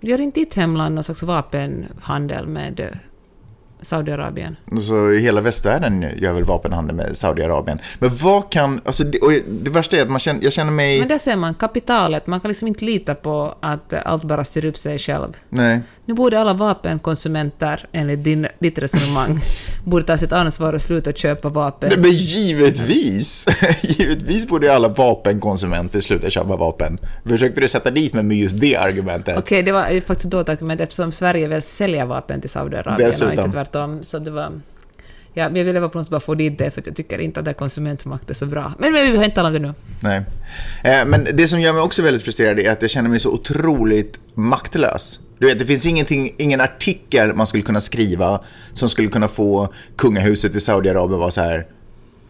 Gör 0.07 0.21
inte 0.21 0.41
ditt 0.41 0.55
hemland 0.55 0.95
någon 0.95 1.05
slags 1.05 1.23
vapenhandel 1.23 2.47
med 2.47 2.99
Saudiarabien? 3.85 4.57
Så 4.81 5.11
hela 5.11 5.41
västvärlden 5.41 6.03
gör 6.03 6.33
väl 6.33 6.45
vapenhandel 6.45 6.97
med 6.97 7.17
Saudiarabien. 7.17 7.79
Men 7.99 8.11
vad 8.17 8.51
kan... 8.51 8.81
Alltså 8.85 9.05
det, 9.05 9.19
och 9.19 9.33
det 9.49 9.71
värsta 9.71 9.97
är 9.97 10.03
att 10.03 10.11
man 10.11 10.21
känner, 10.21 10.45
jag 10.45 10.53
känner 10.53 10.73
mig... 10.73 10.99
Men 10.99 11.09
där 11.09 11.19
ser 11.19 11.37
man 11.37 11.55
kapitalet, 11.55 12.27
man 12.27 12.41
kan 12.41 12.49
liksom 12.49 12.69
inte 12.69 12.85
lita 12.85 13.15
på 13.15 13.55
att 13.61 13.95
allt 14.05 14.25
bara 14.25 14.45
styr 14.45 14.65
upp 14.65 14.77
sig 14.77 14.99
själv. 14.99 15.37
Nej. 15.49 15.81
Nu 16.07 16.15
borde 16.15 16.41
alla 16.41 16.53
vapenkonsumenter, 16.53 17.89
enligt 17.93 18.25
din, 18.25 18.47
ditt 18.59 18.79
resonemang, 18.79 19.41
borde 19.85 20.05
ta 20.05 20.19
sitt 20.19 20.33
ansvar 20.33 20.73
och 20.73 20.83
sluta 20.83 21.13
köpa 21.13 21.49
vapen. 21.49 21.89
Nej, 21.89 21.99
Men 21.99 22.11
givetvis! 22.11 23.47
givetvis 23.83 24.49
borde 24.49 24.75
alla 24.75 24.89
vapenkonsumenter 24.89 26.01
sluta 26.01 26.31
köpa 26.31 26.57
vapen. 26.57 26.99
Försökte 27.25 27.61
du 27.61 27.69
sätta 27.69 27.91
dit 27.91 28.15
mig 28.15 28.23
med 28.23 28.37
just 28.37 28.61
det 28.61 28.77
argumentet? 28.77 29.39
Okej, 29.39 29.63
det 29.63 29.73
var 29.73 30.01
faktiskt 30.01 30.25
ett 30.25 30.31
dåligt 30.31 30.49
argument 30.49 30.81
eftersom 30.81 31.13
Sverige 31.13 31.49
väl 31.49 31.63
säljer 31.63 32.07
vapen 32.07 32.41
till 32.41 32.51
Saudiarabien 32.51 33.11
Dessutom. 33.11 33.29
och 33.29 33.35
inte 33.35 33.51
tvärtom. 33.53 33.74
Så 34.03 34.19
det 34.19 34.31
var... 34.31 34.61
Ja, 35.37 35.43
jag 35.45 35.65
ville 35.65 35.81
bara 35.81 35.89
på 35.89 35.99
något 35.99 36.11
bara 36.11 36.21
få 36.21 36.35
dit 36.35 36.59
det, 36.59 36.71
för 36.71 36.81
att 36.81 36.87
jag 36.87 36.97
tycker 36.97 37.19
inte 37.19 37.41
att 37.41 37.45
det 37.45 37.51
här 37.51 37.55
konsumentmakt 37.55 38.31
är 38.31 38.35
så 38.35 38.47
bra. 38.47 38.73
Men, 38.79 38.93
men 38.93 39.03
vi 39.03 39.09
behöver 39.09 39.25
inte 39.25 39.35
tala 39.35 39.49
om 39.49 39.55
det 39.55 39.61
nu. 39.61 39.75
Nej. 40.03 40.23
Eh, 40.85 41.07
Men 41.07 41.29
det 41.33 41.49
som 41.49 41.61
gör 41.61 41.73
mig 41.73 41.83
också 41.83 42.03
väldigt 42.03 42.23
frustrerad 42.23 42.59
är 42.59 42.71
att 42.71 42.83
jag 42.83 42.91
känner 42.91 43.11
mig 43.11 43.21
så 43.21 43.31
otroligt 43.31 44.21
maktlös. 44.35 45.21
Du 45.39 45.47
vet, 45.47 45.59
det 45.59 45.67
finns 45.67 45.87
ingenting, 45.87 46.35
ingen 46.39 46.61
artikel 46.61 47.35
man 47.35 47.47
skulle 47.47 47.63
kunna 47.63 47.81
skriva 47.81 48.41
som 48.73 48.89
skulle 48.89 49.09
kunna 49.09 49.29
få 49.29 49.69
kungahuset 49.97 50.55
i 50.55 50.61
Saudiarabien 50.61 51.15
att 51.15 51.21
vara 51.21 51.31
så 51.31 51.41
här... 51.41 51.67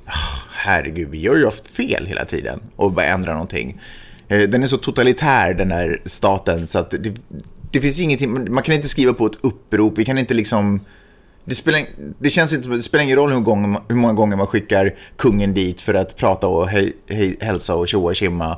Ah, 0.07 0.43
herregud, 0.53 1.09
vi 1.11 1.27
har 1.27 1.37
ju 1.37 1.45
haft 1.45 1.69
fel 1.69 2.07
hela 2.07 2.25
tiden 2.25 2.61
och 2.77 2.93
bara 2.93 3.07
ändra 3.07 3.33
någonting. 3.33 3.81
Eh, 4.29 4.43
Den 4.49 4.63
är 4.63 4.67
så 4.67 4.77
totalitär, 4.77 5.55
den 5.55 5.71
här 5.71 6.01
staten, 6.05 6.67
så 6.67 6.79
att 6.79 6.91
det, 6.91 7.15
det 7.71 7.81
finns 7.81 8.01
ingenting... 8.01 8.53
Man 8.55 8.63
kan 8.63 8.75
inte 8.75 8.89
skriva 8.89 9.13
på 9.13 9.27
ett 9.27 9.39
upprop, 9.41 9.99
vi 9.99 10.05
kan 10.05 10.19
inte 10.19 10.35
liksom... 10.35 10.81
Det, 11.45 11.55
spelar, 11.55 11.87
det, 12.19 12.31
känns 12.31 12.53
inte, 12.53 12.69
det 12.69 12.83
spelar 12.83 13.05
ingen 13.05 13.17
roll 13.17 13.33
hur, 13.33 13.41
gång, 13.41 13.79
hur 13.89 13.97
många 13.97 14.13
gånger 14.13 14.37
man 14.37 14.47
skickar 14.47 14.95
kungen 15.17 15.55
dit 15.55 15.81
för 15.81 15.95
att 15.95 16.17
prata 16.17 16.47
och 16.47 16.69
hej, 16.69 16.97
hej, 17.09 17.37
hälsa 17.41 17.75
och 17.75 17.89
tjoa 17.89 18.05
och 18.05 18.17
tjimma. 18.17 18.57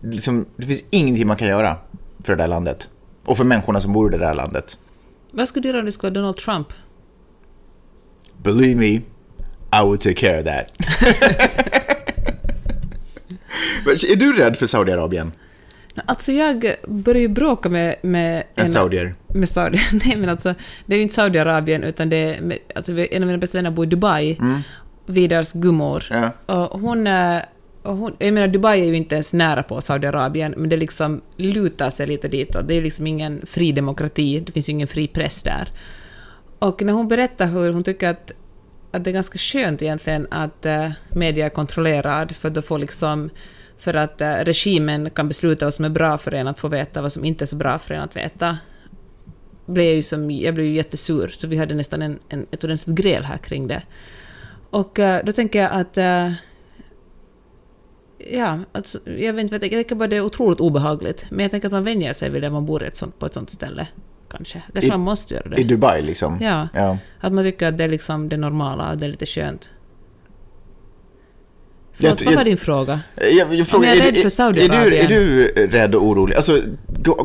Liksom, 0.00 0.46
det 0.56 0.66
finns 0.66 0.84
ingenting 0.90 1.26
man 1.26 1.36
kan 1.36 1.48
göra 1.48 1.76
för 2.24 2.36
det 2.36 2.42
där 2.42 2.48
landet. 2.48 2.88
Och 3.24 3.36
för 3.36 3.44
människorna 3.44 3.80
som 3.80 3.92
bor 3.92 4.14
i 4.14 4.18
det 4.18 4.24
där 4.24 4.34
landet. 4.34 4.78
Vad 5.30 5.48
skulle 5.48 5.62
du 5.62 5.68
göra 5.68 5.78
om 5.78 5.86
du 5.86 5.92
skulle 5.92 6.10
vara 6.10 6.20
Donald 6.20 6.36
Trump? 6.36 6.68
Believe 8.42 8.80
me, 8.80 9.00
I 9.82 9.90
will 9.90 9.98
take 9.98 10.14
care 10.14 10.38
of 10.38 10.44
that. 10.44 10.66
Är 14.10 14.16
du 14.16 14.32
rädd 14.32 14.56
för 14.56 14.66
Saudiarabien? 14.66 15.32
Alltså 16.06 16.32
jag 16.32 16.74
började 16.88 17.28
bråka 17.28 17.68
med... 17.68 17.96
med 18.02 18.44
En 18.54 18.68
saudier? 18.68 19.14
Med 19.28 19.48
Saudi. 19.48 19.78
Nej 20.04 20.16
men 20.16 20.28
alltså, 20.28 20.54
det 20.86 20.94
är 20.94 20.96
ju 20.96 21.02
inte 21.02 21.14
Saudiarabien 21.14 21.84
utan 21.84 22.08
det 22.08 22.16
är... 22.16 22.58
Alltså 22.74 22.92
en 22.98 23.22
av 23.22 23.26
mina 23.26 23.38
bästa 23.38 23.58
vänner 23.58 23.70
bor 23.70 23.84
i 23.84 23.88
Dubai. 23.88 24.38
Vidars 25.06 25.52
gummor. 25.52 26.04
Ja. 26.10 26.30
Och 26.46 26.80
hon... 26.80 27.06
eh, 27.06 27.38
Och 27.82 27.96
hon, 27.96 28.16
jag 28.18 28.32
menar, 28.34 28.48
Dubai 28.48 28.80
är 28.80 28.84
ju 28.84 28.96
inte 28.96 29.14
ens 29.14 29.32
nära 29.32 29.62
på 29.62 29.80
Saudiarabien, 29.80 30.54
men 30.56 30.68
det 30.68 30.76
liksom 30.76 31.20
lutar 31.36 31.90
sig 31.90 32.06
lite 32.06 32.28
ditåt. 32.28 32.68
Det 32.68 32.74
är 32.74 32.82
liksom 32.82 33.06
ingen 33.06 33.46
fri 33.46 33.72
demokrati, 33.72 34.40
det 34.40 34.52
finns 34.52 34.68
ju 34.68 34.72
ingen 34.72 34.88
fri 34.88 35.08
press 35.08 35.42
där. 35.42 35.68
Och 36.58 36.82
när 36.82 36.92
hon 36.92 37.08
berättar 37.08 37.46
hur 37.46 37.72
hon 37.72 37.84
tycker 37.84 38.08
att, 38.08 38.32
att 38.92 39.04
det 39.04 39.10
är 39.10 39.12
ganska 39.12 39.38
skönt 39.38 39.82
egentligen 39.82 40.26
att 40.30 40.66
uh, 40.66 40.90
media 41.16 41.46
är 41.46 41.50
kontrollerad, 41.50 42.36
för 42.36 42.50
då 42.50 42.62
får 42.62 42.78
liksom 42.78 43.30
för 43.84 43.94
att 43.94 44.20
eh, 44.20 44.32
regimen 44.34 45.10
kan 45.10 45.28
besluta 45.28 45.66
vad 45.66 45.74
som 45.74 45.84
är 45.84 45.88
bra 45.88 46.18
för 46.18 46.34
en 46.34 46.48
att 46.48 46.58
få 46.58 46.68
veta, 46.68 47.02
vad 47.02 47.12
som 47.12 47.24
inte 47.24 47.44
är 47.44 47.46
så 47.46 47.56
bra 47.56 47.78
för 47.78 47.94
en 47.94 48.02
att 48.02 48.16
veta. 48.16 48.58
Blev 49.66 49.86
jag, 49.86 49.94
ju 49.94 50.02
som, 50.02 50.30
jag 50.30 50.54
blev 50.54 50.66
ju 50.66 50.74
jättesur, 50.74 51.28
så 51.28 51.46
vi 51.46 51.56
hade 51.56 51.74
nästan 51.74 52.02
en, 52.02 52.18
en, 52.28 52.46
ett 52.50 52.64
ordentligt 52.64 52.96
gräl 52.96 53.24
här 53.24 53.36
kring 53.38 53.68
det. 53.68 53.82
Och 54.70 54.98
eh, 54.98 55.24
då 55.24 55.32
tänker 55.32 55.62
jag 55.62 55.72
att... 55.72 55.98
eh, 55.98 56.32
ja, 58.32 58.58
alltså, 58.72 58.98
jag 59.18 59.32
vet 59.32 59.42
inte, 59.42 59.54
jag 59.54 59.70
tänker, 59.70 59.94
bara 59.94 60.08
det 60.08 60.16
är 60.16 60.20
otroligt 60.20 60.60
obehagligt. 60.60 61.26
Men 61.30 61.40
jag 61.40 61.50
tänker 61.50 61.68
att 61.68 61.72
man 61.72 61.84
vänjer 61.84 62.12
sig 62.12 62.30
vid 62.30 62.42
det 62.42 62.50
man 62.50 62.66
bor 62.66 62.82
ett 62.82 62.96
sånt, 62.96 63.18
på 63.18 63.26
ett 63.26 63.34
sånt 63.34 63.50
ställe. 63.50 63.86
Kanske. 64.30 64.62
Kanske 64.72 64.88
I- 64.88 64.90
man 64.90 65.00
måste 65.00 65.34
göra 65.34 65.48
det. 65.48 65.60
I 65.60 65.64
Dubai 65.64 66.02
liksom? 66.02 66.38
Ja. 66.40 66.68
ja. 66.74 66.98
Att 67.20 67.32
man 67.32 67.44
tycker 67.44 67.68
att 67.68 67.78
det 67.78 67.84
är 67.84 67.88
liksom 67.88 68.28
det 68.28 68.36
normala, 68.36 68.94
det 68.94 69.06
är 69.06 69.10
lite 69.10 69.26
skönt. 69.26 69.70
Jag 71.96 72.00
Förlåt, 72.00 72.18
tror- 72.18 72.26
vad 72.26 72.32
jag- 72.32 72.38
var 72.38 72.44
din 72.44 72.56
fråga? 72.56 73.00
Jag, 73.38 73.54
jag 73.54 73.66
frågar, 73.66 73.88
jag 73.88 73.96
är 73.96 74.00
är, 74.00 74.04
rädd 74.04 74.14
du- 74.14 74.22
för 74.22 74.28
Saudiarabien. 74.28 75.04
Är 75.04 75.08
du, 75.08 75.48
är 75.50 75.54
du 75.54 75.66
rädd 75.66 75.94
och 75.94 76.02
orolig? 76.02 76.36
Alltså, 76.36 76.60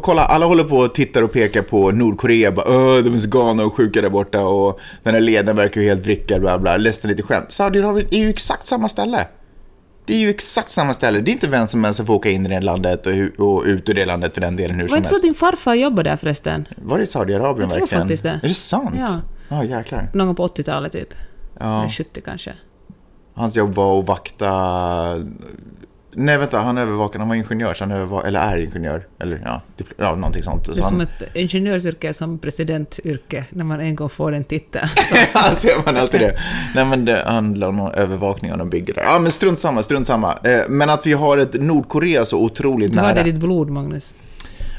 kolla, 0.01 0.21
alla 0.25 0.45
håller 0.45 0.63
på 0.63 0.77
och 0.77 0.93
tittar 0.95 1.21
och 1.21 1.31
pekar 1.33 1.61
på 1.61 1.91
Nordkorea. 1.91 2.51
Bara, 2.51 2.65
Öh, 2.97 3.03
de 3.03 3.13
är 3.13 3.17
så 3.19 3.29
galna 3.29 3.63
och 3.65 3.73
sjuka 3.73 4.01
där 4.01 4.09
borta 4.09 4.43
och 4.45 4.79
den 5.03 5.13
här 5.13 5.21
ledaren 5.21 5.57
verkar 5.57 5.81
ju 5.81 5.87
helt 5.87 6.05
vrickad, 6.05 6.41
bla 6.41 6.59
bla. 6.59 6.77
Ledsen 6.77 7.09
lite 7.09 7.23
skämt. 7.23 7.51
Saudiarabien 7.51 8.07
är 8.11 8.17
ju 8.19 8.29
exakt 8.29 8.67
samma 8.67 8.89
ställe. 8.89 9.27
Det 10.05 10.13
är 10.15 10.19
ju 10.19 10.29
exakt 10.29 10.71
samma 10.71 10.93
ställe. 10.93 11.19
Det 11.19 11.31
är 11.31 11.33
inte 11.33 11.47
vem 11.47 11.67
som 11.67 11.83
helst 11.83 11.97
som 11.97 12.05
får 12.05 12.13
åka 12.13 12.29
in 12.29 12.45
i 12.45 12.49
det 12.49 12.59
landet 12.59 13.07
och, 13.07 13.13
och 13.47 13.63
ut 13.63 13.89
ur 13.89 13.93
det 13.93 14.05
landet 14.05 14.33
för 14.33 14.41
den 14.41 14.55
delen 14.55 14.75
hur 14.75 14.83
Var 14.83 14.87
som 14.87 14.97
inte 14.97 15.09
så 15.09 15.15
att 15.15 15.23
helst. 15.23 15.23
din 15.23 15.33
farfar 15.33 15.73
jobbade 15.75 16.09
där 16.09 16.17
förresten? 16.17 16.65
Var 16.75 16.97
det 16.97 17.03
i 17.03 17.07
Saudiarabien 17.07 17.61
Jag 17.61 17.69
tror 17.69 17.79
verkligen? 17.79 18.01
faktiskt 18.03 18.23
det. 18.23 18.29
Är 18.43 18.47
det 18.47 18.53
sant? 18.53 18.95
Ja. 18.97 19.07
Ja, 19.49 19.63
jäklar. 19.63 20.09
Någon 20.13 20.27
gång 20.27 20.35
på 20.35 20.47
80-talet 20.47 20.91
typ. 20.91 21.13
Ja. 21.59 21.79
Eller 21.79 21.89
70 21.89 22.21
kanske. 22.25 22.53
Hans 23.39 23.55
jobb 23.55 23.75
var 23.75 23.99
att 23.99 24.07
vakta... 24.07 24.51
Nej, 26.13 26.37
vänta, 26.37 26.59
han 26.59 26.77
övervakade, 26.77 27.21
han 27.21 27.29
var 27.29 27.35
ingenjör, 27.35 27.73
så 27.73 27.83
han 27.83 27.91
överva... 27.91 28.23
eller 28.23 28.39
är 28.39 28.57
ingenjör. 28.57 29.07
Eller 29.19 29.41
ja, 29.45 29.61
ja 29.97 30.15
någonting 30.15 30.43
sånt. 30.43 30.65
Det 30.65 30.73
Så 30.75 30.79
är 30.79 30.83
som 30.83 30.99
han... 30.99 31.01
ett 31.01 31.35
ingenjörsyrke 31.35 32.13
som 32.13 32.39
presidentyrke, 32.39 33.45
när 33.49 33.63
man 33.63 33.79
en 33.79 33.95
gång 33.95 34.09
får 34.09 34.31
den 34.31 34.43
titeln. 34.43 34.87
Ja, 35.33 35.51
ser 35.57 35.85
man 35.85 35.97
alltid 35.97 36.21
det. 36.21 36.39
Nej, 36.75 36.85
men 36.85 37.05
det 37.05 37.23
handlar 37.27 37.67
om 37.67 37.75
någon 37.75 37.93
övervakning 37.93 38.51
av 38.51 38.57
någon 38.57 38.69
bygge 38.69 38.93
där. 38.93 39.01
Ja, 39.03 39.19
men 39.19 39.31
strunt 39.31 39.59
samma, 39.59 39.83
strunt 39.83 40.07
samma. 40.07 40.33
Eh, 40.43 40.59
Men 40.69 40.89
att 40.89 41.07
vi 41.07 41.13
har 41.13 41.37
ett 41.37 41.53
Nordkorea 41.61 42.25
så 42.25 42.39
otroligt 42.43 42.93
Du 42.93 42.99
har 42.99 43.07
det 43.07 43.13
nära. 43.13 43.27
i 43.27 43.31
ditt 43.31 43.41
blod, 43.41 43.69
Magnus. 43.69 44.13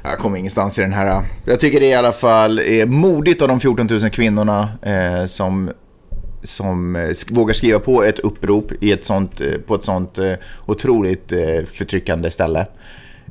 Jag 0.02 0.18
kommer 0.18 0.38
ingenstans 0.38 0.78
i 0.78 0.82
den 0.82 0.92
här. 0.92 1.22
Jag 1.44 1.60
tycker 1.60 1.80
det 1.80 1.86
i 1.86 1.94
alla 1.94 2.12
fall 2.12 2.58
är 2.58 2.86
modigt 2.86 3.42
av 3.42 3.48
de 3.48 3.60
14 3.60 3.86
000 3.90 4.10
kvinnorna 4.10 4.68
eh, 4.82 5.26
som, 5.26 5.70
som 6.42 6.96
eh, 6.96 7.08
vågar 7.30 7.54
skriva 7.54 7.78
på 7.78 8.04
ett 8.04 8.18
upprop 8.18 8.72
i 8.80 8.92
ett 8.92 9.04
sånt, 9.04 9.40
eh, 9.40 9.52
på 9.66 9.74
ett 9.74 9.84
sånt 9.84 10.18
eh, 10.18 10.32
otroligt 10.66 11.32
förtryckande 11.72 12.30
ställe. 12.30 12.66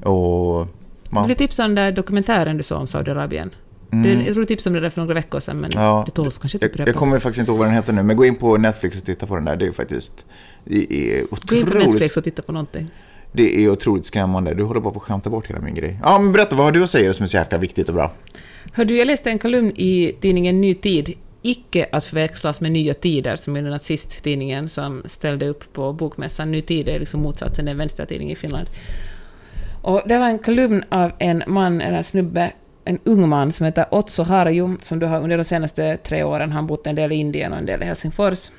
Och 0.03 0.67
man, 1.09 1.27
du 1.27 1.35
tipsa 1.35 1.65
om 1.65 1.75
den 1.75 1.85
där 1.85 1.91
dokumentären 1.91 2.57
du 2.57 2.63
såg 2.63 2.79
om 2.79 2.87
Saudiarabien? 2.87 3.49
Det, 3.91 4.13
jag 4.13 4.25
tror 4.25 4.39
du 4.39 4.45
tipsade 4.45 4.69
om 4.69 4.73
det 4.73 4.85
där 4.85 4.89
för 4.89 5.01
några 5.01 5.13
veckor 5.13 5.39
sedan, 5.39 5.57
men 5.57 5.71
Mm. 5.71 5.83
Ja, 5.83 6.03
det 6.05 6.11
tåls 6.11 6.37
kanske 6.37 6.57
att 6.57 6.79
jag, 6.79 6.87
jag 6.87 6.95
kommer 6.95 7.19
faktiskt 7.19 7.39
inte 7.39 7.51
ihåg 7.51 7.59
vad 7.59 7.67
den 7.67 7.75
heter 7.75 7.93
nu, 7.93 8.03
men 8.03 8.17
gå 8.17 8.25
in 8.25 8.35
på 8.35 8.57
Netflix 8.57 8.97
och 8.99 9.05
titta 9.05 9.25
på 9.25 9.35
den 9.35 9.45
där. 9.45 9.55
Det 9.55 9.65
är 9.67 9.71
faktiskt 9.71 10.25
det 10.65 10.93
är 10.93 11.15
Gå 11.15 11.17
in 11.21 11.27
på 11.27 11.35
otroligt, 11.35 11.87
Netflix 11.87 12.17
och 12.17 12.23
titta 12.23 12.41
på 12.41 12.51
någonting. 12.51 12.87
det 13.31 13.63
är 13.63 13.69
otroligt 13.69 14.05
skrämmande. 14.05 14.53
Du 14.53 14.63
håller 14.63 14.81
bara 14.81 14.93
på 14.93 14.99
att 14.99 15.03
skämta 15.03 15.29
bort 15.29 15.47
hela 15.47 15.59
min 15.59 15.75
grej. 15.75 15.99
Ja, 16.03 16.19
men 16.19 16.31
berätta, 16.31 16.55
vad 16.55 16.65
har 16.65 16.71
du 16.71 16.83
att 16.83 16.89
säga 16.89 17.13
som 17.13 17.23
är 17.23 17.27
så 17.27 17.37
jäkla 17.37 17.57
viktigt 17.57 17.87
och 17.87 17.93
bra? 17.95 18.11
Hör 18.73 18.85
du, 18.85 18.97
jag 18.97 19.05
läste 19.05 19.29
en 19.29 19.39
kolumn 19.39 19.71
i 19.75 20.15
tidningen 20.21 20.61
Ny 20.61 20.73
Tid, 20.73 21.13
icke 21.41 21.89
att 21.91 22.05
förväxlas 22.05 22.61
med 22.61 22.71
Nya 22.71 22.93
Tider, 22.93 23.35
som 23.35 23.55
är 23.55 23.61
den 23.61 23.71
nazisttidningen 23.71 24.69
som 24.69 25.03
ställde 25.05 25.47
upp 25.47 25.73
på 25.73 25.93
bokmässan. 25.93 26.51
Ny 26.51 26.61
Tid 26.61 26.89
är 26.89 26.99
liksom 26.99 27.21
motsatsen, 27.21 27.67
en 27.67 27.77
vänstertidning 27.77 28.31
i 28.31 28.35
Finland. 28.35 28.67
Och 29.81 30.01
det 30.05 30.17
var 30.17 30.27
en 30.27 30.39
kolumn 30.39 30.83
av 30.89 31.11
en 31.19 31.43
man, 31.47 31.81
eller 31.81 32.01
snubbe, 32.01 32.51
en 32.85 32.99
ung 33.03 33.29
man 33.29 33.51
som 33.51 33.65
heter 33.65 33.85
Otso 33.91 34.23
Harju, 34.23 34.69
som 34.81 34.99
då 34.99 35.07
har 35.07 35.21
under 35.21 35.37
de 35.37 35.43
senaste 35.43 35.97
tre 35.97 36.23
åren 36.23 36.51
han 36.51 36.67
bott 36.67 36.87
en 36.87 36.95
del 36.95 37.11
i 37.11 37.15
Indien 37.15 37.51
och 37.51 37.59
en 37.59 37.65
del 37.65 37.83
i 37.83 37.85
Helsingfors. 37.85 38.51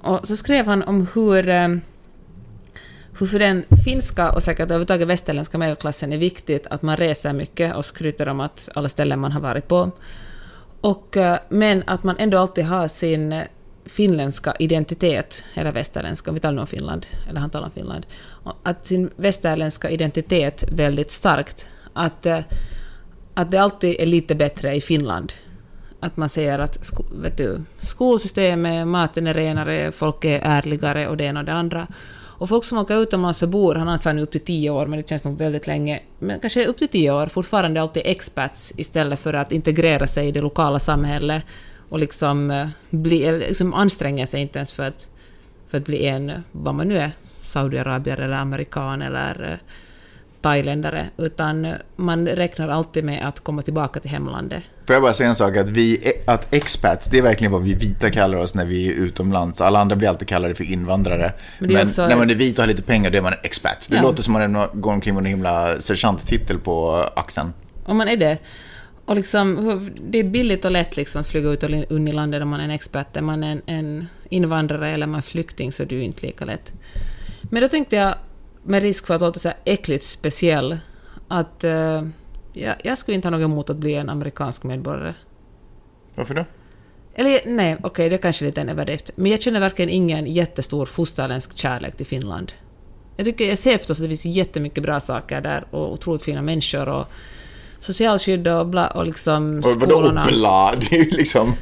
Och 0.00 0.28
så 0.28 0.36
skrev 0.36 0.66
han 0.66 0.82
om 0.82 1.06
hur 1.14 1.48
eh, 1.48 1.68
hur 3.18 3.26
för 3.26 3.38
den 3.38 3.64
finska 3.84 4.32
och 4.32 4.42
säkert 4.42 4.64
överhuvudtaget 4.64 5.08
västerländska 5.08 5.58
medelklassen 5.58 6.12
är 6.12 6.18
viktigt 6.18 6.66
att 6.66 6.82
man 6.82 6.96
reser 6.96 7.32
mycket 7.32 7.76
och 7.76 7.84
skryter 7.84 8.28
om 8.28 8.40
att 8.40 8.68
alla 8.74 8.88
ställen 8.88 9.18
man 9.18 9.32
har 9.32 9.40
varit 9.40 9.68
på. 9.68 9.90
Och, 10.80 11.16
eh, 11.16 11.38
men 11.48 11.82
att 11.86 12.02
man 12.02 12.16
ändå 12.18 12.38
alltid 12.38 12.64
har 12.64 12.88
sin, 12.88 13.32
eh, 13.32 13.44
finländska 13.84 14.54
identitet, 14.58 15.42
eller 15.54 15.72
västerländska, 15.72 16.30
om 16.30 16.34
vi 16.34 16.40
talar 16.40 16.54
nu 16.54 16.60
om 16.60 16.66
Finland, 16.66 17.06
eller 17.28 17.40
han 17.40 17.50
talar 17.50 17.66
om 17.66 17.72
Finland, 17.72 18.06
att 18.62 18.86
sin 18.86 19.10
västerländska 19.16 19.90
identitet 19.90 20.64
väldigt 20.72 21.10
starkt. 21.10 21.68
Att, 21.92 22.26
eh, 22.26 22.38
att 23.34 23.50
det 23.50 23.58
alltid 23.58 24.00
är 24.00 24.06
lite 24.06 24.34
bättre 24.34 24.74
i 24.74 24.80
Finland. 24.80 25.32
Att 26.00 26.16
man 26.16 26.28
säger 26.28 26.58
att 26.58 26.84
sko, 26.84 27.04
vet 27.22 27.36
du, 27.36 27.60
skolsystemet, 27.78 28.86
maten 28.86 29.26
är 29.26 29.34
renare, 29.34 29.92
folk 29.92 30.24
är 30.24 30.40
ärligare 30.42 31.08
och 31.08 31.16
det 31.16 31.24
ena 31.24 31.40
och 31.40 31.46
det 31.46 31.52
andra. 31.52 31.86
Och 32.38 32.48
folk 32.48 32.64
som 32.64 32.78
åker 32.78 33.02
utomlands 33.02 33.42
och 33.42 33.48
bor, 33.48 33.74
han 33.74 33.98
sa 33.98 34.12
nu 34.12 34.22
upp 34.22 34.30
till 34.30 34.40
tio 34.40 34.70
år, 34.70 34.86
men 34.86 35.00
det 35.00 35.08
känns 35.08 35.24
nog 35.24 35.38
väldigt 35.38 35.66
länge, 35.66 36.02
men 36.18 36.40
kanske 36.40 36.66
upp 36.66 36.78
till 36.78 36.88
tio 36.88 37.10
år, 37.10 37.26
fortfarande 37.26 37.80
alltid 37.80 38.02
expats 38.06 38.72
istället 38.76 39.18
för 39.18 39.34
att 39.34 39.52
integrera 39.52 40.06
sig 40.06 40.28
i 40.28 40.32
det 40.32 40.40
lokala 40.40 40.78
samhället 40.78 41.44
och 41.88 41.98
liksom, 41.98 42.50
eh, 42.50 42.68
bli, 42.90 43.38
liksom 43.38 43.74
anstränga 43.74 44.26
sig 44.26 44.40
inte 44.40 44.58
ens 44.58 44.72
för 44.72 44.82
att, 44.82 45.08
för 45.66 45.78
att 45.78 45.84
bli 45.84 46.06
en, 46.06 46.32
vad 46.52 46.74
man 46.74 46.88
nu 46.88 46.98
är, 46.98 47.10
saudiarabier 47.40 48.20
eller 48.20 48.36
amerikan 48.36 49.02
eller 49.02 49.52
eh, 49.52 49.58
thailändare, 50.46 51.06
utan 51.16 51.74
man 51.96 52.28
räknar 52.28 52.68
alltid 52.68 53.04
med 53.04 53.28
att 53.28 53.40
komma 53.40 53.62
tillbaka 53.62 54.00
till 54.00 54.10
hemlandet. 54.10 54.62
Får 54.86 54.94
jag 54.94 55.02
bara 55.02 55.14
säga 55.14 55.28
en 55.28 55.34
sak, 55.34 55.56
att, 55.56 55.68
vi, 55.68 56.12
att 56.26 56.54
expats, 56.54 57.08
det 57.08 57.18
är 57.18 57.22
verkligen 57.22 57.52
vad 57.52 57.62
vi 57.62 57.74
vita 57.74 58.10
kallar 58.10 58.38
oss 58.38 58.54
när 58.54 58.64
vi 58.64 58.88
är 58.88 58.92
utomlands. 58.92 59.60
Alla 59.60 59.78
andra 59.78 59.96
blir 59.96 60.08
alltid 60.08 60.28
kallade 60.28 60.54
för 60.54 60.64
invandrare. 60.64 61.32
Men, 61.58 61.72
Men 61.72 61.86
också... 61.86 62.06
när 62.06 62.16
man 62.16 62.30
är 62.30 62.34
vit 62.34 62.58
och 62.58 62.62
har 62.62 62.68
lite 62.68 62.82
pengar, 62.82 63.10
då 63.10 63.18
är 63.18 63.22
man 63.22 63.32
en 63.32 63.38
expat. 63.42 63.86
Det 63.90 63.96
ja. 63.96 64.02
låter 64.02 64.22
som 64.22 64.36
att 64.36 64.50
man 64.50 64.68
går 64.74 64.92
omkring 64.92 65.14
med 65.14 65.20
en 65.20 65.26
himla 65.26 65.80
sergeanttitel 65.80 66.58
på 66.58 67.04
axeln. 67.16 67.52
Om 67.84 67.96
man 67.96 68.08
är 68.08 68.16
det. 68.16 68.38
Och 69.04 69.16
liksom, 69.16 69.90
det 70.10 70.18
är 70.18 70.24
billigt 70.24 70.64
och 70.64 70.70
lätt 70.70 70.96
liksom 70.96 71.20
att 71.20 71.26
flyga 71.26 71.48
ut 71.48 71.62
och 71.62 71.70
in 71.70 72.08
i 72.08 72.12
landet 72.12 72.42
om 72.42 72.48
man 72.48 72.60
är 72.60 72.64
en 72.64 72.70
expert. 72.70 73.16
Är 73.16 73.20
man 73.20 73.42
en, 73.42 73.62
en 73.66 74.08
invandrare 74.30 74.90
eller 74.90 75.06
man 75.06 75.18
är 75.18 75.22
flykting 75.22 75.72
så 75.72 75.82
är 75.82 75.86
det 75.86 75.94
ju 75.94 76.02
inte 76.02 76.26
lika 76.26 76.44
lätt. 76.44 76.72
Men 77.42 77.62
då 77.62 77.68
tänkte 77.68 77.96
jag, 77.96 78.14
med 78.66 78.82
risk 78.82 79.06
för 79.06 79.14
att 79.14 79.20
låta 79.20 79.40
så 79.40 79.48
här 79.48 79.58
äckligt 79.64 80.04
speciell, 80.04 80.78
att 81.28 81.64
uh, 81.64 82.08
jag, 82.52 82.76
jag 82.82 82.98
skulle 82.98 83.14
inte 83.14 83.28
ha 83.28 83.30
något 83.30 83.44
emot 83.44 83.70
att 83.70 83.76
bli 83.76 83.94
en 83.94 84.08
amerikansk 84.08 84.62
medborgare. 84.62 85.14
Varför 86.14 86.34
då? 86.34 86.44
Eller 87.14 87.40
nej, 87.46 87.74
okej, 87.74 87.86
okay, 87.86 88.08
det 88.08 88.14
är 88.14 88.18
kanske 88.18 88.44
är 88.44 88.46
lite 88.46 88.60
en 88.60 88.68
överdrift. 88.68 89.10
Men 89.14 89.30
jag 89.30 89.42
känner 89.42 89.60
verkligen 89.60 89.90
ingen 89.90 90.26
jättestor 90.26 90.86
fosterländsk 90.86 91.58
kärlek 91.58 91.96
till 91.96 92.06
Finland. 92.06 92.52
Jag, 93.16 93.26
tycker, 93.26 93.48
jag 93.48 93.58
ser 93.58 93.78
förstås 93.78 93.98
att 93.98 94.04
det 94.04 94.16
finns 94.16 94.24
jättemycket 94.24 94.82
bra 94.82 95.00
saker 95.00 95.40
där 95.40 95.64
och 95.70 95.92
otroligt 95.92 96.22
fina 96.22 96.42
människor 96.42 96.88
och 96.88 97.06
socialskydd 97.80 98.48
och 98.48 98.66
bla 98.66 98.86
och 98.86 99.06
liksom 99.06 99.62
skolorna. 99.62 100.24
Vadå 100.24 100.38
bla? 100.38 100.74
Det 100.80 100.96
är 100.96 101.04
ju 101.04 101.10
liksom 101.10 101.54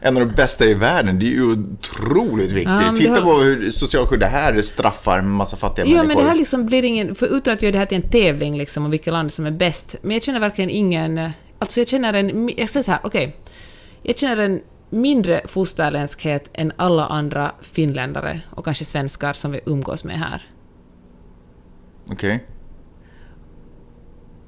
en 0.00 0.16
av 0.16 0.26
de 0.26 0.34
bästa 0.34 0.64
i 0.64 0.74
världen. 0.74 1.18
Det 1.18 1.26
är 1.26 1.30
ju 1.30 1.52
otroligt 1.52 2.52
viktigt. 2.52 2.68
Ja, 2.68 2.94
Titta 2.96 3.10
har... 3.10 3.22
på 3.22 3.32
hur 3.32 3.70
socialskydd 3.70 4.20
det 4.20 4.26
här 4.26 4.62
straffar 4.62 5.18
en 5.18 5.30
massa 5.30 5.56
fattiga 5.56 5.86
ja, 5.86 5.90
människor. 5.90 6.10
Ja, 6.10 6.16
men 6.16 6.24
det 6.24 6.30
här 6.30 6.36
liksom 6.36 6.66
blir 6.66 6.84
ingen... 6.84 7.14
För 7.14 7.26
utan 7.26 7.54
att 7.54 7.62
göra 7.62 7.72
det 7.72 7.78
här 7.78 7.86
till 7.86 7.96
en 7.96 8.10
tävling 8.10 8.58
liksom 8.58 8.84
om 8.84 8.90
vilket 8.90 9.12
land 9.12 9.32
som 9.32 9.46
är 9.46 9.50
bäst. 9.50 9.96
Men 10.02 10.10
jag 10.10 10.22
känner 10.22 10.40
verkligen 10.40 10.70
ingen... 10.70 11.30
Alltså 11.58 11.80
jag 11.80 11.88
känner 11.88 12.12
en... 12.12 12.50
Jag 12.56 12.68
säger 12.68 12.84
så 12.84 12.92
här, 12.92 13.00
okej. 13.04 13.26
Okay. 13.26 13.40
Jag 14.02 14.18
känner 14.18 14.36
en 14.36 14.60
mindre 14.90 15.40
fosterländskhet 15.46 16.50
än 16.52 16.72
alla 16.76 17.06
andra 17.06 17.52
finländare 17.60 18.40
och 18.50 18.64
kanske 18.64 18.84
svenskar 18.84 19.32
som 19.32 19.52
vi 19.52 19.60
umgås 19.66 20.04
med 20.04 20.18
här. 20.18 20.46
Okej. 22.10 22.34
Okay. 22.34 22.57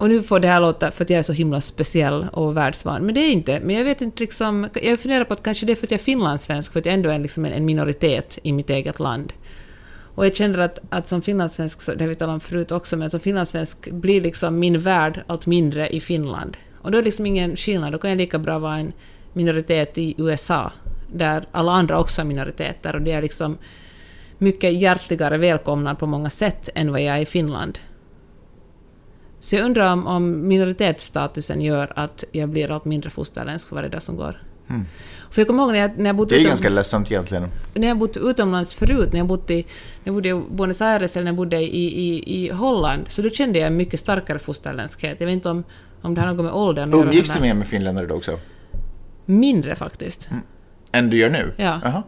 Och 0.01 0.09
nu 0.09 0.23
får 0.23 0.41
det 0.41 0.49
här 0.49 0.61
låta 0.61 0.91
för 0.91 1.05
att 1.05 1.11
jag 1.11 1.19
är 1.19 1.23
så 1.23 1.33
himla 1.33 1.61
speciell 1.61 2.27
och 2.33 2.57
världsvan, 2.57 3.03
men 3.03 3.15
det 3.15 3.21
är 3.21 3.33
inte. 3.33 3.61
Men 3.61 3.77
jag 3.77 3.85
vet 3.85 4.01
inte 4.01 4.23
liksom, 4.23 4.69
jag 4.83 5.01
funderar 5.01 5.25
på 5.25 5.33
att 5.33 5.43
kanske 5.43 5.67
det 5.67 5.73
är 5.73 5.77
för 5.77 5.87
att 5.87 5.91
jag 5.91 6.01
är 6.01 6.05
finlandssvensk, 6.05 6.73
för 6.73 6.79
att 6.79 6.87
jag 6.87 6.95
ändå 6.95 7.11
är 7.11 7.19
liksom 7.19 7.45
en 7.45 7.65
minoritet 7.65 8.39
i 8.43 8.53
mitt 8.53 8.71
eget 8.71 8.99
land. 8.99 9.33
Och 10.15 10.27
jag 10.27 10.37
känner 10.37 10.59
att, 10.59 10.79
att 10.91 11.09
som 11.09 11.23
finlandssvensk, 11.23 11.87
det 11.87 12.01
har 12.01 12.09
vi 12.09 12.15
talat 12.15 12.35
om 12.35 12.41
förut 12.41 12.73
också, 12.73 12.97
men 12.97 13.11
som 13.11 13.21
finlandssvensk 13.21 13.91
blir 13.91 14.21
liksom 14.21 14.59
min 14.59 14.81
värld 14.81 15.23
allt 15.27 15.47
mindre 15.47 15.89
i 15.89 16.01
Finland. 16.01 16.57
Och 16.83 16.91
då 16.91 16.99
är 16.99 17.03
det 17.03 17.07
liksom 17.07 17.27
ingen 17.27 17.57
skillnad, 17.57 17.93
då 17.93 17.99
kan 17.99 18.11
jag 18.11 18.17
lika 18.17 18.39
bra 18.39 18.59
vara 18.59 18.77
en 18.77 18.93
minoritet 19.33 19.99
i 19.99 20.15
USA, 20.19 20.73
där 21.13 21.45
alla 21.53 21.73
andra 21.73 21.99
också 21.99 22.21
är 22.21 22.25
minoriteter, 22.25 22.95
och 22.95 23.03
det 23.03 23.13
är 23.13 23.23
liksom 23.23 23.59
mycket 24.39 24.81
hjärtligare 24.81 25.39
välkomnad 25.39 25.99
på 25.99 26.07
många 26.07 26.31
sätt 26.31 26.69
än 26.75 26.93
vad 26.93 27.01
jag 27.01 27.17
är 27.17 27.21
i 27.21 27.27
Finland. 27.27 27.79
Så 29.41 29.57
jag 29.57 29.65
undrar 29.65 29.93
om, 29.93 30.07
om 30.07 30.49
minoritetsstatusen 30.49 31.61
gör 31.61 31.93
att 31.97 32.25
jag 32.33 32.49
blir 32.49 32.71
allt 32.71 32.85
mindre 32.85 33.11
fosterländsk 33.11 33.69
för 33.69 33.77
varje 33.77 33.89
dag 33.89 34.03
som 34.03 34.17
går. 34.17 34.43
Mm. 34.71 34.87
För 35.31 35.41
jag 35.41 35.47
kommer 35.47 35.63
ihåg 35.63 35.73
när 35.73 35.79
jag, 35.79 35.99
när 35.99 36.07
jag 36.07 36.17
bodde 36.17 36.31
Det 36.31 36.37
är 36.37 36.41
utom, 36.41 36.49
ganska 36.49 36.69
ledsamt 36.69 37.11
egentligen. 37.11 37.49
När 37.75 37.89
jag 37.89 37.99
bodde 37.99 38.21
utomlands 38.21 38.75
förut, 38.75 39.13
när 39.13 39.19
jag 39.21 39.27
bodde 39.27 39.55
i, 39.55 39.57
när 39.57 39.65
jag 40.05 40.15
bodde 40.15 40.29
i 40.29 40.43
Buenos 40.51 40.81
Aires 40.81 41.17
eller 41.17 41.25
när 41.25 41.33
jag 41.33 41.37
bodde 41.37 41.61
i, 41.61 41.85
i, 41.85 42.45
i 42.45 42.49
Holland, 42.49 43.05
så 43.09 43.23
då 43.23 43.31
kände 43.31 43.59
jag 43.59 43.73
mycket 43.73 44.01
starkare 44.01 44.39
fosterländskhet. 44.39 45.21
Jag 45.21 45.27
vet 45.27 45.35
inte 45.35 45.51
om, 45.51 45.65
om 46.03 46.15
det 46.15 46.21
har 46.21 46.29
något 46.29 46.45
med 46.45 46.53
åldern 46.53 46.95
att 46.95 47.05
Umgicks 47.05 47.31
du 47.31 47.41
mer 47.41 47.55
med 47.55 47.67
finländare 47.67 48.07
då 48.07 48.15
också? 48.15 48.39
Mindre 49.25 49.75
faktiskt. 49.75 50.29
Mm. 50.31 50.43
Än 50.93 51.11
du 51.11 51.17
gör 51.17 51.31
nu? 51.31 51.55
Ja. 51.57 51.81
Aha. 51.85 52.03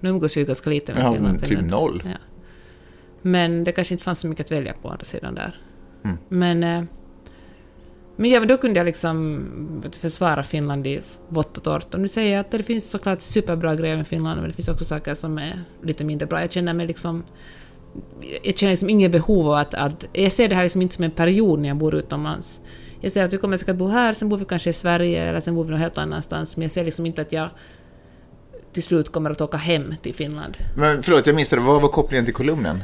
Nu 0.00 0.08
umgås 0.08 0.36
vi 0.36 0.44
ganska 0.44 0.70
lite 0.70 0.94
med 0.94 1.02
ja, 1.02 1.14
Finland. 1.14 1.44
Typ 1.44 1.60
noll. 1.60 2.02
Ja. 2.06 2.18
Men 3.22 3.64
det 3.64 3.72
kanske 3.72 3.94
inte 3.94 4.04
fanns 4.04 4.18
så 4.18 4.26
mycket 4.26 4.46
att 4.46 4.52
välja 4.52 4.74
på 4.82 4.88
andra 4.88 5.04
sidan 5.04 5.34
där. 5.34 5.60
Mm. 6.04 6.18
Men, 6.28 6.62
eh, 6.62 6.84
men 8.16 8.30
ja, 8.30 8.44
då 8.44 8.56
kunde 8.56 8.78
jag 8.78 8.84
liksom 8.84 9.82
försvara 10.00 10.42
Finland 10.42 10.86
i 10.86 11.00
vått 11.28 11.56
och 11.56 11.64
torrt. 11.64 11.94
Och 11.94 12.00
nu 12.00 12.08
säger 12.08 12.32
jag 12.32 12.40
att 12.40 12.50
det 12.50 12.62
finns 12.62 12.90
såklart 12.90 13.20
superbra 13.20 13.74
grejer 13.74 13.96
med 13.96 14.06
Finland, 14.06 14.40
men 14.40 14.50
det 14.50 14.56
finns 14.56 14.68
också 14.68 14.84
saker 14.84 15.14
som 15.14 15.38
är 15.38 15.64
lite 15.82 16.04
mindre 16.04 16.26
bra. 16.26 16.40
Jag 16.40 16.52
känner 16.52 16.72
mig 16.72 16.86
liksom... 16.86 17.24
Jag 18.42 18.58
känner 18.58 18.72
liksom 18.72 18.90
inget 18.90 19.12
behov 19.12 19.46
av 19.46 19.54
att, 19.54 19.74
att... 19.74 20.08
Jag 20.12 20.32
ser 20.32 20.48
det 20.48 20.54
här 20.54 20.62
liksom 20.62 20.82
inte 20.82 20.94
som 20.94 21.04
en 21.04 21.10
period 21.10 21.58
när 21.58 21.68
jag 21.68 21.76
bor 21.76 21.94
utomlands. 21.94 22.60
Jag 23.00 23.12
ser 23.12 23.24
att 23.24 23.32
vi 23.32 23.38
kommer 23.38 23.56
säkert 23.56 23.76
bo 23.76 23.88
här, 23.88 24.14
sen 24.14 24.28
bor 24.28 24.38
vi 24.38 24.44
kanske 24.44 24.70
i 24.70 24.72
Sverige, 24.72 25.22
eller 25.22 25.40
sen 25.40 25.54
bor 25.54 25.64
vi 25.64 25.70
någon 25.70 25.80
helt 25.80 25.98
annanstans, 25.98 26.56
men 26.56 26.62
jag 26.62 26.70
ser 26.70 26.84
liksom 26.84 27.06
inte 27.06 27.22
att 27.22 27.32
jag 27.32 27.48
till 28.72 28.82
slut 28.82 29.12
kommer 29.12 29.30
att 29.30 29.40
åka 29.40 29.56
hem 29.56 29.94
till 30.02 30.14
Finland. 30.14 30.56
Men 30.76 31.02
förlåt, 31.02 31.26
jag 31.26 31.36
missade, 31.36 31.62
vad 31.62 31.82
var 31.82 31.88
kopplingen 31.88 32.24
till 32.24 32.34
kolumnen? 32.34 32.82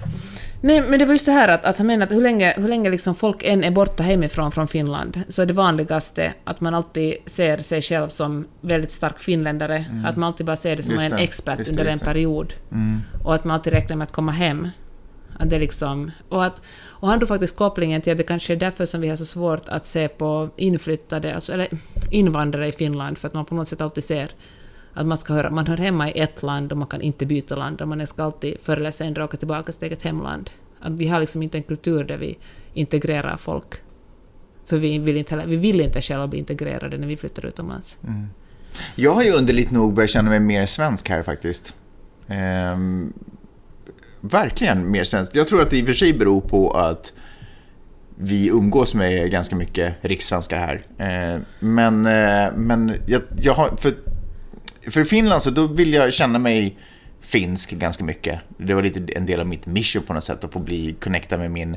Nej, 0.61 0.81
men 0.81 0.99
det 0.99 1.05
var 1.05 1.13
just 1.13 1.27
det 1.27 1.33
här 1.33 1.49
att, 1.49 1.65
att 1.65 1.79
han 1.79 1.87
menar 1.87 2.07
att 2.07 2.13
hur 2.13 2.21
länge, 2.21 2.55
hur 2.57 2.69
länge 2.69 2.91
liksom 2.91 3.15
folk 3.15 3.43
än 3.43 3.65
är 3.65 3.71
borta 3.71 4.03
hemifrån 4.03 4.53
från 4.53 4.69
Finland, 4.69 5.23
så 5.29 5.43
är 5.43 5.47
det 5.47 5.53
vanligaste 5.53 6.33
att 6.45 6.61
man 6.61 6.75
alltid 6.75 7.15
ser 7.27 7.59
sig 7.59 7.83
själv 7.83 8.09
som 8.09 8.47
väldigt 8.61 8.93
stark 8.93 9.21
finländare, 9.21 9.87
mm. 9.91 10.05
att 10.05 10.17
man 10.17 10.27
alltid 10.27 10.47
bara 10.47 10.57
ser 10.57 10.77
det 10.77 10.83
som 10.83 10.99
en 10.99 11.13
expert 11.13 11.69
under 11.69 11.85
en 11.85 11.99
period, 11.99 12.55
mm. 12.73 13.01
och 13.25 13.35
att 13.35 13.45
man 13.45 13.55
alltid 13.55 13.73
räknar 13.73 13.97
med 13.97 14.05
att 14.05 14.13
komma 14.13 14.33
hem. 14.33 14.69
Att 15.39 15.51
det 15.51 15.59
liksom, 15.59 16.11
och, 16.29 16.45
att, 16.45 16.63
och 16.87 17.09
han 17.09 17.19
drog 17.19 17.29
faktiskt 17.29 17.57
kopplingen 17.57 18.03
till 18.03 18.13
att 18.13 18.19
det 18.19 18.25
kanske 18.25 18.53
är 18.53 18.57
därför 18.57 18.87
som 18.87 19.01
vi 19.01 19.09
har 19.09 19.17
så 19.17 19.27
svårt 19.27 19.69
att 19.69 19.87
se 19.87 20.09
på 20.09 20.49
inflyttade, 20.57 21.35
alltså, 21.35 21.53
eller 21.53 21.69
invandrare 22.11 22.69
i 22.69 22.73
Finland, 22.73 23.19
för 23.19 23.29
att 23.29 23.35
man 23.35 23.45
på 23.45 23.55
något 23.55 23.69
sätt 23.69 23.81
alltid 23.81 24.05
ser 24.05 24.31
att 24.95 25.07
man 25.07 25.19
ska 25.19 25.33
höra, 25.33 25.51
man 25.51 25.67
hör 25.67 25.77
hemma 25.77 26.11
i 26.11 26.21
ett 26.21 26.43
land 26.43 26.73
och 26.73 26.79
man 26.79 26.89
kan 26.89 27.01
inte 27.01 27.27
byta 27.27 27.57
land 27.57 27.81
och 27.81 27.89
man 27.89 28.07
ska 28.07 28.23
alltid 28.23 28.57
förr 28.63 28.77
eller 28.77 28.91
senare 28.91 29.25
åka 29.25 29.37
tillbaka 29.37 29.63
till 29.63 29.75
sitt 29.75 29.83
eget 29.83 30.03
hemland. 30.03 30.51
Att 30.81 30.93
vi 30.93 31.09
har 31.09 31.21
liksom 31.21 31.43
inte 31.43 31.59
en 31.59 31.63
kultur 31.63 32.05
där 32.05 32.17
vi 32.17 32.39
integrerar 32.75 33.37
folk. 33.37 33.75
För 34.67 34.77
vi 34.77 34.99
vill 34.99 35.17
inte, 35.17 35.43
vi 35.47 35.57
vill 35.57 35.81
inte 35.81 36.01
själva 36.01 36.27
bli 36.27 36.39
integrerade 36.39 36.99
när 36.99 37.07
vi 37.07 37.17
flyttar 37.17 37.47
utomlands. 37.47 37.97
Mm. 38.07 38.27
Jag 38.95 39.15
har 39.15 39.23
ju 39.23 39.33
underligt 39.33 39.71
nog 39.71 39.95
börjat 39.95 40.11
känna 40.11 40.31
mig 40.31 40.41
mer 40.41 40.67
svensk 40.67 41.09
här 41.09 41.23
faktiskt. 41.23 41.75
Ehm, 42.29 43.13
verkligen 44.21 44.91
mer 44.91 45.05
svensk. 45.05 45.37
Jag 45.37 45.49
tror 45.49 45.63
att 45.63 45.71
det 45.71 45.79
i 45.79 45.83
och 45.83 45.87
för 45.87 45.93
sig 45.93 46.13
beror 46.13 46.41
på 46.41 46.71
att 46.71 47.13
vi 48.17 48.49
umgås 48.49 48.95
med 48.95 49.31
ganska 49.31 49.57
mycket 49.57 49.95
rikssvenskar 50.01 50.59
här. 50.59 50.81
Ehm, 50.99 51.45
men 51.59 52.07
eh, 52.07 52.53
men 52.57 52.95
jag, 53.07 53.23
jag 53.41 53.55
har, 53.55 53.77
för 53.77 53.95
för 54.91 55.01
i 55.01 55.05
Finland 55.05 55.43
så 55.43 55.51
då 55.51 55.67
vill 55.67 55.95
jag 55.95 56.13
känna 56.13 56.39
mig 56.39 56.79
finsk 57.21 57.71
ganska 57.71 58.05
mycket. 58.05 58.41
Det 58.57 58.75
var 58.75 58.83
lite 58.83 59.13
en 59.13 59.27
del 59.27 59.41
av 59.41 59.47
mitt 59.47 59.67
mission 59.67 60.03
på 60.03 60.13
något 60.13 60.25
sätt 60.25 60.45
att 60.45 60.53
få 60.53 60.59
bli 60.59 60.97
connecta 61.01 61.39
med 61.39 61.51
min, 61.51 61.77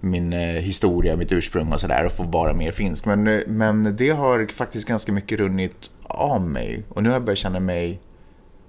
min 0.00 0.32
eh, 0.32 0.38
historia, 0.40 1.16
mitt 1.16 1.32
ursprung 1.32 1.72
och 1.72 1.80
sådär 1.80 2.04
och 2.04 2.12
få 2.12 2.22
vara 2.22 2.52
mer 2.52 2.70
finsk. 2.70 3.06
Men, 3.06 3.26
eh, 3.26 3.40
men 3.46 3.96
det 3.96 4.10
har 4.10 4.52
faktiskt 4.52 4.88
ganska 4.88 5.12
mycket 5.12 5.38
runnit 5.38 5.90
av 6.02 6.42
mig 6.42 6.82
och 6.88 7.02
nu 7.02 7.08
har 7.08 7.16
jag 7.16 7.24
börjat 7.24 7.38
känna 7.38 7.60
mig 7.60 8.00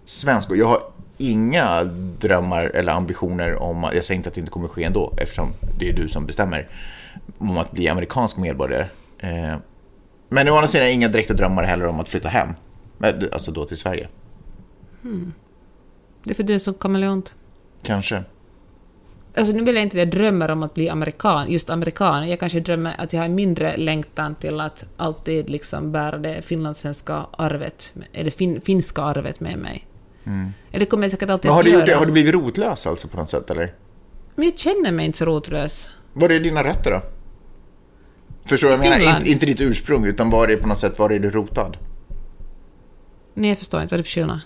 svensk 0.05 0.49
och 0.49 0.57
jag 0.57 0.67
har 0.67 0.81
inga 1.17 1.83
drömmar 2.19 2.63
eller 2.63 2.91
ambitioner 2.91 3.55
om, 3.55 3.89
jag 3.93 4.05
säger 4.05 4.17
inte 4.17 4.29
att 4.29 4.35
det 4.35 4.39
inte 4.39 4.51
kommer 4.51 4.67
ske 4.67 4.83
ändå 4.83 5.13
eftersom 5.21 5.53
det 5.79 5.89
är 5.89 5.93
du 5.93 6.09
som 6.09 6.25
bestämmer, 6.25 6.67
om 7.37 7.57
att 7.57 7.71
bli 7.71 7.87
amerikansk 7.87 8.37
medborgare. 8.37 8.85
Eh, 9.19 9.55
men 10.29 10.49
å 10.49 10.55
andra 10.55 10.67
sidan 10.67 10.87
inga 10.87 11.07
direkta 11.07 11.33
drömmar 11.33 11.63
heller 11.63 11.85
om 11.85 11.99
att 11.99 12.09
flytta 12.09 12.29
hem. 12.29 12.49
Alltså 13.31 13.51
då 13.51 13.65
till 13.65 13.77
Sverige. 13.77 14.07
Hmm. 15.01 15.33
Det 16.23 16.29
är 16.31 16.35
för 16.35 16.43
du 16.43 16.53
är 16.53 16.59
så 16.59 16.73
kameleont. 16.73 17.35
Kanske. 17.83 18.23
Alltså 19.35 19.53
nu 19.53 19.63
vill 19.63 19.75
jag 19.75 19.83
inte 19.83 19.95
att 19.95 19.99
jag 19.99 20.09
drömmer 20.09 20.51
om 20.51 20.63
att 20.63 20.73
bli 20.73 20.89
amerikan, 20.89 21.51
just 21.51 21.69
amerikan. 21.69 22.29
Jag 22.29 22.39
kanske 22.39 22.59
drömmer 22.59 22.95
att 22.97 23.13
jag 23.13 23.21
har 23.21 23.27
mindre 23.27 23.77
längtan 23.77 24.35
till 24.35 24.59
att 24.59 24.85
alltid 24.97 25.49
liksom 25.49 25.91
bära 25.91 26.17
det 26.17 26.41
finlandssvenska 26.41 27.25
arvet, 27.31 27.93
eller 28.13 28.31
fin, 28.31 28.61
finska 28.61 29.01
arvet 29.01 29.39
med 29.39 29.57
mig. 29.59 29.87
Det 30.71 30.85
kommer 30.85 31.03
jag 31.03 31.11
säkert 31.11 31.29
alltid 31.29 31.49
Men 31.49 31.53
har 31.53 31.59
att 31.59 31.65
du, 31.65 31.71
göra. 31.71 31.79
gjort 31.79 31.87
det, 31.87 31.95
har 31.95 32.05
du 32.05 32.11
blivit 32.11 32.33
rotlös 32.33 32.87
alltså 32.87 33.07
på 33.07 33.17
något 33.17 33.29
sätt 33.29 33.49
eller? 33.49 33.73
Men 34.35 34.45
jag 34.45 34.57
känner 34.57 34.91
mig 34.91 35.05
inte 35.05 35.17
så 35.17 35.25
rotlös. 35.25 35.89
Var 36.13 36.29
är 36.29 36.39
dina 36.39 36.63
rötter 36.63 36.91
då? 36.91 37.01
Förstår 38.45 38.69
du 38.69 38.75
vad 38.75 38.85
jag 38.85 38.99
menar? 38.99 39.17
Inte, 39.17 39.31
inte 39.31 39.45
ditt 39.45 39.61
ursprung, 39.61 40.05
utan 40.05 40.29
var 40.29 40.47
är 40.47 40.57
på 40.57 40.67
något 40.67 40.79
sätt, 40.79 40.99
var 40.99 41.09
är 41.09 41.19
du 41.19 41.29
rotad? 41.29 41.77
Nej, 43.37 43.49
jag 43.49 43.57
förstår 43.57 43.81
inte. 43.81 43.95
Vad 43.95 43.99
är 43.99 44.03
det 44.03 44.09
för 44.09 44.11
skillnad? 44.11 44.39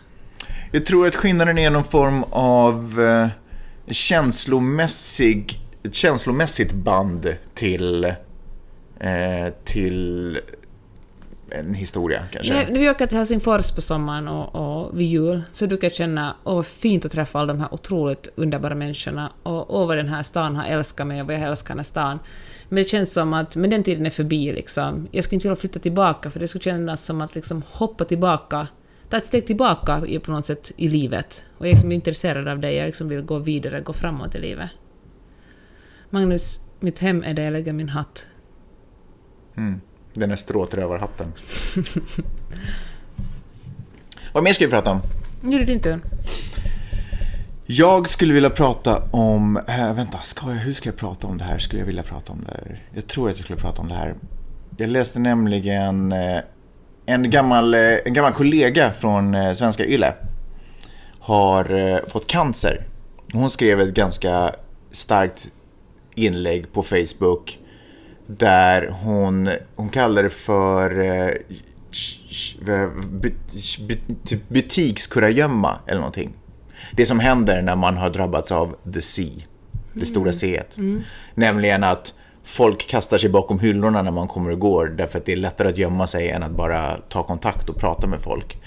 Jag 0.72 0.86
tror 0.86 1.08
att 1.08 1.16
skillnaden 1.16 1.58
är 1.58 1.70
någon 1.70 1.84
form 1.84 2.24
av 2.30 3.02
eh, 3.02 3.28
känslomässig, 3.94 5.60
ett 5.84 5.94
känslomässigt 5.94 6.74
band 6.74 7.36
till, 7.54 8.04
eh, 9.00 9.54
till 9.64 10.40
en 11.52 11.74
historia 11.74 12.22
kanske. 12.32 12.54
När, 12.54 12.72
när 12.72 12.80
vi 12.80 12.90
åker 12.90 13.08
till 13.08 13.18
Helsingfors 13.18 13.72
på 13.72 13.82
sommaren 13.82 14.28
och, 14.28 14.56
och 14.56 15.00
vid 15.00 15.08
jul 15.08 15.44
så 15.52 15.68
brukar 15.68 15.86
jag 15.86 15.94
känna 15.94 16.36
åh 16.44 16.56
vad 16.56 16.66
fint 16.66 17.06
att 17.06 17.12
träffa 17.12 17.40
alla 17.40 17.54
de 17.54 17.60
här 17.60 17.74
otroligt 17.74 18.28
underbara 18.36 18.76
människorna 18.76 19.32
och 19.44 19.76
åh 19.76 19.88
vad 19.88 19.98
den 19.98 20.08
här 20.08 20.24
stan 20.24 20.56
har 20.56 20.66
älskat 20.66 21.08
mig 21.08 21.22
och 21.22 21.28
vad 21.28 21.36
jag 21.36 21.44
älskar 21.44 21.74
den 21.74 21.80
här 21.80 21.84
stan. 21.84 22.20
Men 22.70 22.84
det 22.84 22.90
känns 22.90 23.14
som 23.14 23.34
att 23.34 23.56
men 23.56 23.70
den 23.70 23.84
tiden 23.84 24.06
är 24.06 24.10
förbi. 24.10 24.52
Liksom. 24.52 25.08
Jag 25.12 25.24
skulle 25.24 25.36
inte 25.36 25.48
vilja 25.48 25.56
flytta 25.62 25.80
tillbaka 25.80 26.30
för 26.30 26.40
det 26.40 26.48
skulle 26.48 26.64
kännas 26.64 27.06
som 27.06 27.22
att 27.22 27.36
liksom, 27.36 27.64
hoppa 27.72 28.06
tillbaka, 28.06 28.68
ta 29.12 29.18
ett 29.18 29.26
steg 29.26 29.48
tillbaka 29.48 30.04
i, 30.08 30.20
på 30.20 30.32
något 30.32 30.46
sätt 30.46 30.72
i 30.76 30.88
livet. 30.88 31.44
Och 31.58 31.66
jag 31.66 31.72
är 31.72 31.76
liksom 31.76 31.92
intresserad 31.92 32.48
av 32.48 32.60
det, 32.60 32.72
jag 32.72 32.86
liksom 32.86 33.10
vill 33.10 33.22
gå 33.22 33.40
vidare, 33.40 33.82
gå 33.82 33.94
framåt 33.94 34.36
i 34.36 34.40
livet. 34.40 34.70
Magnus, 36.10 36.62
mitt 36.80 37.00
hem 37.00 37.24
är 37.24 37.34
där 37.34 37.44
jag 37.44 37.54
lägger 37.54 37.74
min 37.74 37.90
hatt. 37.90 38.28
Den 40.14 40.30
där 40.30 40.36
stråtrövarhatten. 40.36 41.34
Vad 44.34 44.44
mer 44.44 44.54
ska 44.54 44.66
vi 44.66 44.72
prata 44.72 44.92
om? 44.92 45.02
Nu 45.42 45.56
är 45.56 45.60
det 45.60 45.66
din 45.66 45.82
tur. 45.82 46.00
Jag 47.66 48.10
skulle 48.10 48.34
vilja 48.34 48.50
prata 48.50 49.04
om... 49.12 49.58
Äh, 49.58 49.94
vänta, 49.94 50.18
ska 50.18 50.50
jag, 50.50 50.56
hur 50.56 50.74
ska 50.74 50.90
jag 50.90 50.98
prata 50.98 51.28
om 51.28 51.38
det 51.38 51.44
här? 51.44 51.58
Skulle 51.58 51.82
jag 51.82 51.88
vilja 51.88 52.04
prata 52.04 52.34
om 52.34 52.44
det 52.46 52.52
här? 52.52 52.84
Jag 52.94 53.08
tror 53.08 53.30
att 53.30 53.36
jag 53.36 53.44
skulle 53.44 53.60
prata 53.60 53.82
om 53.82 53.88
det 53.88 53.96
här. 53.96 54.16
Jag 54.78 54.90
läste 54.90 55.20
nämligen 55.20 56.12
eh, 56.12 56.40
en 57.12 57.30
gammal, 57.30 57.74
eh, 57.74 57.96
en 58.06 58.14
gammal 58.14 58.34
kollega 58.34 58.92
från 58.94 59.36
eh, 59.36 59.54
Svenska 59.54 59.86
Yle 59.86 60.14
har 61.20 61.76
eh, 61.76 62.00
fått 62.08 62.28
cancer. 62.28 62.84
Hon 63.34 63.50
skrev 63.50 63.82
ett 63.82 63.94
ganska 63.94 64.52
starkt 64.92 65.52
inlägg 66.16 66.74
på 66.74 66.84
Facebook 66.84 67.60
där 68.28 68.88
hon, 69.04 69.50
hon 69.76 69.90
kallar 69.90 70.24
det 70.24 70.30
för 70.30 70.90
bu- 73.12 74.40
butikskurragömma 74.48 75.80
eller 75.88 76.00
någonting. 76.00 76.34
Det 76.92 77.06
som 77.06 77.20
händer 77.20 77.62
när 77.62 77.76
man 77.76 77.98
har 77.98 78.10
drabbats 78.10 78.52
av 78.52 78.76
the 78.94 79.02
sea, 79.02 79.42
det 79.94 80.06
stora 80.06 80.34
C. 80.34 80.64
Nämligen 81.36 81.84
att 81.84 82.14
folk 82.44 82.88
kastar 82.88 83.18
sig 83.18 83.30
bakom 83.30 83.60
hyllorna 83.60 84.02
när 84.02 84.12
man 84.12 84.28
kommer 84.28 84.52
och 84.52 84.60
går 84.60 84.86
därför 84.86 85.18
att 85.18 85.26
det 85.26 85.32
är 85.32 85.38
lättare 85.38 85.68
att 85.68 85.78
gömma 85.78 86.08
sig 86.08 86.30
än 86.30 86.44
att 86.44 86.52
bara 86.52 86.98
ta 87.10 87.24
kontakt 87.24 87.70
och 87.70 87.76
prata 87.76 88.08
med 88.08 88.20
folk. 88.20 88.58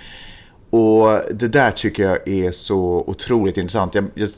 Och 0.71 1.21
det 1.35 1.49
där 1.49 1.71
tycker 1.71 2.03
jag 2.03 2.29
är 2.29 2.51
så 2.51 3.05
otroligt 3.07 3.57
intressant. 3.57 3.95
Jag, 3.95 4.05
jag, 4.15 4.29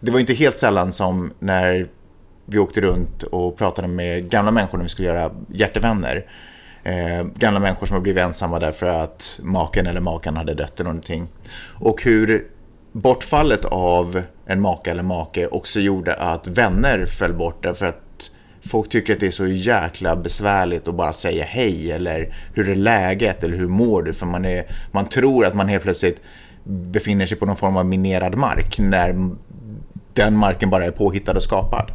det 0.00 0.10
var 0.10 0.20
inte 0.20 0.34
helt 0.34 0.58
sällan 0.58 0.92
som 0.92 1.32
när 1.38 1.86
vi 2.44 2.58
åkte 2.58 2.80
runt 2.80 3.22
och 3.22 3.56
pratade 3.56 3.88
med 3.88 4.30
gamla 4.30 4.50
människor 4.50 4.78
när 4.78 4.84
vi 4.84 4.88
skulle 4.88 5.08
göra 5.08 5.30
hjärtevänner. 5.48 6.30
Eh, 6.84 7.26
gamla 7.34 7.60
människor 7.60 7.86
som 7.86 7.94
har 7.94 8.00
blivit 8.00 8.22
ensamma 8.22 8.58
därför 8.58 8.86
att 8.86 9.40
maken 9.42 9.86
eller 9.86 10.00
makan 10.00 10.36
hade 10.36 10.54
dött 10.54 10.80
eller 10.80 10.90
någonting. 10.90 11.28
Och 11.80 12.02
hur 12.02 12.46
bortfallet 12.92 13.64
av 13.64 14.22
en 14.46 14.60
maka 14.60 14.90
eller 14.90 15.02
make 15.02 15.46
också 15.46 15.80
gjorde 15.80 16.14
att 16.14 16.46
vänner 16.46 17.06
föll 17.06 17.34
bort 17.34 17.62
därför 17.62 17.86
att 17.86 18.05
folk 18.68 18.88
tycker 18.88 19.12
att 19.12 19.20
det 19.20 19.26
är 19.26 19.30
så 19.30 19.46
jäkla 19.46 20.16
besvärligt 20.16 20.88
att 20.88 20.94
bara 20.94 21.12
säga 21.12 21.44
hej 21.44 21.92
eller 21.92 22.34
hur 22.54 22.68
är 22.68 22.74
läget 22.74 23.44
eller 23.44 23.56
hur 23.56 23.68
mår 23.68 24.02
du? 24.02 24.12
För 24.12 24.26
man, 24.26 24.44
är, 24.44 24.64
man 24.92 25.04
tror 25.04 25.44
att 25.44 25.54
man 25.54 25.68
helt 25.68 25.82
plötsligt 25.82 26.20
befinner 26.64 27.26
sig 27.26 27.38
på 27.38 27.46
någon 27.46 27.56
form 27.56 27.76
av 27.76 27.86
minerad 27.86 28.36
mark 28.36 28.78
när 28.78 29.30
den 30.14 30.36
marken 30.36 30.70
bara 30.70 30.84
är 30.84 30.90
påhittad 30.90 31.32
och 31.32 31.42
skapad. 31.42 31.90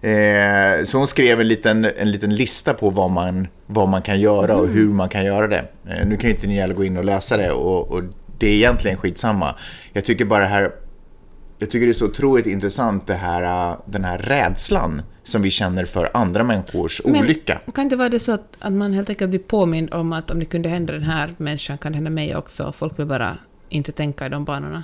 Eh, 0.00 0.84
så 0.84 0.98
hon 0.98 1.06
skrev 1.06 1.40
en 1.40 1.48
liten, 1.48 1.84
en 1.84 2.10
liten 2.10 2.34
lista 2.34 2.74
på 2.74 2.90
vad 2.90 3.10
man, 3.10 3.48
vad 3.66 3.88
man 3.88 4.02
kan 4.02 4.20
göra 4.20 4.56
och 4.56 4.68
hur 4.68 4.88
man 4.88 5.08
kan 5.08 5.24
göra 5.24 5.46
det. 5.46 5.64
Eh, 5.88 6.06
nu 6.06 6.16
kan 6.16 6.30
ju 6.30 6.36
inte 6.36 6.46
ni 6.46 6.62
alla 6.62 6.74
gå 6.74 6.84
in 6.84 6.96
och 6.96 7.04
läsa 7.04 7.36
det 7.36 7.50
och, 7.50 7.90
och 7.90 8.02
det 8.38 8.46
är 8.46 8.54
egentligen 8.54 8.96
skitsamma. 8.96 9.54
Jag 9.92 10.04
tycker 10.04 10.24
bara 10.24 10.40
det 10.40 10.46
här 10.46 10.70
jag 11.58 11.70
tycker 11.70 11.86
det 11.86 11.92
är 11.92 11.94
så 11.94 12.06
otroligt 12.06 12.46
intressant 12.46 13.06
det 13.06 13.14
här, 13.14 13.70
äh, 13.70 13.76
den 13.86 14.04
här 14.04 14.18
rädslan 14.18 15.02
som 15.22 15.42
vi 15.42 15.50
känner 15.50 15.84
för 15.84 16.10
andra 16.14 16.44
människors 16.44 17.00
olycka. 17.04 17.60
Men 17.64 17.72
kan 17.72 17.84
inte 17.84 17.96
vara 17.96 18.08
det 18.08 18.18
så 18.18 18.32
att, 18.32 18.56
att 18.58 18.72
man 18.72 18.92
helt 18.92 19.10
enkelt 19.10 19.30
blir 19.30 19.40
påmind 19.40 19.94
om 19.94 20.12
att 20.12 20.30
om 20.30 20.38
det 20.38 20.44
kunde 20.44 20.68
hända 20.68 20.92
den 20.92 21.02
här 21.02 21.34
människan 21.36 21.78
kan 21.78 21.92
det 21.92 21.96
hända 21.96 22.10
mig 22.10 22.36
också. 22.36 22.72
Folk 22.72 22.98
vill 22.98 23.06
bara 23.06 23.38
inte 23.68 23.92
tänka 23.92 24.26
i 24.26 24.28
de 24.28 24.44
banorna. 24.44 24.82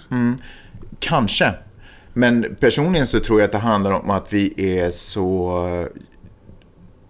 Kanske. 0.99 1.55
Men 2.13 2.57
personligen 2.61 3.07
så 3.07 3.21
tror 3.21 3.41
jag 3.41 3.47
att 3.47 3.53
det 3.53 3.59
handlar 3.59 3.93
om 3.93 4.11
att 4.11 4.33
vi 4.33 4.55
är 4.57 4.91
så... 4.91 5.53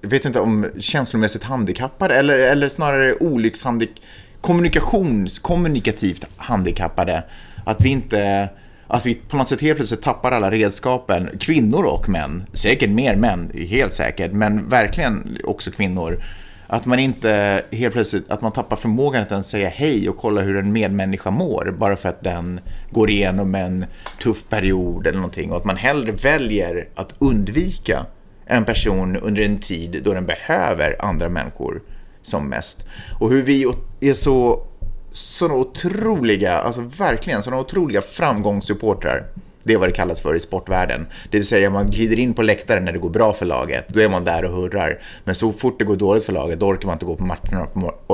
Jag 0.01 0.09
vet 0.11 0.25
inte 0.25 0.40
om 0.40 0.66
känslomässigt 0.79 1.42
handikappade 1.42 2.14
eller, 2.14 2.38
eller 2.38 2.68
snarare 2.68 3.14
olyckshandik... 3.14 4.03
Kommunikations, 4.40 5.38
kommunikativt 5.38 6.27
handikappade. 6.37 7.25
Att 7.64 7.85
vi 7.85 7.88
inte... 7.88 8.48
Att 8.92 9.07
vi 9.07 9.14
på 9.14 9.37
något 9.37 9.48
sätt 9.48 9.61
helt 9.61 9.76
plötsligt 9.76 10.02
tappar 10.02 10.33
alla 10.33 10.50
redskapen. 10.50 11.31
Kvinnor 11.40 11.85
och 11.85 12.09
män. 12.09 12.46
Säkert 12.52 12.90
mer 12.90 13.16
män, 13.16 13.50
helt 13.68 13.94
säkert. 13.94 14.33
Men 14.33 14.68
verkligen 14.68 15.38
också 15.44 15.70
kvinnor. 15.70 16.22
Att 16.66 16.87
man 16.87 16.98
inte 16.98 17.62
helt 17.70 17.94
plötsligt, 17.94 18.31
att 18.31 18.40
man 18.40 18.52
tappar 18.52 18.76
förmågan 18.76 19.22
att 19.22 19.33
ens 19.33 19.48
säga 19.48 19.68
hej 19.68 20.09
och 20.09 20.16
kolla 20.16 20.40
hur 20.40 20.57
en 20.57 20.72
medmänniska 20.72 21.31
mår 21.31 21.74
bara 21.78 21.96
för 21.96 22.09
att 22.09 22.24
den 22.24 22.61
går 22.90 23.11
igenom 23.11 23.55
en 23.55 23.87
tuff 24.22 24.48
period 24.48 25.07
eller 25.07 25.18
någonting 25.18 25.50
och 25.50 25.57
att 25.57 25.64
man 25.64 25.76
hellre 25.76 26.12
väljer 26.12 26.88
att 26.94 27.14
undvika 27.18 28.07
en 28.46 28.64
person 28.64 29.16
under 29.16 29.42
en 29.42 29.59
tid 29.59 30.00
då 30.05 30.14
den 30.14 30.26
behöver 30.26 30.96
andra 31.05 31.28
människor 31.28 31.83
som 32.22 32.48
mest. 32.48 32.88
Och 33.20 33.31
hur 33.31 33.42
vi 33.42 33.66
är 34.00 34.14
så 34.14 34.66
sådana 35.12 35.61
otroliga, 35.61 36.53
alltså 36.53 36.81
verkligen 36.98 37.42
sådana 37.42 37.62
otroliga 37.62 38.03
framgångssupportrar. 38.03 39.25
Det 39.64 39.72
är 39.72 39.79
vad 39.79 39.88
det 39.88 39.92
kallas 39.92 40.22
för 40.22 40.35
i 40.35 40.40
sportvärlden. 40.40 41.07
Det 41.31 41.37
vill 41.37 41.46
säga 41.46 41.70
man 41.70 41.90
glider 41.90 42.18
in 42.18 42.35
på 42.35 42.42
läktaren 42.42 42.85
när 42.85 42.92
det 42.92 42.98
går 42.98 43.11
bra 43.11 43.33
för 43.33 43.46
laget. 43.46 43.88
Då 43.88 44.01
är 44.01 44.09
man 44.09 44.25
där 44.25 44.44
och 44.44 44.53
hurrar. 44.53 44.98
Men 45.25 45.35
så 45.35 45.53
fort 45.53 45.79
det 45.79 45.85
går 45.85 45.96
dåligt 45.96 46.25
för 46.25 46.33
laget, 46.33 46.61
då 46.61 46.66
orkar 46.66 46.87
man 46.87 46.94
inte 46.94 47.07
gå 47.07 47.16
på 47.16 47.25
matcherna, 47.25 47.66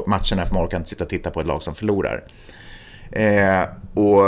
matcherna 0.07 0.47
för 0.47 0.55
man 0.55 0.65
orkar 0.65 0.77
inte 0.77 0.91
sitta 0.91 1.05
och 1.05 1.11
titta 1.11 1.31
på 1.31 1.41
ett 1.41 1.47
lag 1.47 1.63
som 1.63 1.75
förlorar. 1.75 2.25
Eh, 3.11 3.63
och 3.95 4.23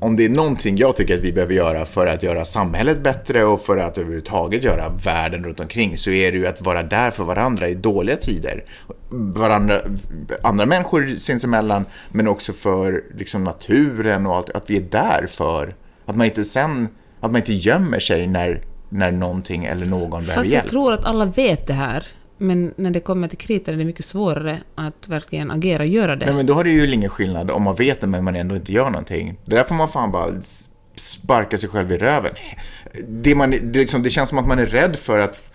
om 0.00 0.16
det 0.16 0.24
är 0.24 0.28
någonting 0.28 0.76
jag 0.76 0.96
tycker 0.96 1.14
att 1.14 1.22
vi 1.22 1.32
behöver 1.32 1.54
göra 1.54 1.84
för 1.84 2.06
att 2.06 2.22
göra 2.22 2.44
samhället 2.44 3.02
bättre 3.02 3.44
och 3.44 3.60
för 3.60 3.76
att 3.76 3.98
överhuvudtaget 3.98 4.62
göra 4.62 4.88
världen 4.88 5.44
runt 5.44 5.60
omkring 5.60 5.98
så 5.98 6.10
är 6.10 6.32
det 6.32 6.38
ju 6.38 6.46
att 6.46 6.60
vara 6.60 6.82
där 6.82 7.10
för 7.10 7.24
varandra 7.24 7.68
i 7.68 7.74
dåliga 7.74 8.16
tider. 8.16 8.64
Varandra, 9.08 9.80
andra 10.42 10.66
människor 10.66 11.06
sinsemellan 11.18 11.84
men 12.08 12.28
också 12.28 12.52
för 12.52 13.02
liksom, 13.18 13.44
naturen 13.44 14.26
och 14.26 14.36
allt, 14.36 14.50
att 14.50 14.70
vi 14.70 14.76
är 14.76 14.80
där 14.90 15.26
för 15.30 15.74
att 16.06 16.16
man 16.16 16.26
inte 16.26 16.44
sen, 16.44 16.88
att 17.20 17.32
man 17.32 17.40
inte 17.40 17.52
gömmer 17.52 18.00
sig 18.00 18.26
när, 18.26 18.62
när 18.88 19.12
någonting 19.12 19.64
eller 19.64 19.86
någon 19.86 20.10
behöver 20.10 20.34
Fast 20.34 20.50
hjälp. 20.50 20.64
jag 20.64 20.70
tror 20.70 20.92
att 20.92 21.04
alla 21.04 21.24
vet 21.24 21.66
det 21.66 21.72
här. 21.72 22.06
Men 22.38 22.74
när 22.76 22.90
det 22.90 23.00
kommer 23.00 23.28
till 23.28 23.38
kritan 23.38 23.74
är 23.74 23.78
det 23.78 23.84
mycket 23.84 24.04
svårare 24.04 24.60
att 24.74 25.08
verkligen 25.08 25.50
agera 25.50 25.82
och 25.82 25.88
göra 25.88 26.16
det. 26.16 26.26
Nej 26.26 26.34
men 26.34 26.46
då 26.46 26.54
har 26.54 26.64
det 26.64 26.70
ju 26.70 26.94
ingen 26.94 27.10
skillnad 27.10 27.50
om 27.50 27.62
man 27.62 27.74
vet 27.74 28.00
det 28.00 28.06
men 28.06 28.24
man 28.24 28.36
ändå 28.36 28.56
inte 28.56 28.72
gör 28.72 28.90
någonting. 28.90 29.36
Det 29.44 29.56
där 29.56 29.64
får 29.64 29.74
man 29.74 29.88
fan 29.88 30.12
bara 30.12 30.28
sparka 30.94 31.58
sig 31.58 31.68
själv 31.68 31.92
i 31.92 31.98
röven. 31.98 32.34
Det, 33.08 33.34
man, 33.34 33.50
det, 33.50 33.78
liksom, 33.78 34.02
det 34.02 34.10
känns 34.10 34.28
som 34.28 34.38
att 34.38 34.46
man 34.46 34.58
är 34.58 34.66
rädd 34.66 34.96
för 34.96 35.18
att, 35.18 35.50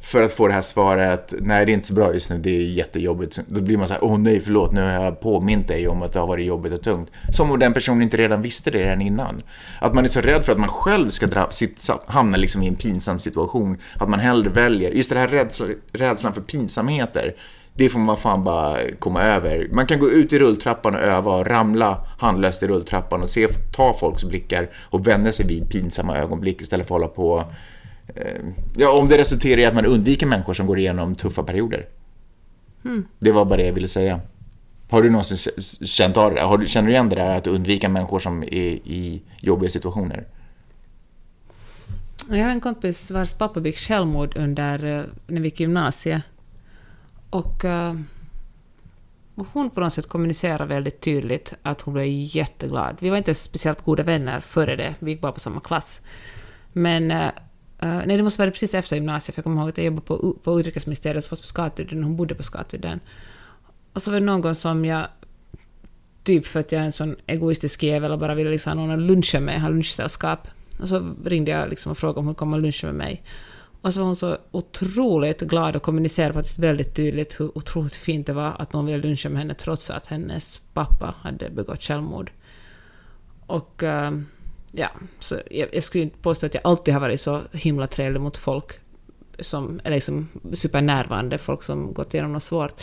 för 0.00 0.22
att 0.22 0.32
få 0.32 0.48
det 0.48 0.54
här 0.54 0.62
svaret, 0.62 1.34
nej 1.40 1.66
det 1.66 1.72
är 1.72 1.74
inte 1.74 1.86
så 1.86 1.94
bra 1.94 2.14
just 2.14 2.30
nu, 2.30 2.38
det 2.38 2.50
är 2.50 2.60
jättejobbigt. 2.60 3.38
Då 3.48 3.60
blir 3.60 3.76
man 3.76 3.88
så 3.88 3.92
här, 3.92 4.04
åh 4.04 4.18
nej 4.18 4.40
förlåt, 4.40 4.72
nu 4.72 4.82
har 4.82 5.04
jag 5.04 5.20
påmint 5.20 5.68
dig 5.68 5.88
om 5.88 6.02
att 6.02 6.12
det 6.12 6.18
har 6.18 6.26
varit 6.26 6.46
jobbigt 6.46 6.72
och 6.72 6.82
tungt. 6.82 7.10
Som 7.32 7.50
om 7.50 7.58
den 7.58 7.72
personen 7.72 8.02
inte 8.02 8.16
redan 8.16 8.42
visste 8.42 8.70
det 8.70 8.78
redan 8.78 9.00
innan. 9.00 9.42
Att 9.80 9.94
man 9.94 10.04
är 10.04 10.08
så 10.08 10.20
rädd 10.20 10.44
för 10.44 10.52
att 10.52 10.58
man 10.58 10.68
själv 10.68 11.10
ska 11.10 11.26
dra, 11.26 11.50
sitt, 11.50 11.88
hamna 12.06 12.36
liksom 12.36 12.62
i 12.62 12.68
en 12.68 12.76
pinsam 12.76 13.18
situation. 13.18 13.78
Att 13.98 14.08
man 14.08 14.20
hellre 14.20 14.50
väljer, 14.50 14.90
just 14.90 15.10
det 15.10 15.18
här 15.18 15.28
rädsla, 15.28 15.66
rädslan 15.92 16.32
för 16.32 16.40
pinsamheter. 16.40 17.34
Det 17.74 17.88
får 17.88 17.98
man 17.98 18.16
fan 18.16 18.44
bara 18.44 18.76
komma 18.98 19.22
över. 19.22 19.68
Man 19.72 19.86
kan 19.86 19.98
gå 19.98 20.10
ut 20.10 20.32
i 20.32 20.38
rulltrappan 20.38 20.94
och 20.94 21.00
öva 21.00 21.36
och 21.36 21.46
ramla 21.46 22.06
handlöst 22.18 22.62
i 22.62 22.66
rulltrappan 22.66 23.22
och 23.22 23.30
se, 23.30 23.48
ta 23.48 23.94
folks 23.94 24.24
blickar 24.24 24.70
och 24.90 25.06
vända 25.06 25.32
sig 25.32 25.46
vid 25.46 25.70
pinsamma 25.70 26.16
ögonblick 26.16 26.60
istället 26.60 26.88
för 26.88 26.94
att 26.94 27.00
hålla 27.00 27.14
på 27.14 27.44
Ja, 28.76 28.98
om 28.98 29.08
det 29.08 29.18
resulterar 29.18 29.58
i 29.58 29.64
att 29.64 29.74
man 29.74 29.86
undviker 29.86 30.26
människor 30.26 30.54
som 30.54 30.66
går 30.66 30.78
igenom 30.78 31.14
tuffa 31.14 31.42
perioder. 31.42 31.86
Det 33.18 33.32
var 33.32 33.44
bara 33.44 33.56
det 33.56 33.66
jag 33.66 33.72
ville 33.72 33.88
säga. 33.88 34.20
Har 34.90 35.02
du 35.02 35.10
någonsin 35.10 35.52
känt 35.86 36.16
av 36.16 36.34
det? 36.34 36.40
Har 36.40 36.58
du, 36.58 36.66
känner 36.66 36.86
du 36.86 36.92
igen 36.92 37.08
det 37.08 37.16
där 37.16 37.36
att 37.36 37.46
undvika 37.46 37.88
människor 37.88 38.18
som 38.18 38.42
är 38.42 38.72
i 38.84 39.22
jobbiga 39.40 39.70
situationer? 39.70 40.26
Jag 42.28 42.44
har 42.44 42.50
en 42.50 42.60
kompis 42.60 43.10
vars 43.10 43.34
pappa 43.34 43.60
begick 43.60 43.78
självmord 43.78 44.36
under, 44.36 44.84
eh, 44.84 45.04
när 45.26 45.40
vi 45.40 45.48
gick 45.48 45.60
i 45.60 45.62
gymnasiet. 45.62 46.22
Och, 47.30 47.64
uh, 47.64 48.00
hon 49.52 49.70
på 49.70 49.80
något 49.80 49.92
sätt 49.92 50.08
kommunicerade 50.08 50.74
väldigt 50.74 51.00
tydligt 51.00 51.54
att 51.62 51.80
hon 51.80 51.94
blev 51.94 52.06
jätteglad. 52.08 52.96
Vi 53.00 53.10
var 53.10 53.16
inte 53.16 53.34
speciellt 53.34 53.84
goda 53.84 54.02
vänner 54.02 54.40
före 54.40 54.76
det, 54.76 54.94
vi 54.98 55.10
gick 55.10 55.20
bara 55.20 55.32
på 55.32 55.40
samma 55.40 55.60
klass. 55.60 56.00
Men 56.72 57.30
uh, 57.82 58.02
nej, 58.06 58.16
det 58.16 58.22
måste 58.22 58.42
vara 58.42 58.50
precis 58.50 58.74
efter 58.74 58.96
gymnasiet, 58.96 59.34
för 59.34 59.38
jag 59.38 59.44
kommer 59.44 59.60
ihåg 59.60 59.68
att 59.68 59.78
jag 59.78 59.84
jobbade 59.84 60.06
på, 60.06 60.36
på 60.42 60.60
utrikesministeriet, 60.60 61.26
fast 61.26 61.42
på 61.42 61.48
Skatudden, 61.48 62.04
hon 62.04 62.16
bodde 62.16 62.34
på 62.34 62.42
Skatudden. 62.42 63.00
Och 63.92 64.02
så 64.02 64.10
var 64.10 64.20
det 64.20 64.26
någon 64.26 64.40
gång 64.40 64.54
som 64.54 64.84
jag, 64.84 65.06
typ 66.22 66.46
för 66.46 66.60
att 66.60 66.72
jag 66.72 66.80
är 66.80 66.86
en 66.86 66.92
sån 66.92 67.16
egoistisk 67.26 67.82
jävel 67.82 68.12
och 68.12 68.18
bara 68.18 68.34
ville 68.34 68.50
liksom 68.50 68.78
ha 68.78 68.86
någon 68.86 69.00
att 69.00 69.06
luncha 69.06 69.40
med, 69.40 69.60
ha 69.62 69.68
lunchsällskap, 69.68 70.48
och 70.80 70.88
så 70.88 71.14
ringde 71.24 71.50
jag 71.50 71.68
liksom 71.68 71.92
och 71.92 71.98
frågade 71.98 72.20
om 72.20 72.26
hon 72.26 72.34
kom 72.34 72.52
och 72.52 72.60
luncha 72.60 72.86
med 72.86 72.96
mig. 72.96 73.22
Och 73.82 73.94
så 73.94 74.00
var 74.00 74.06
hon 74.06 74.16
så 74.16 74.36
otroligt 74.50 75.40
glad 75.40 75.76
och 75.76 75.82
kommunicerade 75.82 76.34
faktiskt 76.34 76.58
väldigt 76.58 76.94
tydligt 76.94 77.40
hur 77.40 77.58
otroligt 77.58 77.94
fint 77.94 78.26
det 78.26 78.32
var 78.32 78.56
att 78.58 78.72
någon 78.72 78.86
ville 78.86 78.98
luncha 78.98 79.28
med 79.28 79.38
henne 79.38 79.54
trots 79.54 79.90
att 79.90 80.06
hennes 80.06 80.62
pappa 80.74 81.14
hade 81.18 81.50
begått 81.50 81.82
självmord. 81.82 82.32
Och 83.46 83.82
uh, 83.82 84.10
ja, 84.72 84.90
så 85.18 85.40
jag, 85.50 85.68
jag 85.72 85.84
skulle 85.84 86.04
inte 86.04 86.18
påstå 86.18 86.46
att 86.46 86.54
jag 86.54 86.60
alltid 86.66 86.94
har 86.94 87.00
varit 87.00 87.20
så 87.20 87.42
himla 87.52 87.86
trevlig 87.86 88.20
mot 88.20 88.36
folk, 88.36 88.72
som, 89.38 89.80
eller 89.84 89.96
liksom 89.96 90.28
supernärvarande, 90.52 91.38
folk 91.38 91.62
som 91.62 91.92
gått 91.94 92.14
igenom 92.14 92.32
något 92.32 92.42
svårt. 92.42 92.82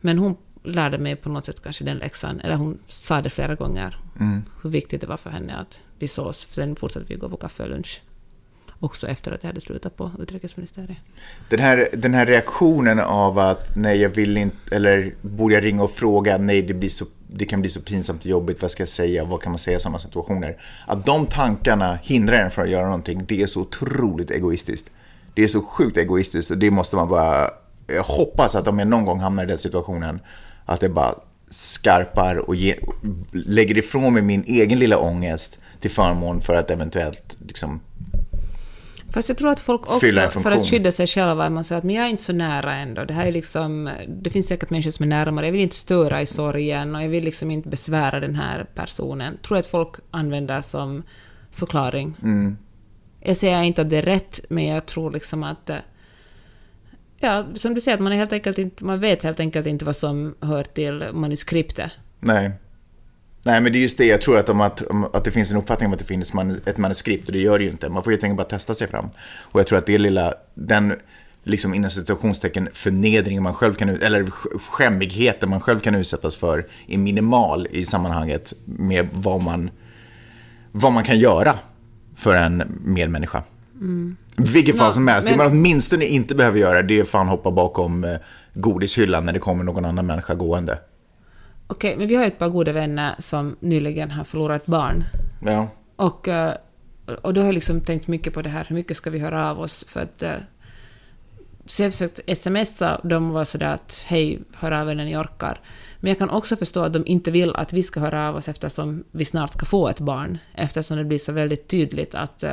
Men 0.00 0.18
hon 0.18 0.36
lärde 0.62 0.98
mig 0.98 1.16
på 1.16 1.28
något 1.28 1.44
sätt 1.44 1.62
kanske 1.62 1.84
den 1.84 1.98
läxan, 1.98 2.40
eller 2.40 2.56
hon 2.56 2.78
sa 2.88 3.20
det 3.20 3.30
flera 3.30 3.54
gånger, 3.54 3.96
mm. 4.20 4.42
hur 4.62 4.70
viktigt 4.70 5.00
det 5.00 5.06
var 5.06 5.16
för 5.16 5.30
henne 5.30 5.56
att 5.56 5.80
vi 5.98 6.08
sågs, 6.08 6.46
sen 6.50 6.76
fortsatte 6.76 7.06
vi 7.08 7.14
gå 7.14 7.28
på 7.28 7.36
kaffe 7.36 7.62
och 7.62 7.68
lunch. 7.68 8.00
Också 8.84 9.08
efter 9.08 9.32
att 9.32 9.42
jag 9.42 9.48
hade 9.48 9.60
slutat 9.60 9.96
på 9.96 10.10
utrikesministeriet. 10.18 10.98
Den 11.48 11.60
här, 11.60 11.88
den 11.92 12.14
här 12.14 12.26
reaktionen 12.26 13.00
av 13.00 13.38
att 13.38 13.76
nej, 13.76 14.00
jag 14.02 14.08
vill 14.10 14.36
inte, 14.36 14.56
eller 14.76 15.14
borde 15.20 15.54
jag 15.54 15.64
ringa 15.64 15.82
och 15.82 15.90
fråga, 15.90 16.38
nej, 16.38 16.62
det, 16.62 16.74
blir 16.74 16.88
så, 16.88 17.04
det 17.28 17.44
kan 17.44 17.60
bli 17.60 17.70
så 17.70 17.80
pinsamt 17.80 18.20
och 18.20 18.26
jobbigt, 18.26 18.62
vad 18.62 18.70
ska 18.70 18.82
jag 18.82 18.88
säga, 18.88 19.24
vad 19.24 19.42
kan 19.42 19.52
man 19.52 19.58
säga 19.58 19.76
i 19.76 19.80
sådana 19.80 19.98
situationer? 19.98 20.56
Att 20.86 21.06
de 21.06 21.26
tankarna 21.26 21.98
hindrar 22.02 22.38
en 22.38 22.50
från 22.50 22.64
att 22.64 22.70
göra 22.70 22.84
någonting, 22.84 23.24
det 23.28 23.42
är 23.42 23.46
så 23.46 23.60
otroligt 23.60 24.30
egoistiskt. 24.30 24.90
Det 25.34 25.44
är 25.44 25.48
så 25.48 25.62
sjukt 25.62 25.96
egoistiskt 25.96 26.50
och 26.50 26.58
det 26.58 26.70
måste 26.70 26.96
man 26.96 27.08
bara, 27.08 27.50
jag 27.86 28.02
hoppas 28.02 28.54
att 28.54 28.68
om 28.68 28.78
jag 28.78 28.88
någon 28.88 29.04
gång 29.04 29.20
hamnar 29.20 29.44
i 29.44 29.46
den 29.46 29.58
situationen, 29.58 30.20
att 30.64 30.80
det 30.80 30.88
bara 30.88 31.14
skarpar 31.50 32.36
och 32.36 32.54
ge, 32.54 32.76
lägger 33.32 33.78
ifrån 33.78 34.14
mig 34.14 34.22
min 34.22 34.44
egen 34.46 34.78
lilla 34.78 34.98
ångest 34.98 35.58
till 35.80 35.90
förmån 35.90 36.40
för 36.40 36.54
att 36.54 36.70
eventuellt 36.70 37.36
liksom 37.46 37.80
Fast 39.14 39.28
jag 39.28 39.38
tror 39.38 39.50
att 39.50 39.60
folk 39.60 39.80
också, 39.80 40.30
för 40.30 40.50
att 40.50 40.66
skydda 40.66 40.92
sig 40.92 41.06
själva, 41.06 41.50
man 41.50 41.64
säger 41.64 41.78
att 41.78 41.84
men 41.84 41.94
jag 41.94 42.04
är 42.04 42.08
inte 42.08 42.22
så 42.22 42.32
nära 42.32 42.74
ändå. 42.74 43.04
Det 43.04 43.14
här 43.14 43.26
är 43.26 43.32
liksom, 43.32 43.90
det 44.08 44.30
finns 44.30 44.46
säkert 44.46 44.70
människor 44.70 44.90
som 44.90 45.02
är 45.02 45.08
närmare. 45.08 45.46
Jag 45.46 45.52
vill 45.52 45.60
inte 45.60 45.76
störa 45.76 46.22
i 46.22 46.26
sorgen 46.26 46.94
och 46.94 47.02
jag 47.02 47.08
vill 47.08 47.24
liksom 47.24 47.50
inte 47.50 47.68
besvära 47.68 48.20
den 48.20 48.34
här 48.34 48.66
personen. 48.74 49.38
Tror 49.42 49.58
att 49.58 49.66
folk 49.66 49.94
använder 50.10 50.60
som 50.60 51.02
förklaring. 51.50 52.16
Mm. 52.22 52.56
Jag 53.20 53.36
säger 53.36 53.62
inte 53.62 53.82
att 53.82 53.90
det 53.90 53.96
är 53.96 54.02
rätt, 54.02 54.40
men 54.48 54.66
jag 54.66 54.86
tror 54.86 55.10
liksom 55.10 55.42
att 55.42 55.70
Ja, 57.18 57.46
som 57.54 57.74
du 57.74 57.80
säger, 57.80 57.96
att 57.96 58.02
man, 58.02 58.12
är 58.12 58.16
helt 58.16 58.32
enkelt 58.32 58.58
inte, 58.58 58.84
man 58.84 59.00
vet 59.00 59.22
helt 59.22 59.40
enkelt 59.40 59.66
inte 59.66 59.84
vad 59.84 59.96
som 59.96 60.34
hör 60.40 60.64
till 60.64 61.04
manuskriptet. 61.12 61.92
Nej. 62.20 62.50
Nej, 63.46 63.60
men 63.60 63.72
det 63.72 63.78
är 63.78 63.80
just 63.80 63.98
det. 63.98 64.04
Jag 64.04 64.20
tror 64.20 64.38
att, 64.38 64.48
om 64.48 64.60
att, 64.60 64.82
att 65.12 65.24
det 65.24 65.30
finns 65.30 65.50
en 65.50 65.56
uppfattning 65.56 65.86
om 65.86 65.92
att 65.92 65.98
det 65.98 66.04
finns 66.04 66.32
man, 66.32 66.60
ett 66.66 66.78
manuskript 66.78 67.26
och 67.26 67.32
det 67.32 67.38
gör 67.38 67.58
det 67.58 67.64
ju 67.64 67.70
inte. 67.70 67.88
Man 67.88 68.02
får 68.02 68.10
helt 68.10 68.24
enkelt 68.24 68.36
bara 68.36 68.58
testa 68.58 68.74
sig 68.74 68.88
fram. 68.88 69.08
Och 69.38 69.60
jag 69.60 69.66
tror 69.66 69.78
att 69.78 69.86
det 69.86 69.98
lilla, 69.98 70.34
den 70.54 70.94
liksom 71.42 71.74
inom 71.74 71.90
situationstecken 71.90 72.68
förnedringen 72.72 73.42
man 73.42 73.54
själv 73.54 73.74
kan, 73.74 73.88
eller 73.88 74.30
skämmigheten 74.70 75.50
man 75.50 75.60
själv 75.60 75.80
kan 75.80 75.94
utsättas 75.94 76.36
för 76.36 76.64
är 76.88 76.98
minimal 76.98 77.66
i 77.70 77.86
sammanhanget 77.86 78.52
med 78.64 79.08
vad 79.12 79.42
man, 79.42 79.70
vad 80.72 80.92
man 80.92 81.04
kan 81.04 81.18
göra 81.18 81.58
för 82.16 82.34
en 82.34 82.62
medmänniska. 82.84 83.42
Mm. 83.74 84.16
Vilket 84.36 84.78
fall 84.78 84.92
som 84.92 85.08
helst. 85.08 85.24
Men... 85.24 85.38
Det 85.38 85.44
man 85.44 85.52
åtminstone 85.52 86.04
inte 86.04 86.34
behöver 86.34 86.58
göra 86.58 86.82
det 86.82 87.00
är 87.00 87.04
fan 87.04 87.28
hoppa 87.28 87.50
bakom 87.50 88.04
eh, 88.04 88.16
godishyllan 88.54 89.26
när 89.26 89.32
det 89.32 89.38
kommer 89.38 89.64
någon 89.64 89.84
annan 89.84 90.06
människa 90.06 90.34
gående. 90.34 90.78
Okej, 91.74 91.88
okay, 91.88 91.98
men 91.98 92.08
vi 92.08 92.14
har 92.14 92.24
ett 92.24 92.38
par 92.38 92.48
goda 92.48 92.72
vänner 92.72 93.14
som 93.18 93.56
nyligen 93.60 94.10
har 94.10 94.24
förlorat 94.24 94.62
ett 94.62 94.66
barn. 94.66 95.04
Ja. 95.40 95.68
Och, 95.96 96.28
eh, 96.28 96.54
och 97.22 97.34
då 97.34 97.40
har 97.40 97.46
jag 97.46 97.54
liksom 97.54 97.80
tänkt 97.80 98.08
mycket 98.08 98.34
på 98.34 98.42
det 98.42 98.50
här, 98.50 98.64
hur 98.68 98.76
mycket 98.76 98.96
ska 98.96 99.10
vi 99.10 99.18
höra 99.18 99.50
av 99.50 99.60
oss? 99.60 99.84
För 99.88 100.00
att, 100.00 100.22
eh, 100.22 100.36
så 101.66 101.82
jag 101.82 101.86
har 101.86 101.90
försökt 101.90 102.38
smsa, 102.38 103.00
de 103.04 103.30
var 103.30 103.44
sådär 103.44 103.74
att 103.74 104.04
hej, 104.06 104.40
hör 104.54 104.70
av 104.70 104.90
er 104.90 104.94
när 104.94 105.04
ni 105.04 105.16
orkar. 105.16 105.60
Men 106.00 106.08
jag 106.08 106.18
kan 106.18 106.30
också 106.30 106.56
förstå 106.56 106.82
att 106.82 106.92
de 106.92 107.06
inte 107.06 107.30
vill 107.30 107.56
att 107.56 107.72
vi 107.72 107.82
ska 107.82 108.00
höra 108.00 108.28
av 108.28 108.36
oss 108.36 108.48
eftersom 108.48 109.04
vi 109.10 109.24
snart 109.24 109.52
ska 109.52 109.66
få 109.66 109.88
ett 109.88 110.00
barn, 110.00 110.38
eftersom 110.54 110.96
det 110.96 111.04
blir 111.04 111.18
så 111.18 111.32
väldigt 111.32 111.68
tydligt 111.68 112.14
att 112.14 112.44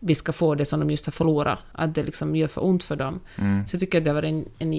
vi 0.00 0.14
ska 0.14 0.32
få 0.32 0.54
det 0.54 0.64
som 0.64 0.80
de 0.80 0.90
just 0.90 1.06
har 1.06 1.12
förlorat, 1.12 1.58
att 1.72 1.94
det 1.94 2.02
liksom 2.02 2.36
gör 2.36 2.48
för 2.48 2.64
ont 2.64 2.84
för 2.84 2.96
dem. 2.96 3.20
Mm. 3.38 3.66
Så 3.66 3.74
jag 3.74 3.80
tycker 3.80 3.98
att 3.98 4.04
det 4.04 4.12
var 4.12 4.22
en, 4.22 4.48
en 4.58 4.72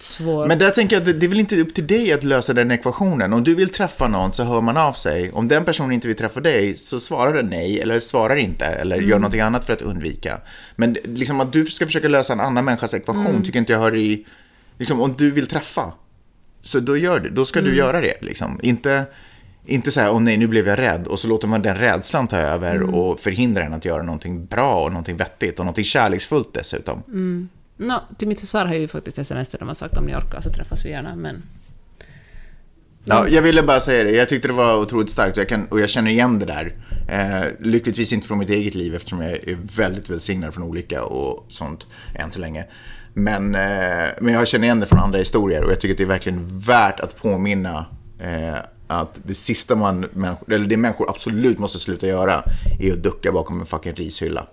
jättesvår... 0.00 0.46
Men 0.46 0.58
där 0.58 0.70
tänker 0.70 0.96
jag 0.96 1.08
att 1.08 1.20
det 1.20 1.26
är 1.26 1.28
väl 1.28 1.40
inte 1.40 1.60
upp 1.60 1.74
till 1.74 1.86
dig 1.86 2.12
att 2.12 2.24
lösa 2.24 2.52
den 2.54 2.70
ekvationen. 2.70 3.32
Om 3.32 3.44
du 3.44 3.54
vill 3.54 3.70
träffa 3.70 4.08
någon 4.08 4.32
så 4.32 4.44
hör 4.44 4.60
man 4.60 4.76
av 4.76 4.92
sig. 4.92 5.32
Om 5.32 5.48
den 5.48 5.64
personen 5.64 5.92
inte 5.92 6.08
vill 6.08 6.16
träffa 6.16 6.40
dig 6.40 6.76
så 6.76 7.00
svarar 7.00 7.34
den 7.34 7.46
nej, 7.46 7.80
eller 7.80 8.00
svarar 8.00 8.36
inte, 8.36 8.64
eller 8.64 8.96
mm. 8.96 9.10
gör 9.10 9.18
någonting 9.18 9.40
annat 9.40 9.64
för 9.64 9.72
att 9.72 9.82
undvika. 9.82 10.40
Men 10.76 10.96
liksom 11.04 11.40
att 11.40 11.52
du 11.52 11.66
ska 11.66 11.86
försöka 11.86 12.08
lösa 12.08 12.32
en 12.32 12.40
annan 12.40 12.64
människas 12.64 12.94
ekvation 12.94 13.26
mm. 13.26 13.42
tycker 13.42 13.58
inte 13.58 13.72
jag 13.72 13.80
hör 13.80 13.96
i... 13.96 14.26
Liksom, 14.78 15.00
om 15.00 15.14
du 15.18 15.30
vill 15.30 15.46
träffa, 15.46 15.92
så 16.62 16.80
då 16.80 16.96
gör 16.96 17.20
det. 17.20 17.30
Då 17.30 17.44
ska 17.44 17.60
du 17.60 17.66
mm. 17.66 17.78
göra 17.78 18.00
det. 18.00 18.14
Liksom. 18.20 18.60
Inte 18.62 19.04
inte 19.66 19.90
så 19.90 20.00
här, 20.00 20.10
åh 20.10 20.20
nej, 20.20 20.36
nu 20.36 20.46
blev 20.46 20.68
jag 20.68 20.78
rädd. 20.78 21.06
Och 21.06 21.18
så 21.18 21.28
låter 21.28 21.48
man 21.48 21.62
den 21.62 21.76
rädslan 21.76 22.28
ta 22.28 22.36
över 22.36 22.74
mm. 22.74 22.94
och 22.94 23.20
förhindra 23.20 23.62
en 23.64 23.72
att 23.72 23.84
göra 23.84 24.02
någonting 24.02 24.46
bra 24.46 24.84
och 24.84 24.92
någonting 24.92 25.16
vettigt 25.16 25.58
och 25.58 25.64
någonting 25.64 25.84
kärleksfullt 25.84 26.54
dessutom. 26.54 27.02
Mm. 27.08 27.48
No, 27.80 27.94
till 28.18 28.28
mitt 28.28 28.40
försvar 28.40 28.64
har 28.64 28.72
jag 28.72 28.80
ju 28.80 28.88
faktiskt 28.88 29.18
sms 29.18 29.48
där 29.48 29.58
de 29.58 29.68
har 29.68 29.74
sagt 29.74 29.96
om 29.96 30.04
ni 30.04 30.14
orkar 30.14 30.40
så 30.40 30.50
träffas 30.50 30.84
vi 30.84 30.90
gärna, 30.90 31.16
men... 31.16 31.42
Ja, 33.04 33.28
jag 33.28 33.42
ville 33.42 33.62
bara 33.62 33.80
säga 33.80 34.04
det. 34.04 34.10
Jag 34.10 34.28
tyckte 34.28 34.48
det 34.48 34.54
var 34.54 34.76
otroligt 34.76 35.10
starkt 35.10 35.36
och 35.36 35.40
jag, 35.40 35.48
kan, 35.48 35.66
och 35.66 35.80
jag 35.80 35.90
känner 35.90 36.10
igen 36.10 36.38
det 36.38 36.46
där. 36.46 36.72
Eh, 37.08 37.48
lyckligtvis 37.60 38.12
inte 38.12 38.28
från 38.28 38.38
mitt 38.38 38.50
eget 38.50 38.74
liv 38.74 38.94
eftersom 38.94 39.20
jag 39.20 39.30
är 39.32 39.58
väldigt 39.76 40.10
välsignad 40.10 40.54
från 40.54 40.64
olycka 40.64 41.04
och 41.04 41.46
sånt 41.48 41.86
än 42.14 42.30
så 42.30 42.40
länge. 42.40 42.64
Men, 43.14 43.54
eh, 43.54 44.08
men 44.20 44.34
jag 44.34 44.48
känner 44.48 44.64
igen 44.64 44.80
det 44.80 44.86
från 44.86 44.98
andra 44.98 45.18
historier 45.18 45.64
och 45.64 45.70
jag 45.70 45.80
tycker 45.80 45.94
att 45.94 45.98
det 45.98 46.04
är 46.04 46.08
verkligen 46.08 46.58
värt 46.58 47.00
att 47.00 47.16
påminna 47.16 47.86
eh, 48.18 48.58
att 48.86 49.20
det 49.22 49.34
sista 49.34 49.74
man, 49.74 50.06
eller 50.48 50.66
det 50.66 50.76
människor 50.76 51.10
absolut 51.10 51.58
måste 51.58 51.78
sluta 51.78 52.06
göra 52.06 52.42
är 52.80 52.92
att 52.92 53.02
ducka 53.02 53.32
bakom 53.32 53.60
en 53.60 53.66
fucking 53.66 53.94
rishylla. 53.94 54.46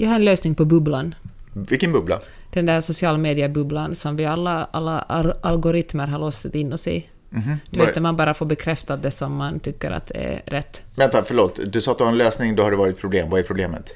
Jag 0.00 0.08
har 0.08 0.16
en 0.16 0.24
lösning 0.24 0.54
på 0.54 0.64
bubblan. 0.64 1.14
Vilken 1.52 1.92
bubbla? 1.92 2.20
Den 2.50 2.66
där 2.66 2.80
sociala 2.80 3.18
mediebubblan 3.18 3.94
som 3.94 4.16
vi 4.16 4.26
alla, 4.26 4.68
alla 4.70 5.00
algoritmer 5.40 6.06
har 6.06 6.18
låst 6.18 6.54
in 6.54 6.72
oss 6.72 6.88
i. 6.88 7.06
Mm 7.32 7.42
-hmm. 7.42 7.56
Du 7.70 7.80
vet, 7.80 8.02
man 8.02 8.16
bara 8.16 8.34
får 8.34 8.46
bekräftat 8.46 9.02
det 9.02 9.10
som 9.10 9.36
man 9.36 9.60
tycker 9.60 9.90
att 9.90 10.10
är 10.10 10.42
rätt. 10.46 10.84
Vänta, 10.96 11.24
förlåt. 11.24 11.60
Du 11.66 11.80
sa 11.80 11.92
att 11.92 11.98
du 11.98 12.04
har 12.04 12.10
en 12.10 12.18
lösning, 12.18 12.56
då 12.56 12.62
har 12.62 12.70
det 12.70 12.76
varit 12.76 12.98
problem. 12.98 13.30
Vad 13.30 13.40
är 13.40 13.44
problemet? 13.44 13.94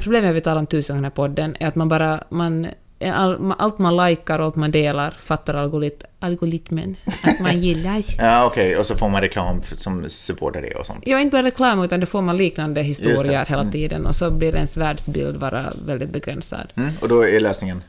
problemet 0.00 0.34
vi 0.34 0.40
talat 0.40 0.60
om 0.60 0.66
tusen 0.66 0.96
gånger 0.96 1.08
i 1.08 1.12
podden 1.12 1.56
är 1.60 1.66
att 1.66 1.74
man 1.74 1.88
bara... 1.88 2.24
Man, 2.28 2.66
all, 3.00 3.52
allt 3.58 3.78
man 3.78 3.96
likar 3.96 4.38
och 4.38 4.44
allt 4.44 4.56
man 4.56 4.70
delar 4.70 5.10
fattar 5.18 5.54
algorit, 5.54 6.04
algoritmen 6.20 6.96
att 7.22 7.40
man 7.40 7.60
gillar. 7.60 8.04
ja, 8.18 8.46
okej, 8.46 8.66
okay. 8.66 8.76
och 8.76 8.86
så 8.86 8.96
får 8.96 9.08
man 9.08 9.20
reklam 9.20 9.62
som 9.62 10.04
supportar 10.08 10.62
det 10.62 10.74
och 10.74 10.86
sånt. 10.86 11.02
Ja, 11.06 11.20
inte 11.20 11.34
bara 11.34 11.42
reklam, 11.42 11.82
utan 11.82 12.00
det 12.00 12.06
får 12.06 12.22
man 12.22 12.36
liknande 12.36 12.82
historier 12.82 13.46
hela 13.46 13.60
mm. 13.60 13.72
tiden 13.72 14.06
och 14.06 14.14
så 14.14 14.30
blir 14.30 14.54
ens 14.54 14.76
världsbild 14.76 15.38
bara 15.38 15.72
väldigt 15.86 16.10
begränsad. 16.10 16.72
Mm. 16.76 16.90
Och 17.00 17.08
då 17.08 17.26
är 17.26 17.40
lösningen? 17.40 17.82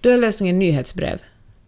Då 0.00 0.10
är 0.10 0.18
lösningen 0.18 0.58
nyhetsbrev. 0.58 1.18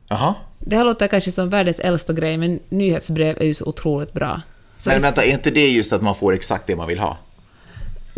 Jaha. 0.09 0.35
Det 0.59 0.77
här 0.77 0.85
låter 0.85 1.07
kanske 1.07 1.31
som 1.31 1.49
världens 1.49 1.79
äldsta 1.79 2.13
grej, 2.13 2.37
men 2.37 2.61
nyhetsbrev 2.69 3.37
är 3.41 3.45
ju 3.45 3.55
så 3.55 3.65
otroligt 3.65 4.13
bra. 4.13 4.41
Så 4.77 4.91
men 4.91 5.03
vänta, 5.03 5.25
är 5.25 5.33
inte 5.33 5.51
det 5.51 5.69
just 5.69 5.93
att 5.93 6.03
man 6.03 6.15
får 6.15 6.35
exakt 6.35 6.67
det 6.67 6.77
man 6.77 6.89
vill 6.89 6.99
ha? 6.99 7.19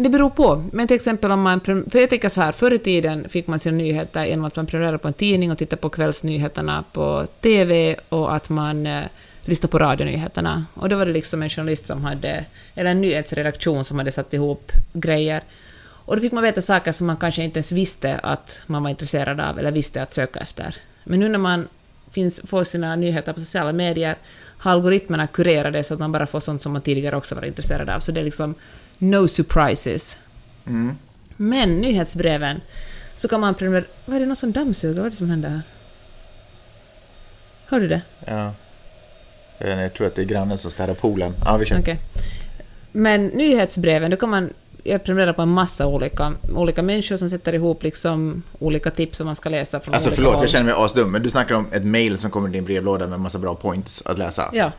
Det 0.01 0.09
beror 0.09 0.31
på. 0.31 0.65
Men 0.73 0.89
till 0.89 0.95
exempel 0.95 1.31
om 1.31 1.43
man... 1.43 1.61
För 1.61 1.99
jag 1.99 2.11
tänker 2.11 2.29
så 2.29 2.41
här, 2.41 2.53
förr 2.53 2.75
i 2.75 2.79
tiden 2.79 3.29
fick 3.29 3.47
man 3.47 3.59
sina 3.59 3.77
nyheter 3.77 4.25
genom 4.25 4.45
att 4.45 4.57
man 4.57 4.67
prenumererade 4.67 4.99
på 4.99 5.09
en 5.09 5.15
tidning 5.15 5.53
och 5.53 5.59
tittade 5.59 5.83
på 5.83 5.89
kvällsnyheterna 5.89 6.85
på 6.93 7.27
TV 7.41 7.97
och 8.09 8.35
att 8.35 8.49
man 8.49 8.87
eh, 8.87 9.05
lyssnade 9.45 9.71
på 9.71 9.79
radionyheterna. 9.79 10.65
Och 10.75 10.89
då 10.89 10.97
var 10.97 11.07
det 11.07 11.13
liksom 11.13 11.43
en 11.43 11.49
journalist 11.49 11.87
som 11.87 12.05
hade... 12.05 12.45
Eller 12.75 12.91
en 12.91 13.01
nyhetsredaktion 13.01 13.85
som 13.85 13.99
hade 13.99 14.13
satt 14.13 14.35
ihop 14.35 14.73
grejer. 14.93 15.43
Och 15.81 16.17
då 16.17 16.23
fick 16.23 16.33
man 16.33 16.43
veta 16.43 16.63
saker 16.63 16.93
som 16.93 17.07
man 17.07 17.17
kanske 17.17 17.45
inte 17.45 17.59
ens 17.59 17.73
visste 17.73 18.19
att 18.19 18.61
man 18.67 18.83
var 18.83 18.91
intresserad 18.91 19.41
av 19.41 19.59
eller 19.59 19.73
visste 19.73 20.03
att 20.03 20.13
söka 20.13 20.41
efter. 20.41 20.75
Men 21.05 21.21
nu 21.21 21.29
när 21.29 21.39
man 21.39 21.69
finns, 22.11 22.41
får 22.45 22.65
sina 22.65 22.97
nyheter 22.97 23.33
på 23.33 23.41
sociala 23.41 23.73
medier 23.73 24.17
har 24.59 24.73
algoritmerna 24.73 25.27
kurerat 25.27 25.73
det 25.73 25.85
så 25.85 25.95
att 25.95 26.01
man 26.01 26.13
bara 26.13 26.27
får 26.27 26.41
sånt 26.41 26.63
som 26.63 26.73
man 26.73 26.83
tidigare 26.83 27.17
också 27.17 27.35
var 27.35 27.45
intresserad 27.45 27.91
av. 27.91 28.01
Så 28.01 28.13
det 28.13 28.21
är 28.21 28.25
liksom 28.25 28.55
no 28.99 29.29
surprises. 29.29 30.19
Men 31.37 31.77
nyhetsbreven, 31.77 32.61
så 33.15 33.29
kan 33.29 33.41
man 33.41 33.55
prenumerera... 33.55 33.85
Vad 34.05 34.17
är 34.17 34.21
det, 34.21 34.27
någon 34.27 34.37
som 34.37 34.53
dammsuger? 34.53 34.97
Vad 34.97 35.07
är 35.07 35.11
det 35.11 35.17
som 35.17 35.31
händer 35.31 35.49
här? 35.49 35.63
Hör 37.67 37.81
du 37.81 37.89
det? 37.89 38.03
Ja. 38.27 38.55
Jag 39.59 39.71
inte, 39.71 39.83
Jag 39.83 39.95
tror 39.95 40.07
att 40.07 40.15
det 40.15 40.23
är 40.23 40.27
grannen 40.27 40.59
som 40.59 40.71
städar 40.71 40.95
poolen. 40.95 41.35
Ja, 41.45 41.57
vi 41.57 41.67
kör. 41.67 41.79
Okej. 41.81 41.99
Men 42.93 43.27
nyhetsbreven, 43.27 44.11
då 44.11 44.17
kan 44.17 44.31
man 44.31 44.53
jag 44.83 45.05
prenumererar 45.05 45.33
på 45.33 45.43
en 45.43 45.49
massa 45.49 45.87
olika, 45.87 46.35
olika 46.55 46.83
människor 46.83 47.17
som 47.17 47.31
sätter 47.31 47.55
ihop 47.55 47.83
liksom 47.83 48.43
olika 48.59 48.91
tips 48.91 49.17
som 49.17 49.27
man 49.27 49.37
ska 49.37 49.49
läsa 49.49 49.81
från 49.81 49.95
Alltså 49.95 50.11
olika 50.11 50.17
förlåt, 50.17 50.35
håll. 50.35 50.43
jag 50.43 50.51
känner 50.51 50.65
mig 50.65 50.75
asdum, 50.85 51.11
men 51.13 51.23
du 51.23 51.31
snackar 51.31 51.55
om 51.55 51.67
ett 51.73 51.85
mail 51.85 52.19
som 52.19 52.31
kommer 52.31 52.49
i 52.49 52.53
din 52.53 52.65
brevlåda 52.65 53.07
med 53.07 53.21
massa 53.21 53.39
bra 53.39 53.55
points 53.55 54.03
att 54.07 54.19
läsa. 54.19 54.51
Ja, 54.53 54.73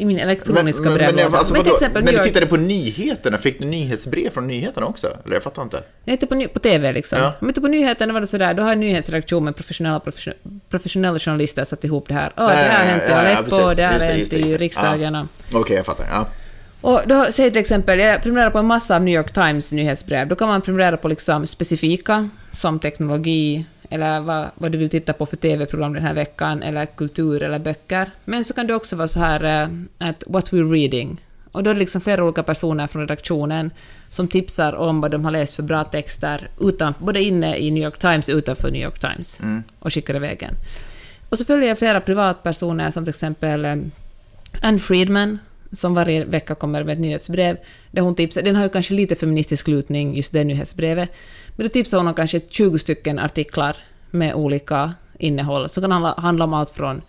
i 0.00 0.04
min 0.04 0.18
elektroniska 0.18 0.82
men, 0.84 0.94
brevlåda. 0.94 1.28
Men, 1.28 1.38
alltså, 1.38 1.54
men 1.54 1.62
till 1.62 1.72
exempel 1.72 2.04
New 2.04 2.14
du 2.14 2.22
tittade 2.22 2.46
på 2.46 2.56
nyheterna, 2.56 3.38
fick 3.38 3.58
du 3.58 3.64
nyhetsbrev 3.66 4.30
från 4.30 4.46
nyheterna 4.46 4.86
också? 4.86 5.06
Eller 5.24 5.36
jag 5.36 5.42
fattar 5.42 5.62
inte. 5.62 5.82
jag 6.04 6.14
inte 6.14 6.26
på, 6.26 6.44
på 6.54 6.58
TV 6.58 6.92
liksom. 6.92 7.18
Ja. 7.18 7.32
Men 7.40 7.50
inte 7.50 7.60
på 7.60 7.68
nyheterna 7.68 8.12
var 8.12 8.20
det 8.20 8.26
sådär, 8.26 8.54
då 8.54 8.62
har 8.62 8.72
en 8.72 8.80
nyhetsredaktion 8.80 9.44
med 9.44 9.56
professionella, 9.56 9.98
profession- 9.98 10.60
professionella 10.68 11.18
journalister 11.18 11.64
satt 11.64 11.84
ihop 11.84 12.08
det 12.08 12.14
här. 12.14 12.32
Åh, 12.36 12.46
det 12.48 12.54
här 12.54 12.78
har 12.78 12.90
hänt 12.90 13.02
i 13.02 13.06
Ja, 13.10 13.22
ja, 13.22 13.30
ja, 13.30 13.36
Aleppo, 13.38 13.74
det 13.76 13.82
här 13.82 14.00
har 14.00 14.06
hänt 14.06 14.32
i 14.32 14.56
riksdagen. 14.56 15.14
och- 15.14 15.26
Okej, 15.52 15.76
jag 15.76 15.86
fattar. 15.86 16.06
Ja. 16.10 16.26
Och 16.80 17.00
då 17.06 17.24
säger 17.24 17.50
till 17.50 17.60
exempel, 17.60 17.98
jag 17.98 18.22
prenumererar 18.22 18.50
på 18.50 18.58
en 18.58 18.66
massa 18.66 18.96
av 18.96 19.02
New 19.02 19.14
York 19.14 19.32
Times 19.32 19.72
nyhetsbrev. 19.72 20.28
Då 20.28 20.34
kan 20.34 20.48
man 20.48 20.60
prenumerera 20.62 20.96
på 20.96 21.08
liksom 21.08 21.46
specifika, 21.46 22.28
som 22.52 22.78
teknologi, 22.78 23.64
eller 23.90 24.20
vad, 24.20 24.50
vad 24.54 24.72
du 24.72 24.78
vill 24.78 24.90
titta 24.90 25.12
på 25.12 25.26
för 25.26 25.36
TV-program 25.36 25.92
den 25.92 26.02
här 26.02 26.14
veckan, 26.14 26.62
eller 26.62 26.86
kultur 26.86 27.42
eller 27.42 27.58
böcker. 27.58 28.10
Men 28.24 28.44
så 28.44 28.54
kan 28.54 28.66
det 28.66 28.74
också 28.74 28.96
vara 28.96 29.08
så 29.08 29.20
här 29.20 29.44
eh, 29.44 29.68
att 30.08 30.24
what 30.26 30.52
we're 30.52 30.72
reading. 30.72 31.20
Och 31.52 31.62
då 31.62 31.70
är 31.70 31.74
det 31.74 31.80
liksom 31.80 32.00
flera 32.00 32.24
olika 32.24 32.42
personer 32.42 32.86
från 32.86 33.02
redaktionen 33.02 33.70
som 34.08 34.28
tipsar 34.28 34.72
om 34.72 35.00
vad 35.00 35.10
de 35.10 35.24
har 35.24 35.30
läst 35.30 35.54
för 35.54 35.62
bra 35.62 35.84
texter, 35.84 36.48
utan, 36.60 36.94
både 36.98 37.22
inne 37.22 37.56
i 37.56 37.70
New 37.70 37.82
York 37.82 37.98
Times 37.98 38.28
och 38.28 38.34
utanför 38.34 38.70
New 38.70 38.82
York 38.82 38.98
Times, 38.98 39.40
och 39.78 39.92
skickar 39.92 40.14
iväg 40.14 40.42
en. 40.42 40.54
Och 41.28 41.38
så 41.38 41.44
följer 41.44 41.68
jag 41.68 41.78
flera 41.78 42.00
privatpersoner 42.00 42.90
som 42.90 43.04
till 43.04 43.10
exempel 43.10 43.64
eh, 43.64 43.76
Anne 44.62 44.78
Friedman, 44.78 45.38
som 45.72 45.94
varje 45.94 46.24
vecka 46.24 46.54
kommer 46.54 46.84
med 46.84 46.92
ett 46.92 46.98
nyhetsbrev, 46.98 47.56
där 47.90 48.02
hon 48.02 48.14
tipsar, 48.14 48.42
den 48.42 48.56
har 48.56 48.62
ju 48.62 48.68
kanske 48.68 48.94
lite 48.94 49.16
feministisk 49.16 49.68
lutning, 49.68 50.16
just 50.16 50.32
det 50.32 50.44
nyhetsbrevet, 50.44 51.10
men 51.56 51.66
då 51.66 51.70
tipsar 51.70 51.98
hon 51.98 52.08
om 52.08 52.14
kanske 52.14 52.40
20 52.40 52.78
stycken 52.78 53.18
artiklar 53.18 53.76
med 54.10 54.34
olika 54.34 54.94
innehåll, 55.18 55.68
som 55.68 55.82
kan 55.82 55.92
handla, 55.92 56.14
handla 56.18 56.44
om 56.44 56.54
allt 56.54 56.70
från, 56.70 57.02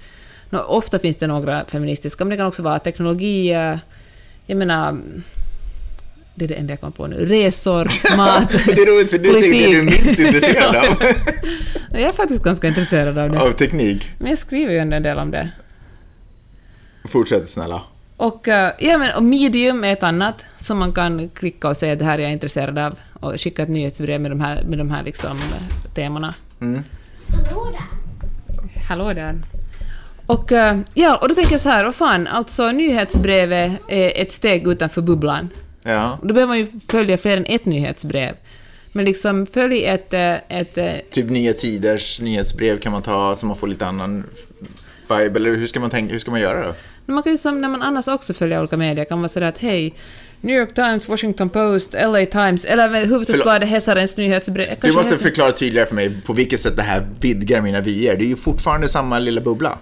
nå, 0.49 0.59
ofta 0.59 0.99
finns 0.99 1.17
det 1.17 1.27
några 1.27 1.65
feministiska, 1.65 2.25
men 2.25 2.29
det 2.29 2.37
kan 2.37 2.47
också 2.47 2.63
vara 2.63 2.79
teknologi, 2.79 3.47
jag 4.45 4.57
menar, 4.57 4.97
det 6.35 6.45
är 6.45 6.49
det 6.49 6.55
enda 6.55 6.71
jag 6.71 6.79
kommer 6.79 6.91
på 6.91 7.07
nu, 7.07 7.25
resor, 7.25 7.87
mat, 8.17 8.49
Det 8.65 8.71
är 8.71 8.95
roligt 8.95 9.09
för 9.09 9.17
du 9.17 9.33
säger 9.33 9.67
det 9.67 9.71
du 9.71 9.79
är 9.79 9.83
minst 9.83 10.19
intresserad 10.19 10.75
av. 10.75 11.03
jag 11.91 12.01
är 12.01 12.11
faktiskt 12.11 12.43
ganska 12.43 12.67
intresserad 12.67 13.17
av 13.17 13.31
det. 13.31 13.41
av 13.41 13.51
teknik. 13.51 14.11
Men 14.19 14.29
jag 14.29 14.37
skriver 14.37 14.73
ju 14.73 14.79
ändå 14.79 14.95
en 14.95 15.03
del 15.03 15.17
om 15.17 15.31
det. 15.31 15.49
Fortsätt 17.05 17.49
snälla. 17.49 17.81
Och, 18.21 18.47
eh, 18.47 18.71
ja, 18.79 18.97
men, 18.97 19.15
och 19.15 19.23
medium 19.23 19.83
är 19.83 19.93
ett 19.93 20.03
annat 20.03 20.45
som 20.57 20.77
man 20.77 20.93
kan 20.93 21.29
klicka 21.29 21.67
och 21.69 21.77
säga 21.77 21.93
att 21.93 21.99
det 21.99 22.05
här 22.05 22.19
är 22.19 22.23
jag 22.23 22.31
intresserad 22.31 22.77
av 22.77 22.95
och 23.13 23.41
skicka 23.41 23.63
ett 23.63 23.69
nyhetsbrev 23.69 24.21
med 24.21 24.31
de 24.31 24.41
här, 24.41 24.63
med 24.63 24.77
de 24.77 24.91
här 24.91 25.03
liksom, 25.03 25.37
eh, 25.37 25.91
temana. 25.93 26.33
Hallå 26.59 27.71
där. 27.71 28.81
Hallå 28.87 29.13
där. 29.13 29.35
Och, 30.25 30.51
eh, 30.51 30.79
ja, 30.93 31.15
och 31.15 31.29
då 31.29 31.35
tänker 31.35 31.51
jag 31.51 31.61
så 31.61 31.69
här, 31.69 31.85
vad 31.85 31.95
fan, 31.95 32.27
alltså 32.27 32.71
nyhetsbrevet 32.71 33.71
är 33.87 34.21
ett 34.21 34.31
steg 34.31 34.67
utanför 34.67 35.01
bubblan. 35.01 35.49
Ja. 35.83 36.19
Då 36.23 36.33
behöver 36.33 36.47
man 36.47 36.59
ju 36.59 36.67
följa 36.87 37.17
fler 37.17 37.37
än 37.37 37.45
ett 37.45 37.65
nyhetsbrev. 37.65 38.35
Men 38.91 39.05
liksom 39.05 39.45
följ 39.45 39.85
ett, 39.85 40.13
ett 40.47 40.77
Typ 41.11 41.29
Nya 41.29 41.53
Tiders 41.53 42.19
nyhetsbrev 42.19 42.79
kan 42.79 42.91
man 42.91 43.01
ta 43.01 43.35
så 43.35 43.45
man 43.45 43.57
får 43.57 43.67
lite 43.67 43.85
annan 43.85 44.23
vibe. 45.01 45.39
Eller 45.39 45.55
hur 45.55 45.67
ska 45.67 45.79
man 45.79 45.89
tänka, 45.89 46.13
hur 46.13 46.19
ska 46.19 46.31
man 46.31 46.41
göra 46.41 46.67
då? 46.67 46.73
Man 47.05 47.23
kan 47.23 47.31
ju 47.31 47.37
som 47.37 47.61
när 47.61 47.69
man 47.69 47.81
annars 47.81 48.07
också 48.07 48.33
följer 48.33 48.59
olika 48.59 48.77
medier 48.77 49.05
kan 49.05 49.19
vara 49.19 49.29
sådär 49.29 49.47
att 49.47 49.57
hej, 49.57 49.93
New 50.41 50.55
York 50.55 50.73
Times, 50.75 51.09
Washington 51.09 51.49
Post, 51.49 51.93
LA 51.93 52.25
Times, 52.25 52.65
eller 52.65 53.05
Hufvudstadsbladet, 53.05 53.69
Hesarens 53.69 54.17
nyhetsbrev. 54.17 54.75
Du 54.81 54.91
måste 54.93 55.15
Hesar- 55.15 55.21
förklara 55.21 55.51
tydligare 55.51 55.87
för 55.87 55.95
mig 55.95 56.21
på 56.25 56.33
vilket 56.33 56.59
sätt 56.59 56.75
det 56.75 56.81
här 56.81 57.07
vidgar 57.19 57.61
mina 57.61 57.81
vyer. 57.81 58.15
Det 58.15 58.23
är 58.23 58.27
ju 58.27 58.35
fortfarande 58.35 58.89
samma 58.89 59.19
lilla 59.19 59.41
bubbla. 59.41 59.77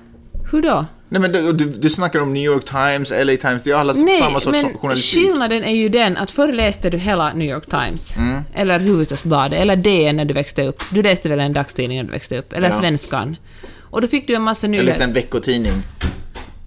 Hur 0.51 0.61
då? 0.61 0.85
Nej 1.11 1.21
men 1.21 1.31
du, 1.31 1.53
du, 1.53 1.65
du 1.65 1.89
snackar 1.89 2.19
om 2.19 2.33
New 2.33 2.43
York 2.43 2.65
Times, 2.65 3.11
LA 3.11 3.37
Times, 3.37 3.63
det 3.63 3.71
är 3.71 3.75
alla 3.75 3.93
Nej, 3.93 4.19
samma 4.19 4.39
sorts 4.39 4.63
men 4.63 4.73
journalistik. 4.73 5.23
skillnaden 5.23 5.63
är 5.63 5.73
ju 5.75 5.89
den 5.89 6.17
att 6.17 6.31
förr 6.31 6.53
läste 6.53 6.89
du 6.89 6.97
hela 6.97 7.33
New 7.33 7.49
York 7.49 7.65
Times, 7.65 8.17
Mm. 8.17 8.41
eller 8.55 8.79
Hufvudstadsbladet, 8.79 9.59
eller 9.61 9.75
DN 9.75 10.15
när 10.15 10.25
du 10.25 10.33
växte 10.33 10.63
upp. 10.63 10.83
Du 10.91 11.03
läste 11.03 11.29
väl 11.29 11.39
en 11.39 11.53
dagstidning 11.53 11.97
när 11.97 12.05
du 12.05 12.11
växte 12.11 12.37
upp, 12.37 12.53
eller 12.53 12.69
Ja. 12.69 12.79
Svenskan. 12.79 13.35
Och 13.81 14.01
då 14.01 14.07
fick 14.07 14.27
du 14.27 14.33
en 14.35 14.41
massa 14.41 14.67
Jag 14.67 14.71
läste 14.71 14.85
nyheter. 14.85 15.03
en 15.03 15.13
veckotidning, 15.13 15.71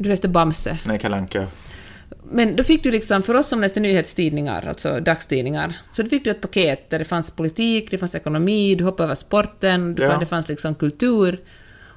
Du 0.03 0.09
läste 0.09 0.28
Bamse. 0.28 0.78
nej 0.86 0.98
Kalle 0.98 1.16
Anka. 1.16 1.46
Men 2.30 2.57
då 2.57 2.62
fick 2.62 2.82
du 2.82 2.90
liksom, 2.90 3.22
för 3.22 3.34
oss 3.34 3.48
som 3.48 3.61
läste 3.61 3.80
nyhetstidningar, 3.80 4.66
alltså 4.68 5.00
dagstidningar, 5.00 5.76
så 5.92 6.03
då 6.03 6.09
fick 6.09 6.24
du 6.24 6.30
ett 6.30 6.40
paket 6.40 6.90
där 6.90 6.98
det 6.98 7.05
fanns 7.05 7.30
politik, 7.30 7.90
det 7.90 7.98
fanns 7.98 8.14
ekonomi, 8.14 8.74
du 8.74 8.84
hoppade 8.84 9.05
över 9.05 9.14
sporten, 9.14 9.96
Ja. 10.00 10.16
det 10.20 10.26
fanns 10.26 10.48
liksom 10.48 10.74
kultur. 10.74 11.38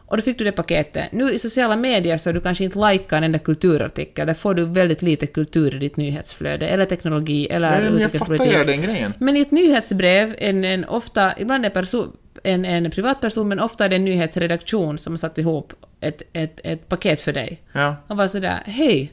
Och 0.07 0.17
då 0.17 0.23
fick 0.23 0.37
du 0.37 0.43
det 0.43 0.51
paketet. 0.51 1.11
Nu 1.11 1.31
i 1.33 1.39
sociala 1.39 1.75
medier 1.75 2.17
så 2.17 2.29
är 2.29 2.33
du 2.33 2.41
kanske 2.41 2.63
inte 2.63 2.91
likar 2.91 3.17
en 3.17 3.23
enda 3.23 3.39
kulturartikel, 3.39 4.27
där 4.27 4.33
får 4.33 4.53
du 4.53 4.65
väldigt 4.65 5.01
lite 5.01 5.27
kultur 5.27 5.75
i 5.75 5.79
ditt 5.79 5.97
nyhetsflöde, 5.97 6.67
eller 6.67 6.85
teknologi, 6.85 7.47
eller 7.47 7.69
Nej, 7.71 7.83
men 7.83 7.93
jag 7.93 8.01
utrikespolitik. 8.01 8.51
fattar 8.51 8.65
den 8.65 8.81
grejen. 8.81 9.13
Men 9.19 9.37
i 9.37 9.41
ett 9.41 9.51
nyhetsbrev, 9.51 10.35
en, 10.37 10.63
en 10.63 10.85
ofta, 10.85 11.39
ibland 11.39 11.65
en, 11.65 11.71
person, 11.71 12.11
en, 12.45 12.65
en 12.65 12.91
privatperson, 12.91 13.47
men 13.47 13.59
ofta 13.59 13.85
är 13.85 13.89
det 13.89 13.95
en 13.95 14.05
nyhetsredaktion 14.05 14.97
som 14.97 15.13
har 15.13 15.17
satt 15.17 15.37
ihop 15.37 15.73
ett, 16.01 16.21
ett, 16.33 16.59
ett 16.63 16.89
paket 16.89 17.21
för 17.21 17.33
dig. 17.33 17.61
Ja. 17.71 17.95
Och 18.07 18.17
var 18.17 18.27
sådär, 18.27 18.61
hej, 18.65 19.11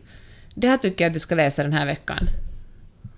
det 0.54 0.68
här 0.68 0.76
tycker 0.76 1.04
jag 1.04 1.10
att 1.10 1.14
du 1.14 1.20
ska 1.20 1.34
läsa 1.34 1.62
den 1.62 1.72
här 1.72 1.86
veckan. 1.86 2.28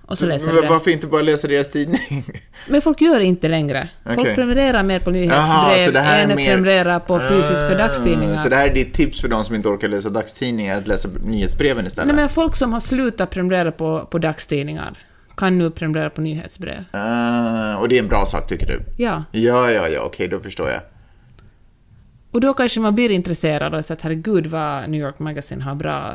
Och 0.06 0.18
så 0.18 0.26
läser 0.26 0.52
du 0.52 0.60
det. 0.60 0.68
varför 0.68 0.90
inte 0.90 1.06
bara 1.06 1.22
läsa 1.22 1.48
deras 1.48 1.70
tidning? 1.70 2.00
Men 2.68 2.82
folk 2.82 3.00
gör 3.00 3.20
inte 3.20 3.48
längre. 3.48 3.88
Folk 4.14 4.34
prenumererar 4.34 4.82
mer 4.82 5.00
på 5.00 5.10
nyhetsbrev 5.10 5.96
än 5.96 6.28
mer- 6.28 6.46
prenumererar 6.46 7.00
på 7.00 7.20
fysiska 7.20 7.74
Ah, 7.74 7.78
dagstidningar. 7.78 8.36
Så 8.42 8.48
det 8.48 8.56
här 8.56 8.68
är 8.68 8.74
ditt 8.74 8.94
tips 8.94 9.20
för 9.20 9.28
de 9.28 9.44
som 9.44 9.54
inte 9.54 9.68
orkar 9.68 9.88
läsa 9.88 10.10
dagstidningar, 10.10 10.78
att 10.78 10.86
läsa 10.86 11.08
nyhetsbreven 11.24 11.86
istället? 11.86 12.06
Nej, 12.06 12.16
men 12.16 12.28
folk 12.28 12.56
som 12.56 12.72
har 12.72 12.80
slutat 12.80 13.30
prenumerera 13.30 13.72
på, 13.72 14.08
på 14.10 14.18
dagstidningar 14.18 14.98
kan 15.36 15.58
nu 15.58 15.70
prenumerera 15.70 16.10
på 16.10 16.20
nyhetsbrev. 16.20 16.84
Ah, 16.90 17.76
och 17.76 17.88
det 17.88 17.98
är 17.98 18.02
en 18.02 18.08
bra 18.08 18.26
sak 18.26 18.48
tycker 18.48 18.66
du? 18.66 18.80
Ja. 18.96 19.24
Ja, 19.32 19.70
ja, 19.70 19.88
ja, 19.88 20.00
okej, 20.00 20.28
då 20.28 20.40
förstår 20.40 20.68
jag. 20.70 20.80
Och 22.30 22.40
då 22.40 22.54
kanske 22.54 22.80
man 22.80 22.94
blir 22.94 23.10
intresserad 23.10 23.74
och 23.74 23.84
säger 23.84 23.98
att 23.98 24.02
herregud 24.02 24.46
vad 24.46 24.90
New 24.90 25.00
York 25.00 25.18
Magazine 25.18 25.62
har 25.62 25.74
bra 25.74 26.14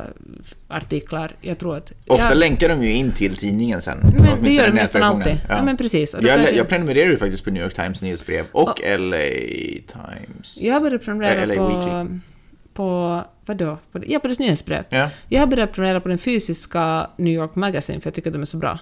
artiklar. 0.67 1.31
Jag 1.41 1.57
tror 1.57 1.77
att... 1.77 1.91
Ofta 2.07 2.27
ja, 2.27 2.33
länkar 2.33 2.69
de 2.69 2.83
ju 2.83 2.93
in 2.93 3.11
till 3.11 3.35
tidningen 3.35 3.81
sen. 3.81 3.97
Men 4.17 4.43
det 4.43 4.49
gör 4.49 4.67
de 4.67 4.73
nästan 4.73 5.03
alltid. 5.03 5.37
Ja, 5.49 5.63
men 5.63 5.77
precis. 5.77 6.13
Och 6.13 6.23
Jag, 6.23 6.35
kanske- 6.35 6.55
jag 6.55 6.67
prenumererar 6.67 7.09
ju 7.09 7.17
faktiskt 7.17 7.43
på 7.45 7.51
New 7.51 7.63
York 7.63 7.73
Times 7.73 8.01
nyhetsbrev 8.01 8.45
och 8.51 8.81
LA 8.99 9.17
Times. 9.87 10.57
Jag 10.61 10.73
har 10.73 10.81
börjat 10.81 11.05
prenumerera 11.05 11.45
LA 11.45 11.55
på... 11.55 11.67
Weekly. 11.67 12.19
På... 12.73 13.23
Vadå? 13.45 13.77
På, 13.91 14.01
ja, 14.07 14.19
på 14.19 14.27
dess 14.27 14.39
nyhetsbrev. 14.39 14.83
Ja. 14.89 15.09
Jag 15.29 15.39
har 15.39 15.47
börjat 15.47 15.73
prenumerera 15.73 16.01
på 16.01 16.09
den 16.09 16.17
fysiska 16.17 17.07
New 17.17 17.33
York 17.33 17.55
Magazine 17.55 18.01
för 18.01 18.07
jag 18.07 18.13
tycker 18.15 18.29
att 18.29 18.33
de 18.33 18.41
är 18.41 18.45
så 18.45 18.57
bra. 18.57 18.79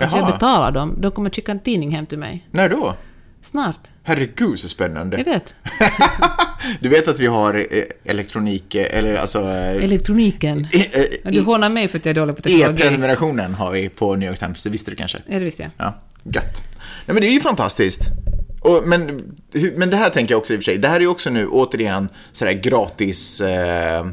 Alltså 0.00 0.16
jag 0.16 0.26
betalar 0.26 0.70
dem. 0.72 0.94
De 1.00 1.10
kommer 1.10 1.30
skicka 1.30 1.52
en 1.52 1.60
tidning 1.60 1.90
hem 1.90 2.06
till 2.06 2.18
mig. 2.18 2.48
När 2.50 2.68
då? 2.68 2.94
Snart. 3.42 3.80
Herregud 4.02 4.58
så 4.58 4.68
spännande. 4.68 5.16
Jag 5.16 5.24
vet. 5.24 5.54
Du 6.80 6.88
vet 6.88 7.08
att 7.08 7.18
vi 7.20 7.26
har 7.26 7.54
eh, 7.70 7.84
elektronik, 8.04 8.74
eh, 8.74 8.98
eller 8.98 9.14
alltså... 9.16 9.38
eh, 9.40 9.84
Elektroniken. 9.84 10.66
eh, 10.72 10.80
eh, 11.00 11.04
Du 11.24 11.40
hånar 11.40 11.68
mig 11.70 11.88
för 11.88 11.98
att 11.98 12.04
jag 12.06 12.10
är 12.10 12.20
dålig 12.20 12.36
på 12.36 12.42
teknologi. 12.42 12.82
E-prenumerationen 12.82 13.54
har 13.54 13.70
vi 13.72 13.88
på 13.88 14.16
New 14.16 14.28
York 14.28 14.38
Times, 14.38 14.62
det 14.62 14.70
visste 14.70 14.90
du 14.90 14.96
kanske? 14.96 15.18
Ja, 15.26 15.38
det 15.38 15.44
visste 15.44 15.62
jag. 15.62 15.70
Ja, 15.76 15.94
gött. 16.24 16.62
Nej 17.06 17.14
men 17.14 17.16
det 17.20 17.26
är 17.28 17.32
ju 17.32 17.40
fantastiskt. 17.40 18.00
Och, 18.62 18.82
men, 18.86 19.22
men 19.76 19.90
det 19.90 19.96
här 19.96 20.10
tänker 20.10 20.34
jag 20.34 20.38
också 20.38 20.52
i 20.54 20.56
och 20.56 20.60
för 20.60 20.64
sig, 20.64 20.78
det 20.78 20.88
här 20.88 20.96
är 20.96 21.00
ju 21.00 21.06
också 21.06 21.30
nu 21.30 21.46
återigen 21.46 22.08
sådär 22.32 22.52
gratis, 22.52 23.40
eh, 23.40 24.06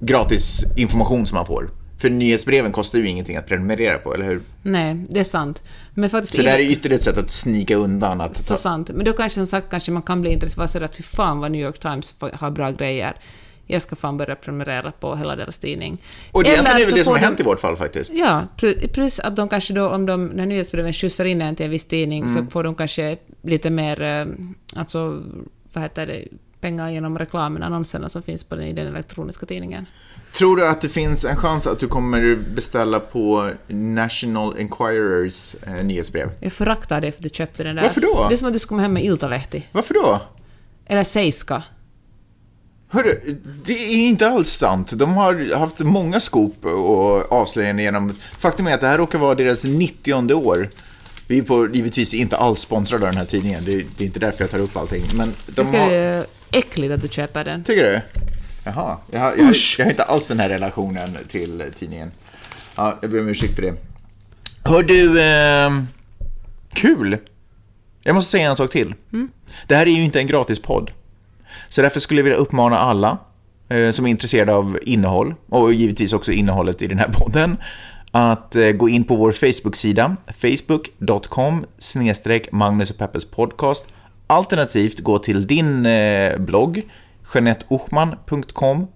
gratis 0.00 0.64
information 0.76 1.26
som 1.26 1.36
man 1.36 1.46
får. 1.46 1.70
För 1.98 2.10
nyhetsbreven 2.10 2.72
kostar 2.72 2.98
ju 2.98 3.08
ingenting 3.08 3.36
att 3.36 3.46
prenumerera 3.46 3.98
på, 3.98 4.14
eller 4.14 4.24
hur? 4.26 4.40
Nej, 4.62 5.06
det 5.10 5.20
är 5.20 5.24
sant. 5.24 5.62
Men 5.94 6.10
faktiskt... 6.10 6.34
Så 6.36 6.42
det 6.42 6.48
här 6.50 6.58
är 6.58 6.62
ytterligare 6.70 6.96
ett 6.98 7.02
sätt 7.02 7.18
att 7.18 7.30
snika 7.30 7.76
undan 7.76 8.20
att... 8.20 8.36
Så 8.36 8.56
sant. 8.56 8.90
Men 8.94 9.04
då 9.04 9.12
kanske 9.12 9.34
som 9.34 9.46
sagt 9.46 9.70
kanske 9.70 9.92
man 9.92 10.02
kan 10.02 10.20
bli 10.20 10.32
intresserad 10.32 10.82
av 10.82 10.84
att 10.90 10.96
fy 10.96 11.02
fan 11.02 11.38
vad 11.38 11.50
New 11.52 11.60
York 11.60 11.78
Times 11.78 12.14
har 12.32 12.50
bra 12.50 12.70
grejer. 12.70 13.16
jag 13.66 13.82
ska 13.82 13.96
fan 13.96 14.16
börja 14.16 14.36
prenumerera 14.36 14.92
på 14.92 15.16
hela 15.16 15.36
deras 15.36 15.58
tidning. 15.58 15.98
Och 16.32 16.44
det 16.44 16.54
är 16.56 16.62
väl 16.74 16.84
så 16.84 16.94
det 16.96 17.04
som 17.04 17.12
har 17.12 17.20
de- 17.20 17.24
hänt 17.26 17.40
i 17.40 17.42
vårt 17.42 17.60
fall 17.60 17.76
faktiskt. 17.76 18.14
Ja, 18.14 18.46
plu- 18.56 18.92
plus 18.92 19.20
att 19.20 19.36
de 19.36 19.48
kanske 19.48 19.72
då, 19.74 19.88
om 19.88 20.06
de, 20.06 20.26
när 20.26 20.46
nyhetsbreven 20.46 20.92
skjutsar 20.92 21.24
in 21.24 21.42
en 21.42 21.56
till 21.56 21.64
en 21.64 21.70
viss 21.70 21.86
tidning, 21.86 22.22
Mm. 22.24 22.34
så 22.44 22.50
får 22.50 22.64
de 22.64 22.74
kanske 22.74 23.16
lite 23.42 23.70
mer, 23.70 24.02
eh, 24.02 24.26
alltså, 24.80 25.22
vad 25.72 25.82
heter 25.82 26.06
det, 26.06 26.24
pengar 26.60 26.90
genom 26.90 27.18
reklamen, 27.18 27.62
annonserna 27.62 28.08
som 28.08 28.22
finns 28.22 28.44
på 28.44 28.54
den, 28.56 28.64
i 28.64 28.72
den 28.72 28.86
elektroniska 28.86 29.46
tidningen. 29.46 29.86
Tror 30.34 30.56
du 30.56 30.66
att 30.66 30.80
det 30.80 30.88
finns 30.88 31.24
en 31.24 31.36
chans 31.36 31.66
att 31.66 31.78
du 31.78 31.88
kommer 31.88 32.36
beställa 32.54 33.00
på 33.00 33.50
National 33.68 34.56
Enquirers 34.58 35.54
eh, 35.66 35.84
nyhetsbrev? 35.84 36.30
Jag 36.40 36.52
föraktar 36.52 37.00
det 37.00 37.12
för 37.12 37.18
att 37.18 37.22
du 37.22 37.28
köpte 37.28 37.64
den 37.64 37.76
där. 37.76 37.82
Varför 37.82 38.00
då? 38.00 38.26
Det 38.28 38.34
är 38.34 38.36
som 38.36 38.46
att 38.46 38.52
du 38.52 38.58
ska 38.58 38.68
komma 38.68 38.82
hem 38.82 38.92
med 38.92 39.04
Iltalehti. 39.04 39.66
Varför 39.72 39.94
då? 39.94 40.20
Eller 40.86 41.04
Seiska. 41.04 41.62
Hörru, 42.88 43.36
det 43.64 43.72
är 43.72 43.96
inte 43.96 44.28
alls 44.28 44.48
sant. 44.48 44.90
De 44.92 45.12
har 45.12 45.56
haft 45.56 45.78
många 45.78 46.20
skop 46.20 46.64
och 46.64 47.32
avslöjanden 47.32 47.84
genom... 47.84 48.14
Faktum 48.38 48.66
är 48.66 48.74
att 48.74 48.80
det 48.80 48.86
här 48.86 48.98
råkar 48.98 49.18
vara 49.18 49.34
deras 49.34 49.64
90 49.64 50.34
år. 50.34 50.68
Vi 51.26 51.38
är 51.38 51.42
på, 51.42 51.68
givetvis 51.72 52.14
inte 52.14 52.36
alls 52.36 52.60
sponsrade 52.60 53.04
av 53.04 53.10
den 53.12 53.18
här 53.18 53.26
tidningen. 53.26 53.64
Det 53.64 53.72
är, 53.72 53.86
det 53.96 54.04
är 54.04 54.06
inte 54.06 54.18
därför 54.20 54.44
jag 54.44 54.50
tar 54.50 54.58
upp 54.58 54.76
allting. 54.76 55.02
Men 55.14 55.34
de 55.46 55.52
Tycker 55.52 55.78
har... 55.78 55.88
det 55.90 55.96
är 55.96 56.26
äckligt 56.52 56.94
att 56.94 57.02
du 57.02 57.08
köper 57.08 57.44
den. 57.44 57.64
Tycker 57.64 57.82
du? 57.82 58.20
Jaha, 58.64 58.96
jag 59.10 59.38
jag, 59.38 59.50
Usch. 59.50 59.76
jag 59.78 59.86
har 59.86 59.90
inte 59.90 60.02
alls 60.02 60.28
den 60.28 60.40
här 60.40 60.48
relationen 60.48 61.18
till 61.28 61.72
tidningen. 61.78 62.10
Ja, 62.76 62.98
jag 63.02 63.10
ber 63.10 63.20
om 63.20 63.28
ursäkt 63.28 63.54
för 63.54 63.62
det. 63.62 63.74
Hör 64.64 64.82
du, 64.82 65.20
eh, 65.22 65.70
kul! 66.72 67.18
Jag 68.02 68.14
måste 68.14 68.30
säga 68.30 68.48
en 68.48 68.56
sak 68.56 68.70
till. 68.70 68.94
Det 69.66 69.74
här 69.74 69.86
är 69.86 69.90
ju 69.90 70.02
inte 70.02 70.18
en 70.18 70.26
gratis 70.26 70.62
podd. 70.62 70.90
Så 71.68 71.82
därför 71.82 72.00
skulle 72.00 72.20
jag 72.20 72.24
vilja 72.24 72.38
uppmana 72.38 72.78
alla 72.78 73.18
eh, 73.68 73.90
som 73.90 74.06
är 74.06 74.10
intresserade 74.10 74.54
av 74.54 74.78
innehåll, 74.82 75.34
och 75.48 75.72
givetvis 75.72 76.12
också 76.12 76.32
innehållet 76.32 76.82
i 76.82 76.86
den 76.86 76.98
här 76.98 77.08
podden, 77.12 77.56
att 78.10 78.56
eh, 78.56 78.70
gå 78.70 78.88
in 78.88 79.04
på 79.04 79.16
vår 79.16 79.32
Facebook-sida, 79.32 80.16
facebook.com 80.38 81.66
Magnus 82.52 82.90
och 82.90 82.98
Peppes 82.98 83.24
podcast. 83.24 83.86
Alternativt 84.26 85.00
gå 85.00 85.18
till 85.18 85.46
din 85.46 85.86
eh, 85.86 86.38
blogg, 86.38 86.82
jeanetteochman.com 87.34 88.86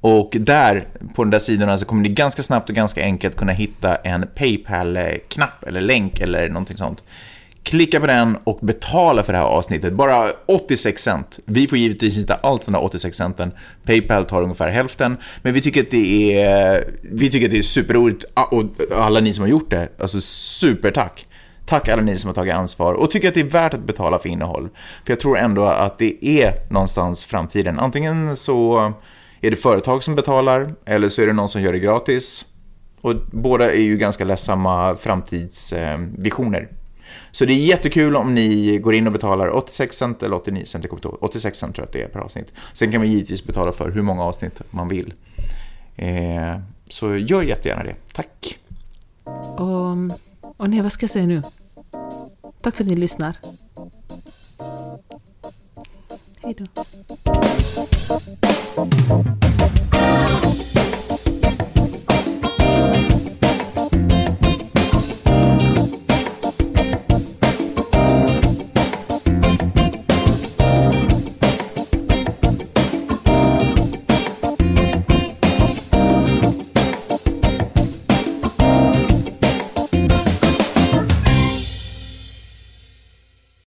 och 0.00 0.36
där, 0.40 0.86
på 1.14 1.24
de 1.24 1.30
där 1.30 1.38
sidorna, 1.38 1.78
så 1.78 1.84
kommer 1.84 2.02
ni 2.02 2.08
ganska 2.08 2.42
snabbt 2.42 2.68
och 2.68 2.74
ganska 2.74 3.02
enkelt 3.02 3.36
kunna 3.36 3.52
hitta 3.52 3.96
en 3.96 4.26
Paypal-knapp 4.34 5.64
eller 5.66 5.80
länk 5.80 6.20
eller 6.20 6.48
någonting 6.48 6.76
sånt. 6.76 7.02
Klicka 7.62 8.00
på 8.00 8.06
den 8.06 8.36
och 8.44 8.58
betala 8.62 9.22
för 9.22 9.32
det 9.32 9.38
här 9.38 9.46
avsnittet. 9.46 9.92
Bara 9.92 10.30
86 10.46 11.02
cent. 11.02 11.38
Vi 11.44 11.68
får 11.68 11.78
givetvis 11.78 12.18
inte 12.18 12.34
allt 12.34 12.64
den 12.64 12.72
där 12.72 12.84
86 12.84 13.16
centen. 13.16 13.52
Paypal 13.84 14.24
tar 14.24 14.42
ungefär 14.42 14.68
hälften. 14.68 15.16
Men 15.42 15.54
vi 15.54 15.60
tycker 15.60 15.82
att 15.82 15.90
det 15.90 16.42
är, 16.42 16.84
vi 17.02 17.30
tycker 17.30 17.46
att 17.46 17.52
det 17.52 17.58
är 17.58 17.62
superroligt. 17.62 18.24
Och 18.50 18.64
alla 18.96 19.20
ni 19.20 19.32
som 19.32 19.42
har 19.42 19.48
gjort 19.48 19.70
det, 19.70 19.88
alltså 20.00 20.20
supertack. 20.20 21.26
Tack 21.70 21.88
alla 21.88 22.02
ni 22.02 22.18
som 22.18 22.28
har 22.28 22.34
tagit 22.34 22.54
ansvar 22.54 22.94
och 22.94 23.10
tycker 23.10 23.28
att 23.28 23.34
det 23.34 23.40
är 23.40 23.44
värt 23.44 23.74
att 23.74 23.80
betala 23.80 24.18
för 24.18 24.28
innehåll. 24.28 24.68
För 25.04 25.12
jag 25.12 25.20
tror 25.20 25.38
ändå 25.38 25.64
att 25.64 25.98
det 25.98 26.24
är 26.26 26.52
någonstans 26.70 27.24
framtiden. 27.24 27.78
Antingen 27.78 28.36
så 28.36 28.92
är 29.40 29.50
det 29.50 29.56
företag 29.56 30.02
som 30.02 30.14
betalar 30.14 30.74
eller 30.84 31.08
så 31.08 31.22
är 31.22 31.26
det 31.26 31.32
någon 31.32 31.48
som 31.48 31.62
gör 31.62 31.72
det 31.72 31.78
gratis. 31.78 32.46
Och 33.00 33.14
båda 33.32 33.72
är 33.72 33.80
ju 33.80 33.96
ganska 33.96 34.24
ledsamma 34.24 34.96
framtidsvisioner. 34.96 36.60
Eh, 36.60 36.76
så 37.30 37.44
det 37.44 37.52
är 37.52 37.64
jättekul 37.64 38.16
om 38.16 38.34
ni 38.34 38.78
går 38.78 38.94
in 38.94 39.06
och 39.06 39.12
betalar 39.12 39.48
86 39.48 39.96
cent 39.96 40.22
eller 40.22 40.36
89 40.36 40.64
cent, 40.64 40.84
jag 40.84 40.90
kommer 40.90 40.98
inte 40.98 41.08
ihåg. 41.08 41.18
86 41.20 41.58
cent 41.58 41.74
tror 41.74 41.82
jag 41.82 41.86
att 41.88 41.92
det 41.92 42.02
är 42.02 42.08
per 42.08 42.20
avsnitt. 42.20 42.52
Sen 42.72 42.92
kan 42.92 43.00
man 43.00 43.10
givetvis 43.10 43.46
betala 43.46 43.72
för 43.72 43.90
hur 43.90 44.02
många 44.02 44.22
avsnitt 44.22 44.62
man 44.70 44.88
vill. 44.88 45.12
Eh, 45.96 46.58
så 46.88 47.16
gör 47.16 47.42
jättegärna 47.42 47.84
det. 47.84 47.94
Tack! 48.12 48.58
Och, 49.56 49.96
och 50.56 50.70
nej, 50.70 50.80
vad 50.80 50.92
ska 50.92 51.04
jag 51.04 51.10
säga 51.10 51.26
nu? 51.26 51.42
Tack 52.62 52.76
för 52.76 52.84
att 52.84 52.90
ni 52.90 52.96
lyssnar. 52.96 53.36
Hej 56.42 56.56
då. 56.58 56.84